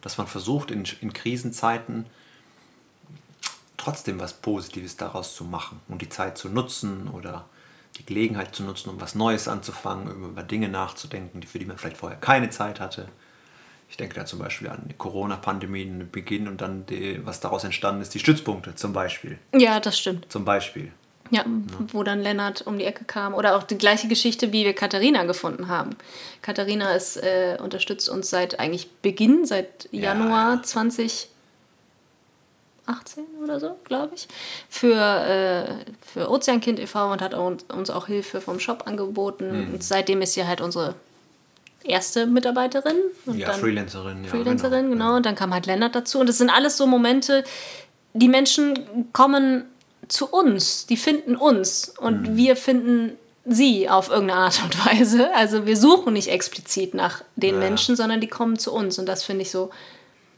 Dass 0.00 0.16
man 0.16 0.26
versucht, 0.26 0.70
in, 0.70 0.84
in 1.02 1.12
Krisenzeiten 1.12 2.06
trotzdem 3.76 4.18
was 4.18 4.32
Positives 4.32 4.96
daraus 4.96 5.34
zu 5.34 5.44
machen 5.44 5.80
und 5.88 6.02
die 6.02 6.08
Zeit 6.08 6.38
zu 6.38 6.48
nutzen 6.48 7.08
oder 7.08 7.44
die 8.00 8.06
Gelegenheit 8.06 8.54
zu 8.54 8.62
nutzen, 8.62 8.90
um 8.90 9.00
was 9.00 9.14
Neues 9.14 9.46
anzufangen, 9.46 10.30
über 10.30 10.42
Dinge 10.42 10.68
nachzudenken, 10.68 11.42
für 11.42 11.58
die 11.58 11.66
man 11.66 11.78
vielleicht 11.78 11.98
vorher 11.98 12.18
keine 12.18 12.50
Zeit 12.50 12.80
hatte. 12.80 13.08
Ich 13.88 13.96
denke 13.96 14.14
da 14.14 14.24
zum 14.24 14.38
Beispiel 14.38 14.68
an 14.68 14.84
die 14.88 14.94
Corona-Pandemie, 14.94 15.84
den 15.84 16.10
Beginn 16.10 16.48
und 16.48 16.60
dann, 16.60 16.86
die, 16.86 17.20
was 17.26 17.40
daraus 17.40 17.64
entstanden 17.64 18.00
ist, 18.00 18.14
die 18.14 18.20
Stützpunkte 18.20 18.74
zum 18.74 18.92
Beispiel. 18.92 19.38
Ja, 19.54 19.80
das 19.80 19.98
stimmt. 19.98 20.30
Zum 20.30 20.44
Beispiel. 20.44 20.92
Ja, 21.30 21.42
ja, 21.42 21.46
wo 21.92 22.02
dann 22.02 22.20
Lennart 22.20 22.66
um 22.66 22.78
die 22.78 22.84
Ecke 22.84 23.04
kam. 23.04 23.34
Oder 23.34 23.56
auch 23.56 23.62
die 23.62 23.78
gleiche 23.78 24.08
Geschichte, 24.08 24.52
wie 24.52 24.64
wir 24.64 24.74
Katharina 24.74 25.24
gefunden 25.24 25.68
haben. 25.68 25.90
Katharina 26.42 26.94
ist, 26.94 27.16
äh, 27.16 27.58
unterstützt 27.62 28.08
uns 28.08 28.30
seit 28.30 28.58
eigentlich 28.58 28.90
Beginn, 29.02 29.44
seit 29.44 29.88
Januar 29.92 30.56
ja. 30.56 30.62
20 30.62 31.28
18 32.90 33.24
oder 33.42 33.60
so, 33.60 33.76
glaube 33.84 34.14
ich, 34.14 34.28
für, 34.68 34.94
äh, 34.94 35.74
für 36.06 36.30
Ozeankind 36.30 36.78
e.V. 36.78 37.12
und 37.12 37.22
hat 37.22 37.34
uns 37.34 37.90
auch 37.90 38.06
Hilfe 38.06 38.40
vom 38.40 38.60
Shop 38.60 38.86
angeboten. 38.86 39.68
Mhm. 39.68 39.74
Und 39.74 39.84
seitdem 39.84 40.22
ist 40.22 40.34
sie 40.34 40.46
halt 40.46 40.60
unsere 40.60 40.94
erste 41.84 42.26
Mitarbeiterin. 42.26 42.96
Und 43.26 43.38
ja, 43.38 43.52
Freelancerin. 43.52 44.24
Ja, 44.24 44.30
Freelancerin, 44.30 44.90
genau. 44.90 45.04
genau. 45.04 45.16
Und 45.16 45.26
dann 45.26 45.34
kam 45.34 45.54
halt 45.54 45.66
Lennart 45.66 45.94
dazu. 45.94 46.18
Und 46.18 46.28
das 46.28 46.38
sind 46.38 46.50
alles 46.50 46.76
so 46.76 46.86
Momente, 46.86 47.44
die 48.12 48.28
Menschen 48.28 49.08
kommen 49.12 49.64
zu 50.08 50.26
uns, 50.26 50.86
die 50.86 50.96
finden 50.96 51.36
uns 51.36 51.88
und 51.88 52.22
mhm. 52.30 52.36
wir 52.36 52.56
finden 52.56 53.12
sie 53.46 53.88
auf 53.88 54.10
irgendeine 54.10 54.40
Art 54.40 54.62
und 54.62 54.86
Weise. 54.86 55.34
Also 55.34 55.66
wir 55.66 55.76
suchen 55.76 56.12
nicht 56.12 56.28
explizit 56.28 56.94
nach 56.94 57.22
den 57.36 57.54
ja. 57.54 57.60
Menschen, 57.60 57.96
sondern 57.96 58.20
die 58.20 58.26
kommen 58.26 58.58
zu 58.58 58.72
uns. 58.72 58.98
Und 58.98 59.06
das 59.06 59.22
finde 59.22 59.42
ich 59.42 59.50
so 59.50 59.70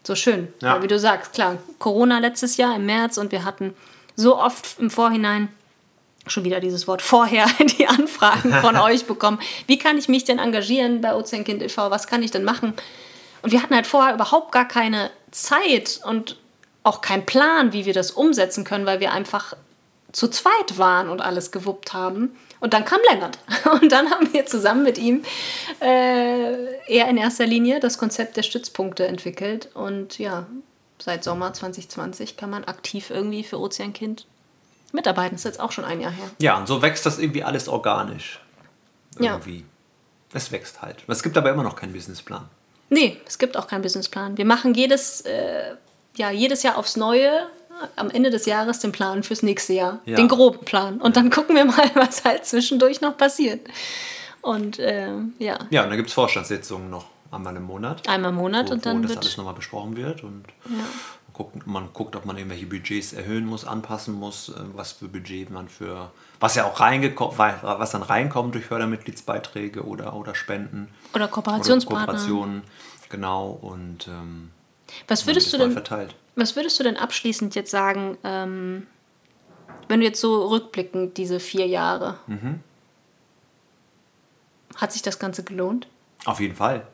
so 0.05 0.15
schön. 0.15 0.53
Ja. 0.61 0.75
Weil, 0.75 0.83
wie 0.83 0.89
du 0.89 0.99
sagst, 0.99 1.33
klar, 1.33 1.59
Corona 1.79 2.19
letztes 2.19 2.57
Jahr 2.57 2.77
im 2.77 2.87
März 2.87 3.19
und 3.19 3.33
wir 3.33 3.45
hatten 3.45 3.75
so 4.17 4.39
oft 4.39 4.79
im 4.79 4.91
Vorhinein 4.91 5.49
schon 6.27 6.45
wieder 6.45 6.61
dieses 6.61 6.87
Wort 6.87 7.03
vorher 7.03 7.47
die 7.79 7.87
Anfragen 7.87 8.53
von 8.55 8.77
euch 8.79 9.07
bekommen. 9.07 9.39
Wie 9.67 9.79
kann 9.79 9.99
ich 9.99 10.09
mich 10.09 10.25
denn 10.25 10.39
engagieren 10.39 11.01
bei 11.01 11.15
Ozeankind 11.15 11.63
e.V.? 11.63 11.91
Was 11.91 12.07
kann 12.07 12.23
ich 12.23 12.31
denn 12.31 12.45
machen? 12.45 12.75
Und 13.43 13.51
wir 13.51 13.63
hatten 13.63 13.75
halt 13.75 13.87
vorher 13.87 14.15
überhaupt 14.15 14.53
gar 14.53 14.67
keine 14.67 15.11
Zeit 15.33 16.01
und 16.05 16.37
auch 16.85 17.01
keinen 17.01 17.27
Plan, 17.27 17.73
wie 17.73 17.87
wir 17.87 17.95
das 17.95 18.13
umsetzen 18.13 18.65
können, 18.65 18.87
weil 18.87 19.01
wir 19.01 19.13
einfach 19.13 19.55
zu 20.13 20.29
zweit 20.29 20.79
waren 20.79 21.09
und 21.09 21.21
alles 21.21 21.51
gewuppt 21.51 21.93
haben. 21.93 22.37
Und 22.63 22.75
dann 22.75 22.85
kam 22.85 23.01
Lennart. 23.11 23.39
Und 23.83 23.91
dann 23.91 24.09
haben 24.09 24.33
wir 24.33 24.47
zusammen 24.47 24.85
mit 24.85 24.97
ihm 24.97 25.25
äh, 25.81 26.77
eher 26.87 27.09
in 27.09 27.17
erster 27.17 27.45
Linie 27.45 27.81
das 27.81 27.99
Konzept 27.99 28.37
der 28.37 28.45
Stützpunkte 28.45 29.05
entwickelt. 29.05 29.69
Und 29.75 30.21
ja, 30.21 30.47
seit 31.01 31.25
Sommer 31.25 31.53
2020 31.53 32.37
kann 32.37 32.51
man 32.51 32.63
aktiv 32.65 33.11
irgendwie 33.11 33.43
für 33.43 33.59
Ozeankind 33.59 34.27
mitarbeiten. 34.93 35.35
Das 35.35 35.41
ist 35.41 35.57
jetzt 35.57 35.61
auch 35.61 35.73
schon 35.73 35.85
ein 35.85 36.01
Jahr 36.01 36.13
her. 36.13 36.31
Ja, 36.39 36.57
und 36.57 36.69
so 36.69 36.83
wächst 36.83 37.05
das 37.05 37.19
irgendwie 37.19 37.43
alles 37.43 37.67
organisch. 37.67 38.41
Irgendwie. 39.19 39.59
Ja. 39.59 39.65
Es 40.33 40.53
wächst 40.53 40.83
halt. 40.83 41.03
Es 41.09 41.25
gibt 41.25 41.37
aber 41.37 41.51
immer 41.51 41.65
noch 41.65 41.75
keinen 41.75 41.93
Businessplan. 41.93 42.49
Nee, 42.91 43.21
es 43.27 43.39
gibt 43.39 43.57
auch 43.57 43.67
keinen 43.67 43.83
Businessplan. 43.83 44.39
Wir 44.39 44.45
machen 44.45 44.75
jedes, 44.75 45.23
äh, 45.23 45.75
ja, 46.15 46.31
jedes 46.31 46.63
Jahr 46.63 46.79
aufs 46.79 46.95
Neue 46.97 47.49
am 47.97 48.11
Ende 48.11 48.31
des 48.31 48.47
Jahres 48.47 48.81
den 48.81 48.93
Plan 48.93 49.23
fürs 49.23 49.43
nächste 49.43 49.73
Jahr. 49.73 50.01
Ja. 50.05 50.17
Den 50.17 50.29
groben 50.29 50.65
Plan. 50.65 51.01
Und 51.01 51.17
dann 51.17 51.31
gucken 51.31 51.57
wir 51.57 51.65
mal, 51.65 51.91
was 51.95 52.25
halt 52.25 52.45
zwischendurch 52.45 53.01
noch 53.01 53.17
passiert. 53.17 53.61
Und 54.41 54.79
äh, 54.79 55.09
ja. 55.39 55.59
Ja, 55.71 55.85
und 55.85 55.89
dann 55.89 55.97
gibt 55.97 56.09
es 56.09 56.15
Vorstandssitzungen 56.15 56.91
noch 56.91 57.07
einmal 57.31 57.57
im 57.57 57.63
Monat. 57.63 58.09
Einmal 58.09 58.31
im 58.31 58.37
Monat 58.37 58.69
wo, 58.69 58.75
und 58.75 58.87
dann. 58.87 59.03
Wo 59.03 59.09
das 59.09 59.17
alles 59.17 59.37
nochmal 59.37 59.55
besprochen 59.55 59.97
wird. 59.97 60.23
Und 60.25 60.45
ja. 60.65 60.77
man, 60.77 60.87
guckt, 61.33 61.67
man 61.67 61.89
guckt, 61.93 62.17
ob 62.17 62.27
man 62.27 62.37
irgendwelche 62.37 62.67
Budgets 62.67 63.13
erhöhen 63.13 63.47
muss, 63.47 63.65
anpassen 63.65 64.15
muss, 64.15 64.51
äh, 64.51 64.53
was 64.75 64.93
für 64.93 65.09
Budget 65.09 65.51
man 65.51 65.69
für. 65.69 66.11
Was 66.41 66.57
ja 66.57 66.65
auch 66.67 66.81
reingekommen, 66.81 67.39
was 67.39 67.93
dann 67.93 68.03
reinkommt 68.03 68.55
durch 68.55 68.67
Fördermitgliedsbeiträge 68.67 69.85
oder, 69.85 70.15
oder 70.15 70.35
Spenden. 70.35 70.89
Oder 71.15 71.29
Kooperationspartner. 71.29 72.03
Oder 72.03 72.13
Kooperationen, 72.19 72.63
genau. 73.09 73.51
Und 73.51 74.09
ähm, 74.09 74.51
was 75.07 75.27
würdest 75.27 75.53
du 75.53 75.59
denn. 75.59 75.71
Verteilt. 75.73 76.17
Was 76.35 76.57
würdest 76.57 76.79
du 76.79 76.85
denn 76.85 76.97
abschließend 76.97 77.55
jetzt 77.55 77.71
sagen, 77.71 78.17
ähm, 78.25 78.87
wenn 79.89 80.01
du 80.01 80.07
jetzt 80.07 80.21
so 80.21 80.47
rückblickend 80.47 81.17
diese 81.19 81.41
vier 81.41 81.67
Jahre, 81.67 82.19
mhm. 82.27 82.61
hat 84.77 84.93
sich 84.93 85.03
das 85.03 85.19
Ganze 85.19 85.45
gelohnt? 85.45 85.87
Auf 86.25 86.41
jeden 86.41 86.57
Fall. 86.57 86.87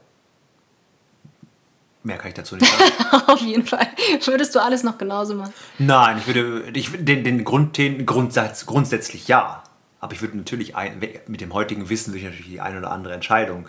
Mehr 2.02 2.16
kann 2.16 2.28
ich 2.28 2.34
dazu 2.34 2.56
nicht 2.56 2.66
sagen. 2.66 3.24
Auf 3.26 3.40
jeden 3.40 3.66
Fall. 3.66 3.86
Würdest 4.24 4.54
du 4.54 4.60
alles 4.60 4.82
noch 4.82 4.98
genauso 4.98 5.34
machen? 5.34 5.52
Nein, 5.78 6.18
ich 6.18 6.26
würde 6.26 6.70
ich, 6.72 6.90
den, 6.92 7.22
den, 7.22 7.44
Grund, 7.44 7.76
den 7.76 8.06
Grundsatz 8.06 8.66
grundsätzlich 8.66 9.28
ja. 9.28 9.62
Aber 10.00 10.12
ich 10.12 10.20
würde 10.20 10.36
natürlich 10.36 10.76
ein, 10.76 11.00
mit 11.26 11.40
dem 11.40 11.52
heutigen 11.52 11.88
Wissen 11.88 12.12
würde 12.12 12.18
ich 12.18 12.24
natürlich 12.24 12.50
die 12.50 12.60
eine 12.60 12.78
oder 12.78 12.92
andere 12.92 13.14
Entscheidung 13.14 13.66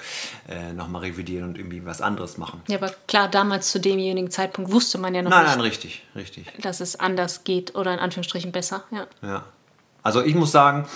äh, 0.47 0.73
nochmal 0.73 1.01
revidieren 1.01 1.49
und 1.49 1.57
irgendwie 1.57 1.83
was 1.85 2.01
anderes 2.01 2.37
machen. 2.37 2.61
Ja, 2.67 2.77
aber 2.77 2.93
klar, 3.07 3.27
damals 3.29 3.71
zu 3.71 3.79
demjenigen 3.79 4.29
Zeitpunkt 4.29 4.71
wusste 4.71 4.99
man 4.99 5.15
ja 5.15 5.23
noch 5.23 5.31
nein, 5.31 5.39
nicht. 5.39 5.49
Nein, 5.49 5.57
nein, 5.57 5.67
richtig, 5.67 6.03
richtig. 6.15 6.45
Dass 6.61 6.81
es 6.81 6.99
anders 6.99 7.43
geht 7.43 7.73
oder 7.75 7.93
in 7.93 7.99
Anführungsstrichen 7.99 8.51
besser, 8.51 8.83
ja. 8.91 9.07
Ja. 9.23 9.45
Also 10.03 10.23
ich 10.23 10.35
muss 10.35 10.51
sagen, 10.51 10.87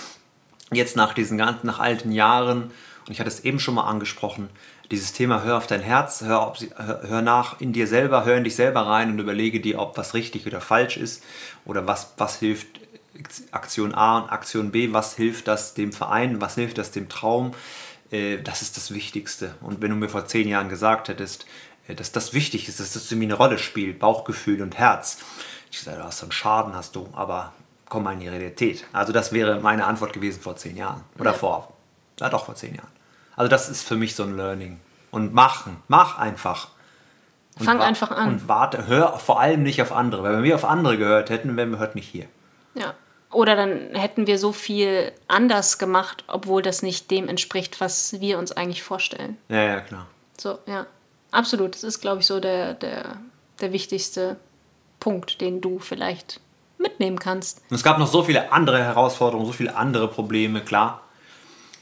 jetzt 0.72 0.96
nach 0.96 1.14
diesen 1.14 1.36
ganzen, 1.36 1.66
nach 1.66 1.80
alten 1.80 2.12
Jahren, 2.12 2.70
und 3.06 3.12
ich 3.12 3.18
hatte 3.18 3.28
es 3.28 3.40
eben 3.40 3.58
schon 3.58 3.74
mal 3.74 3.84
angesprochen, 3.84 4.48
dieses 4.90 5.12
Thema 5.12 5.42
hör 5.42 5.56
auf 5.56 5.66
dein 5.66 5.80
Herz, 5.80 6.22
hör, 6.22 6.46
ob, 6.46 6.58
hör, 6.76 7.02
hör 7.08 7.22
nach 7.22 7.60
in 7.60 7.72
dir 7.72 7.86
selber, 7.86 8.24
hör 8.24 8.36
in 8.36 8.44
dich 8.44 8.54
selber 8.54 8.82
rein 8.82 9.10
und 9.10 9.18
überlege 9.18 9.60
dir, 9.60 9.78
ob 9.78 9.96
was 9.96 10.14
richtig 10.14 10.46
oder 10.46 10.60
falsch 10.60 10.96
ist 10.96 11.24
oder 11.64 11.86
was, 11.86 12.12
was 12.18 12.38
hilft 12.38 12.68
Aktion 13.52 13.94
A 13.94 14.18
und 14.18 14.30
Aktion 14.30 14.70
B, 14.70 14.92
was 14.92 15.14
hilft 15.14 15.48
das 15.48 15.74
dem 15.74 15.92
Verein, 15.92 16.40
was 16.40 16.54
hilft 16.54 16.78
das 16.78 16.90
dem 16.90 17.08
Traum, 17.08 17.52
äh, 18.10 18.38
das 18.38 18.62
ist 18.62 18.76
das 18.76 18.92
Wichtigste. 18.92 19.54
Und 19.60 19.80
wenn 19.82 19.90
du 19.90 19.96
mir 19.96 20.08
vor 20.08 20.26
zehn 20.26 20.48
Jahren 20.48 20.68
gesagt 20.68 21.08
hättest, 21.08 21.46
äh, 21.88 21.94
dass 21.94 22.12
das 22.12 22.32
wichtig 22.32 22.68
ist, 22.68 22.80
dass 22.80 22.92
das 22.92 23.10
irgendwie 23.10 23.26
eine 23.26 23.34
Rolle 23.34 23.58
spielt, 23.58 23.98
Bauchgefühl 23.98 24.62
und 24.62 24.78
Herz, 24.78 25.18
ich 25.70 25.80
sage, 25.80 25.98
du 25.98 26.04
hast 26.04 26.18
so 26.18 26.26
einen 26.26 26.32
Schaden, 26.32 26.74
hast 26.74 26.94
du, 26.96 27.08
aber 27.12 27.52
komm 27.88 28.04
mal 28.04 28.12
in 28.12 28.20
die 28.20 28.28
Realität. 28.28 28.84
Also 28.92 29.12
das 29.12 29.32
wäre 29.32 29.60
meine 29.60 29.86
Antwort 29.86 30.12
gewesen 30.12 30.40
vor 30.40 30.56
zehn 30.56 30.76
Jahren. 30.76 31.02
Oder 31.18 31.32
ja. 31.32 31.36
vor, 31.36 31.72
ja 32.20 32.28
doch 32.28 32.46
vor 32.46 32.54
zehn 32.54 32.74
Jahren. 32.74 32.90
Also 33.36 33.48
das 33.48 33.68
ist 33.68 33.82
für 33.82 33.96
mich 33.96 34.14
so 34.14 34.22
ein 34.22 34.36
Learning. 34.36 34.80
Und 35.10 35.34
machen, 35.34 35.76
mach 35.88 36.18
einfach. 36.18 36.68
Und 37.58 37.64
Fang 37.64 37.80
einfach 37.80 38.10
an. 38.10 38.28
Und 38.28 38.48
warte, 38.48 38.86
hör 38.86 39.18
vor 39.18 39.40
allem 39.40 39.62
nicht 39.62 39.80
auf 39.80 39.92
andere. 39.92 40.22
Weil 40.22 40.34
wenn 40.34 40.42
wir 40.42 40.54
auf 40.56 40.64
andere 40.64 40.98
gehört 40.98 41.30
hätten, 41.30 41.56
wären 41.56 41.70
wir 41.70 41.78
heute 41.78 41.96
nicht 41.96 42.08
hier. 42.08 42.26
Ja. 42.74 42.94
Oder 43.34 43.56
dann 43.56 43.94
hätten 43.94 44.26
wir 44.26 44.38
so 44.38 44.52
viel 44.52 45.12
anders 45.28 45.78
gemacht, 45.78 46.24
obwohl 46.26 46.62
das 46.62 46.82
nicht 46.82 47.10
dem 47.10 47.28
entspricht, 47.28 47.80
was 47.80 48.20
wir 48.20 48.38
uns 48.38 48.52
eigentlich 48.52 48.82
vorstellen. 48.82 49.36
Ja, 49.48 49.62
ja, 49.62 49.80
klar. 49.80 50.06
So, 50.38 50.58
ja. 50.66 50.86
Absolut. 51.30 51.74
Das 51.74 51.82
ist, 51.82 52.00
glaube 52.00 52.20
ich, 52.20 52.26
so 52.26 52.38
der, 52.38 52.74
der, 52.74 53.16
der 53.60 53.72
wichtigste 53.72 54.36
Punkt, 55.00 55.40
den 55.40 55.60
du 55.60 55.80
vielleicht 55.80 56.40
mitnehmen 56.78 57.18
kannst. 57.18 57.60
Und 57.70 57.76
es 57.76 57.82
gab 57.82 57.98
noch 57.98 58.06
so 58.06 58.22
viele 58.22 58.52
andere 58.52 58.82
Herausforderungen, 58.82 59.46
so 59.46 59.52
viele 59.52 59.74
andere 59.74 60.08
Probleme, 60.08 60.60
klar. 60.60 61.02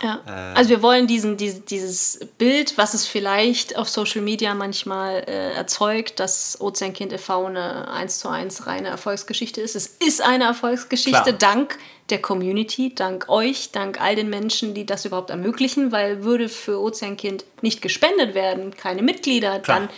Ja. 0.02 0.20
Äh, 0.26 0.30
also 0.56 0.70
wir 0.70 0.82
wollen 0.82 1.06
diesen, 1.06 1.36
dieses, 1.36 1.64
dieses 1.64 2.20
Bild, 2.38 2.76
was 2.76 2.94
es 2.94 3.06
vielleicht 3.06 3.76
auf 3.76 3.88
Social 3.88 4.20
Media 4.20 4.54
manchmal 4.54 5.24
äh, 5.26 5.52
erzeugt, 5.54 6.18
dass 6.20 6.60
Ozeankind 6.60 7.12
e.V. 7.12 7.46
eine 7.46 7.88
1 7.88 8.18
zu 8.18 8.28
1 8.28 8.66
reine 8.66 8.88
Erfolgsgeschichte 8.88 9.60
ist. 9.60 9.76
Es 9.76 9.86
ist 9.86 10.20
eine 10.20 10.44
Erfolgsgeschichte 10.44 11.22
Klar. 11.22 11.32
dank 11.38 11.78
der 12.10 12.20
Community, 12.20 12.94
dank 12.94 13.28
euch, 13.28 13.70
dank 13.70 14.00
all 14.00 14.16
den 14.16 14.28
Menschen, 14.28 14.74
die 14.74 14.84
das 14.84 15.04
überhaupt 15.04 15.30
ermöglichen, 15.30 15.92
weil 15.92 16.24
würde 16.24 16.48
für 16.48 16.80
Ozeankind 16.80 17.44
nicht 17.62 17.80
gespendet 17.80 18.34
werden, 18.34 18.76
keine 18.76 19.02
Mitglieder, 19.02 19.60
Klar. 19.60 19.80
dann 19.80 19.88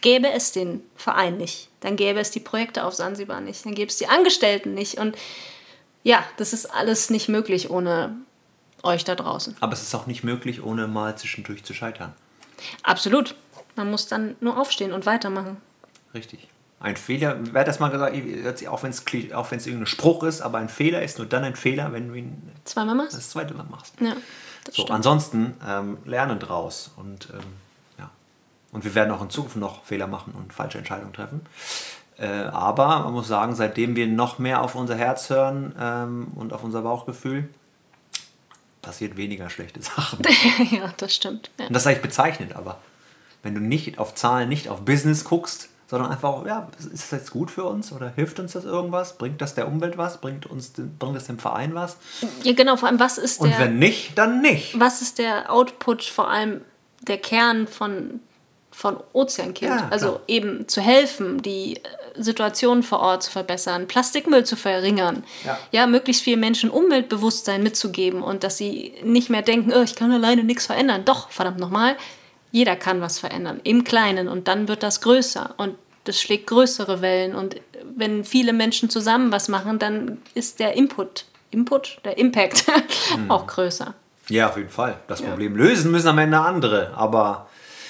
gäbe 0.00 0.30
es 0.32 0.52
den 0.52 0.82
Verein 0.96 1.36
nicht. 1.36 1.68
Dann 1.80 1.96
gäbe 1.96 2.20
es 2.20 2.30
die 2.30 2.40
Projekte 2.40 2.84
auf 2.84 2.94
Sansibar 2.94 3.40
nicht. 3.40 3.64
Dann 3.64 3.74
gäbe 3.74 3.88
es 3.88 3.96
die 3.96 4.08
Angestellten 4.08 4.74
nicht. 4.74 4.98
Und 4.98 5.16
ja, 6.02 6.24
das 6.36 6.52
ist 6.52 6.66
alles 6.66 7.10
nicht 7.10 7.28
möglich 7.28 7.70
ohne 7.70 8.16
euch 8.82 9.04
da 9.04 9.14
draußen. 9.14 9.56
Aber 9.60 9.72
es 9.72 9.82
ist 9.82 9.94
auch 9.94 10.06
nicht 10.06 10.24
möglich, 10.24 10.62
ohne 10.62 10.86
mal 10.86 11.16
zwischendurch 11.16 11.64
zu 11.64 11.74
scheitern. 11.74 12.12
Absolut. 12.82 13.34
Man 13.76 13.90
muss 13.90 14.06
dann 14.06 14.36
nur 14.40 14.58
aufstehen 14.58 14.92
und 14.92 15.06
weitermachen. 15.06 15.56
Richtig. 16.14 16.48
Ein 16.80 16.96
Fehler, 16.96 17.38
wer 17.40 17.60
hat 17.60 17.68
das 17.68 17.78
mal 17.78 17.90
gesagt, 17.90 18.16
auch 18.66 18.82
wenn 18.82 18.90
es 18.90 19.02
auch 19.32 19.52
irgendein 19.52 19.86
Spruch 19.86 20.24
ist, 20.24 20.40
aber 20.40 20.58
ein 20.58 20.68
Fehler 20.68 21.02
ist 21.02 21.16
nur 21.18 21.28
dann 21.28 21.44
ein 21.44 21.54
Fehler, 21.54 21.92
wenn 21.92 22.08
du 22.08 22.14
ihn 22.14 22.50
zweimal 22.64 22.96
machst. 22.96 23.16
Das 23.16 23.30
zweite 23.30 23.54
Mal 23.54 23.66
machst. 23.70 23.94
Ja, 24.00 24.14
so, 24.70 24.86
ansonsten 24.86 25.54
ähm, 25.66 25.98
lernen 26.04 26.40
draus 26.40 26.90
und 26.96 27.28
ähm, 27.32 27.40
ja. 27.98 28.10
Und 28.72 28.84
wir 28.84 28.96
werden 28.96 29.12
auch 29.12 29.22
in 29.22 29.30
Zukunft 29.30 29.56
noch 29.56 29.84
Fehler 29.84 30.08
machen 30.08 30.34
und 30.36 30.52
falsche 30.52 30.78
Entscheidungen 30.78 31.12
treffen. 31.12 31.42
Äh, 32.18 32.26
aber 32.26 33.00
man 33.00 33.12
muss 33.12 33.28
sagen, 33.28 33.54
seitdem 33.54 33.94
wir 33.94 34.08
noch 34.08 34.40
mehr 34.40 34.60
auf 34.62 34.74
unser 34.74 34.96
Herz 34.96 35.30
hören 35.30 35.74
ähm, 35.78 36.28
und 36.34 36.52
auf 36.52 36.64
unser 36.64 36.82
Bauchgefühl, 36.82 37.48
passiert 38.82 39.16
weniger 39.16 39.48
schlechte 39.48 39.80
Sachen. 39.80 40.18
ja, 40.70 40.92
das 40.96 41.14
stimmt. 41.14 41.50
Ja. 41.58 41.68
Und 41.68 41.72
das 41.72 41.82
ist 41.82 41.86
eigentlich 41.86 42.02
bezeichnend, 42.02 42.56
aber 42.56 42.80
wenn 43.42 43.54
du 43.54 43.60
nicht 43.60 43.98
auf 43.98 44.14
Zahlen, 44.14 44.48
nicht 44.48 44.68
auf 44.68 44.84
Business 44.84 45.24
guckst, 45.24 45.68
sondern 45.88 46.10
einfach, 46.10 46.46
ja, 46.46 46.68
ist 46.78 46.92
das 46.92 47.10
jetzt 47.10 47.30
gut 47.30 47.50
für 47.50 47.64
uns 47.64 47.92
oder 47.92 48.10
hilft 48.14 48.40
uns 48.40 48.52
das 48.52 48.64
irgendwas? 48.64 49.18
Bringt 49.18 49.40
das 49.42 49.54
der 49.54 49.68
Umwelt 49.68 49.98
was? 49.98 50.20
Bringt, 50.22 50.46
uns, 50.46 50.72
bringt 50.98 51.14
das 51.14 51.26
dem 51.26 51.38
Verein 51.38 51.74
was? 51.74 51.98
Ja, 52.42 52.54
genau, 52.54 52.76
vor 52.76 52.88
allem, 52.88 52.98
was 52.98 53.18
ist 53.18 53.42
der. 53.42 53.50
Und 53.50 53.58
wenn 53.58 53.78
nicht, 53.78 54.16
dann 54.16 54.40
nicht. 54.40 54.78
Was 54.80 55.02
ist 55.02 55.18
der 55.18 55.52
Output, 55.52 56.02
vor 56.02 56.30
allem 56.30 56.62
der 57.02 57.18
Kern 57.18 57.66
von 57.66 58.20
von 58.72 58.96
Ozeankind. 59.12 59.70
Ja, 59.70 59.88
also 59.90 60.20
eben 60.26 60.66
zu 60.66 60.80
helfen, 60.80 61.42
die 61.42 61.76
äh, 61.76 61.80
Situation 62.16 62.82
vor 62.82 63.00
Ort 63.00 63.22
zu 63.22 63.30
verbessern, 63.30 63.86
Plastikmüll 63.86 64.44
zu 64.44 64.56
verringern, 64.56 65.22
ja, 65.44 65.58
ja 65.70 65.86
möglichst 65.86 66.22
vielen 66.22 66.40
Menschen 66.40 66.70
Umweltbewusstsein 66.70 67.62
mitzugeben 67.62 68.22
und 68.22 68.42
dass 68.42 68.56
sie 68.56 68.94
nicht 69.04 69.30
mehr 69.30 69.42
denken, 69.42 69.72
oh, 69.72 69.82
ich 69.82 69.94
kann 69.94 70.10
alleine 70.10 70.42
nichts 70.42 70.66
verändern. 70.66 71.04
Doch, 71.04 71.30
verdammt 71.30 71.58
nochmal, 71.58 71.96
jeder 72.50 72.74
kann 72.76 73.00
was 73.00 73.18
verändern, 73.18 73.60
im 73.62 73.84
Kleinen 73.84 74.28
und 74.28 74.48
dann 74.48 74.68
wird 74.68 74.82
das 74.82 75.00
größer 75.00 75.54
und 75.58 75.76
das 76.04 76.20
schlägt 76.20 76.48
größere 76.48 77.00
Wellen 77.00 77.34
und 77.34 77.56
wenn 77.96 78.24
viele 78.24 78.52
Menschen 78.52 78.90
zusammen 78.90 79.30
was 79.30 79.48
machen, 79.48 79.78
dann 79.78 80.18
ist 80.34 80.58
der 80.60 80.74
Input, 80.74 81.26
Input, 81.50 81.98
der 82.04 82.18
Impact 82.18 82.66
mhm. 83.16 83.30
auch 83.30 83.46
größer. 83.46 83.94
Ja, 84.28 84.48
auf 84.48 84.56
jeden 84.56 84.70
Fall. 84.70 84.98
Das 85.08 85.20
ja. 85.20 85.28
Problem 85.28 85.56
lösen 85.56 85.90
müssen 85.90 86.08
am 86.08 86.18
Ende 86.18 86.38
andere, 86.40 86.92
aber 86.96 87.48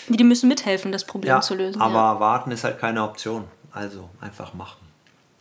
die 0.09 0.25
müssen 0.25 0.49
mithelfen, 0.49 0.93
das 0.93 1.05
Problem 1.05 1.29
ja, 1.29 1.41
zu 1.41 1.55
lösen. 1.55 1.81
Aber 1.81 1.95
ja. 1.95 2.21
warten 2.21 2.51
ist 2.51 2.65
halt 2.65 2.79
keine 2.79 3.03
Option. 3.03 3.45
Also 3.73 4.11
einfach 4.21 4.55
machen. 4.55 4.81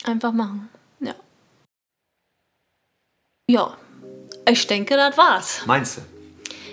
Einfach 0.03 0.31
machen, 0.31 0.69
ja. 0.99 1.13
Ja, 3.49 3.77
ich 4.49 4.65
denke, 4.67 4.95
das 4.95 5.17
war's. 5.17 5.61
Meinst 5.65 5.97
du? 5.97 6.01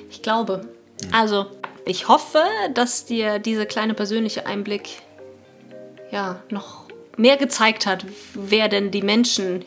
Ich 0.09 0.23
glaube. 0.23 0.69
Hm. 1.03 1.15
Also, 1.15 1.47
ich 1.85 2.09
hoffe, 2.09 2.43
dass 2.75 3.05
dir 3.05 3.39
dieser 3.39 3.67
kleine 3.67 3.95
persönliche 3.95 4.47
Einblick 4.47 5.03
ja, 6.11 6.41
noch 6.51 6.85
mehr 7.17 7.37
gezeigt 7.37 7.87
hat, 7.87 8.07
wer 8.35 8.69
denn 8.69 8.91
die 8.91 9.03
Menschen 9.03 9.65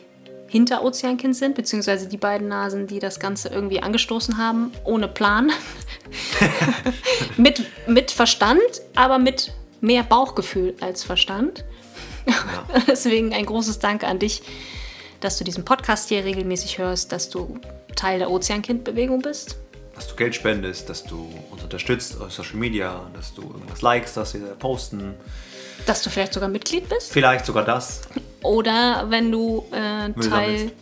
hinter 0.52 0.84
Ozeankind 0.84 1.34
sind, 1.34 1.54
beziehungsweise 1.54 2.06
die 2.06 2.18
beiden 2.18 2.46
Nasen, 2.46 2.86
die 2.86 2.98
das 2.98 3.18
Ganze 3.18 3.48
irgendwie 3.48 3.82
angestoßen 3.82 4.36
haben, 4.36 4.70
ohne 4.84 5.08
Plan. 5.08 5.50
mit, 7.38 7.62
mit 7.86 8.10
Verstand, 8.10 8.60
aber 8.94 9.18
mit 9.18 9.54
mehr 9.80 10.02
Bauchgefühl 10.02 10.76
als 10.82 11.04
Verstand. 11.04 11.64
Ja. 12.26 12.82
Deswegen 12.86 13.32
ein 13.32 13.46
großes 13.46 13.78
Dank 13.78 14.04
an 14.04 14.18
dich, 14.18 14.42
dass 15.20 15.38
du 15.38 15.44
diesen 15.44 15.64
Podcast 15.64 16.10
hier 16.10 16.22
regelmäßig 16.22 16.76
hörst, 16.76 17.12
dass 17.12 17.30
du 17.30 17.58
Teil 17.96 18.18
der 18.18 18.30
Ozeankind-Bewegung 18.30 19.22
bist. 19.22 19.56
Dass 19.94 20.06
du 20.06 20.16
Geld 20.16 20.34
spendest, 20.34 20.90
dass 20.90 21.02
du 21.02 21.30
uns 21.50 21.62
unterstützt 21.62 22.20
auf 22.20 22.30
Social 22.30 22.56
Media, 22.56 23.10
dass 23.14 23.32
du 23.32 23.40
irgendwas 23.40 23.80
likest, 23.80 24.18
dass 24.18 24.34
wir 24.34 24.42
posten. 24.58 25.14
Dass 25.86 26.02
du 26.02 26.10
vielleicht 26.10 26.32
sogar 26.32 26.48
Mitglied 26.48 26.88
bist. 26.88 27.12
Vielleicht 27.12 27.46
sogar 27.46 27.64
das. 27.64 28.02
Oder 28.42 29.06
wenn 29.08 29.30
du 29.30 29.64
äh, 29.70 30.12
Teil, 30.28 30.72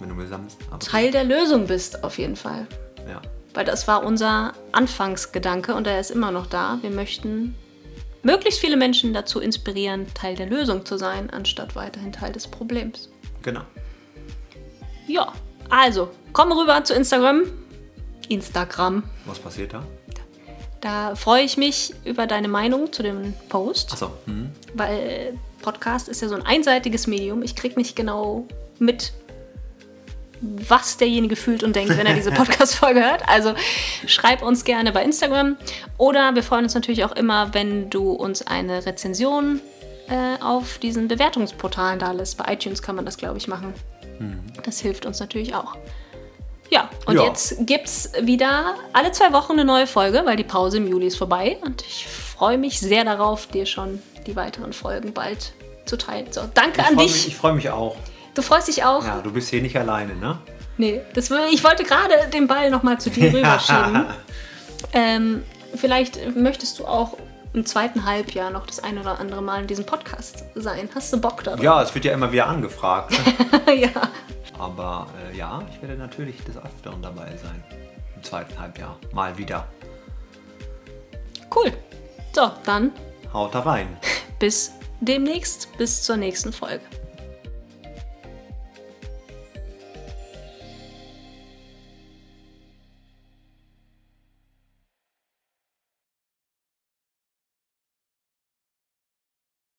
wenn 0.00 0.08
du 0.08 0.78
Teil 0.78 1.10
der 1.10 1.24
Lösung 1.24 1.66
bist, 1.66 2.04
auf 2.04 2.18
jeden 2.18 2.36
Fall. 2.36 2.66
Ja. 3.08 3.20
Weil 3.54 3.64
das 3.64 3.86
war 3.88 4.04
unser 4.04 4.52
Anfangsgedanke 4.72 5.74
und 5.74 5.86
er 5.86 6.00
ist 6.00 6.10
immer 6.10 6.30
noch 6.30 6.46
da. 6.46 6.78
Wir 6.80 6.90
möchten 6.90 7.54
möglichst 8.22 8.60
viele 8.60 8.76
Menschen 8.76 9.12
dazu 9.12 9.40
inspirieren, 9.40 10.06
Teil 10.14 10.36
der 10.36 10.46
Lösung 10.46 10.84
zu 10.86 10.96
sein, 10.96 11.30
anstatt 11.30 11.76
weiterhin 11.76 12.12
Teil 12.12 12.32
des 12.32 12.46
Problems. 12.48 13.10
Genau. 13.42 13.62
Ja, 15.06 15.32
also, 15.68 16.10
komm 16.32 16.52
rüber 16.52 16.84
zu 16.84 16.94
Instagram. 16.94 17.44
Instagram. 18.28 19.02
Was 19.26 19.38
passiert 19.38 19.74
da? 19.74 19.82
Da 20.82 21.14
freue 21.14 21.44
ich 21.44 21.56
mich 21.56 21.94
über 22.04 22.26
deine 22.26 22.48
Meinung 22.48 22.92
zu 22.92 23.04
dem 23.04 23.34
Post. 23.48 23.92
Achso. 23.92 24.10
Mhm. 24.26 24.50
Weil 24.74 25.38
Podcast 25.62 26.08
ist 26.08 26.20
ja 26.20 26.28
so 26.28 26.34
ein 26.34 26.44
einseitiges 26.44 27.06
Medium. 27.06 27.44
Ich 27.44 27.54
kriege 27.54 27.76
nicht 27.76 27.94
genau 27.94 28.48
mit, 28.80 29.12
was 30.40 30.96
derjenige 30.96 31.36
fühlt 31.36 31.62
und 31.62 31.76
denkt, 31.76 31.96
wenn 31.96 32.04
er 32.04 32.14
diese 32.14 32.32
Podcast-Folge 32.32 33.00
hört. 33.00 33.28
Also 33.28 33.54
schreib 34.06 34.42
uns 34.42 34.64
gerne 34.64 34.90
bei 34.90 35.04
Instagram. 35.04 35.56
Oder 35.98 36.34
wir 36.34 36.42
freuen 36.42 36.64
uns 36.64 36.74
natürlich 36.74 37.04
auch 37.04 37.12
immer, 37.12 37.54
wenn 37.54 37.88
du 37.88 38.10
uns 38.10 38.44
eine 38.44 38.84
Rezension 38.84 39.60
äh, 40.08 40.42
auf 40.42 40.78
diesen 40.78 41.06
Bewertungsportalen 41.06 42.00
da 42.00 42.10
lässt. 42.10 42.38
Bei 42.38 42.52
iTunes 42.52 42.82
kann 42.82 42.96
man 42.96 43.04
das, 43.04 43.18
glaube 43.18 43.38
ich, 43.38 43.46
machen. 43.46 43.72
Mhm. 44.18 44.40
Das 44.64 44.80
hilft 44.80 45.06
uns 45.06 45.20
natürlich 45.20 45.54
auch. 45.54 45.76
Ja, 46.70 46.88
und 47.06 47.16
ja. 47.16 47.24
jetzt 47.24 47.66
gibt 47.66 47.86
es 47.86 48.12
wieder 48.22 48.74
alle 48.92 49.12
zwei 49.12 49.32
Wochen 49.32 49.52
eine 49.52 49.64
neue 49.64 49.86
Folge, 49.86 50.22
weil 50.24 50.36
die 50.36 50.44
Pause 50.44 50.78
im 50.78 50.88
Juli 50.88 51.06
ist 51.06 51.16
vorbei. 51.16 51.58
Und 51.62 51.82
ich 51.82 52.06
freue 52.06 52.56
mich 52.56 52.80
sehr 52.80 53.04
darauf, 53.04 53.46
dir 53.46 53.66
schon 53.66 54.00
die 54.26 54.36
weiteren 54.36 54.72
Folgen 54.72 55.12
bald 55.12 55.52
zu 55.84 55.98
teilen. 55.98 56.26
So, 56.30 56.42
danke 56.54 56.80
ich 56.80 56.86
an 56.86 56.96
dich. 56.96 57.12
Mich, 57.12 57.28
ich 57.28 57.36
freue 57.36 57.52
mich 57.52 57.68
auch. 57.68 57.96
Du 58.34 58.40
freust 58.40 58.68
dich 58.68 58.84
auch? 58.84 59.04
Ja, 59.04 59.20
du 59.20 59.30
bist 59.30 59.50
hier 59.50 59.60
nicht 59.60 59.76
alleine, 59.76 60.14
ne? 60.14 60.38
Nee, 60.78 61.02
das, 61.14 61.30
ich 61.50 61.62
wollte 61.62 61.84
gerade 61.84 62.14
den 62.32 62.46
Ball 62.46 62.70
nochmal 62.70 62.98
zu 62.98 63.10
dir 63.10 63.32
rüberschieben. 63.34 64.06
ähm, 64.94 65.42
vielleicht 65.74 66.34
möchtest 66.34 66.78
du 66.78 66.86
auch 66.86 67.18
im 67.52 67.66
zweiten 67.66 68.06
Halbjahr 68.06 68.50
noch 68.50 68.66
das 68.66 68.82
ein 68.82 68.98
oder 68.98 69.18
andere 69.18 69.42
Mal 69.42 69.62
in 69.62 69.66
diesem 69.66 69.84
Podcast 69.84 70.44
sein. 70.54 70.88
Hast 70.94 71.12
du 71.12 71.20
Bock 71.20 71.44
darauf? 71.44 71.62
Ja, 71.62 71.82
es 71.82 71.94
wird 71.94 72.06
ja 72.06 72.14
immer 72.14 72.32
wieder 72.32 72.46
angefragt. 72.46 73.14
ja. 73.66 73.90
Aber 74.62 75.08
äh, 75.28 75.36
ja, 75.36 75.60
ich 75.68 75.82
werde 75.82 75.96
natürlich 75.96 76.36
des 76.44 76.56
Öfteren 76.56 77.02
dabei 77.02 77.36
sein. 77.36 77.64
Im 78.14 78.22
zweiten 78.22 78.56
Halbjahr. 78.56 78.96
Mal 79.12 79.36
wieder. 79.36 79.66
Cool. 81.52 81.72
So, 82.32 82.48
dann. 82.64 82.92
Haut 83.32 83.56
da 83.56 83.60
rein. 83.60 83.96
Bis 84.38 84.70
demnächst. 85.00 85.76
Bis 85.78 86.04
zur 86.04 86.16
nächsten 86.16 86.52
Folge. 86.52 86.84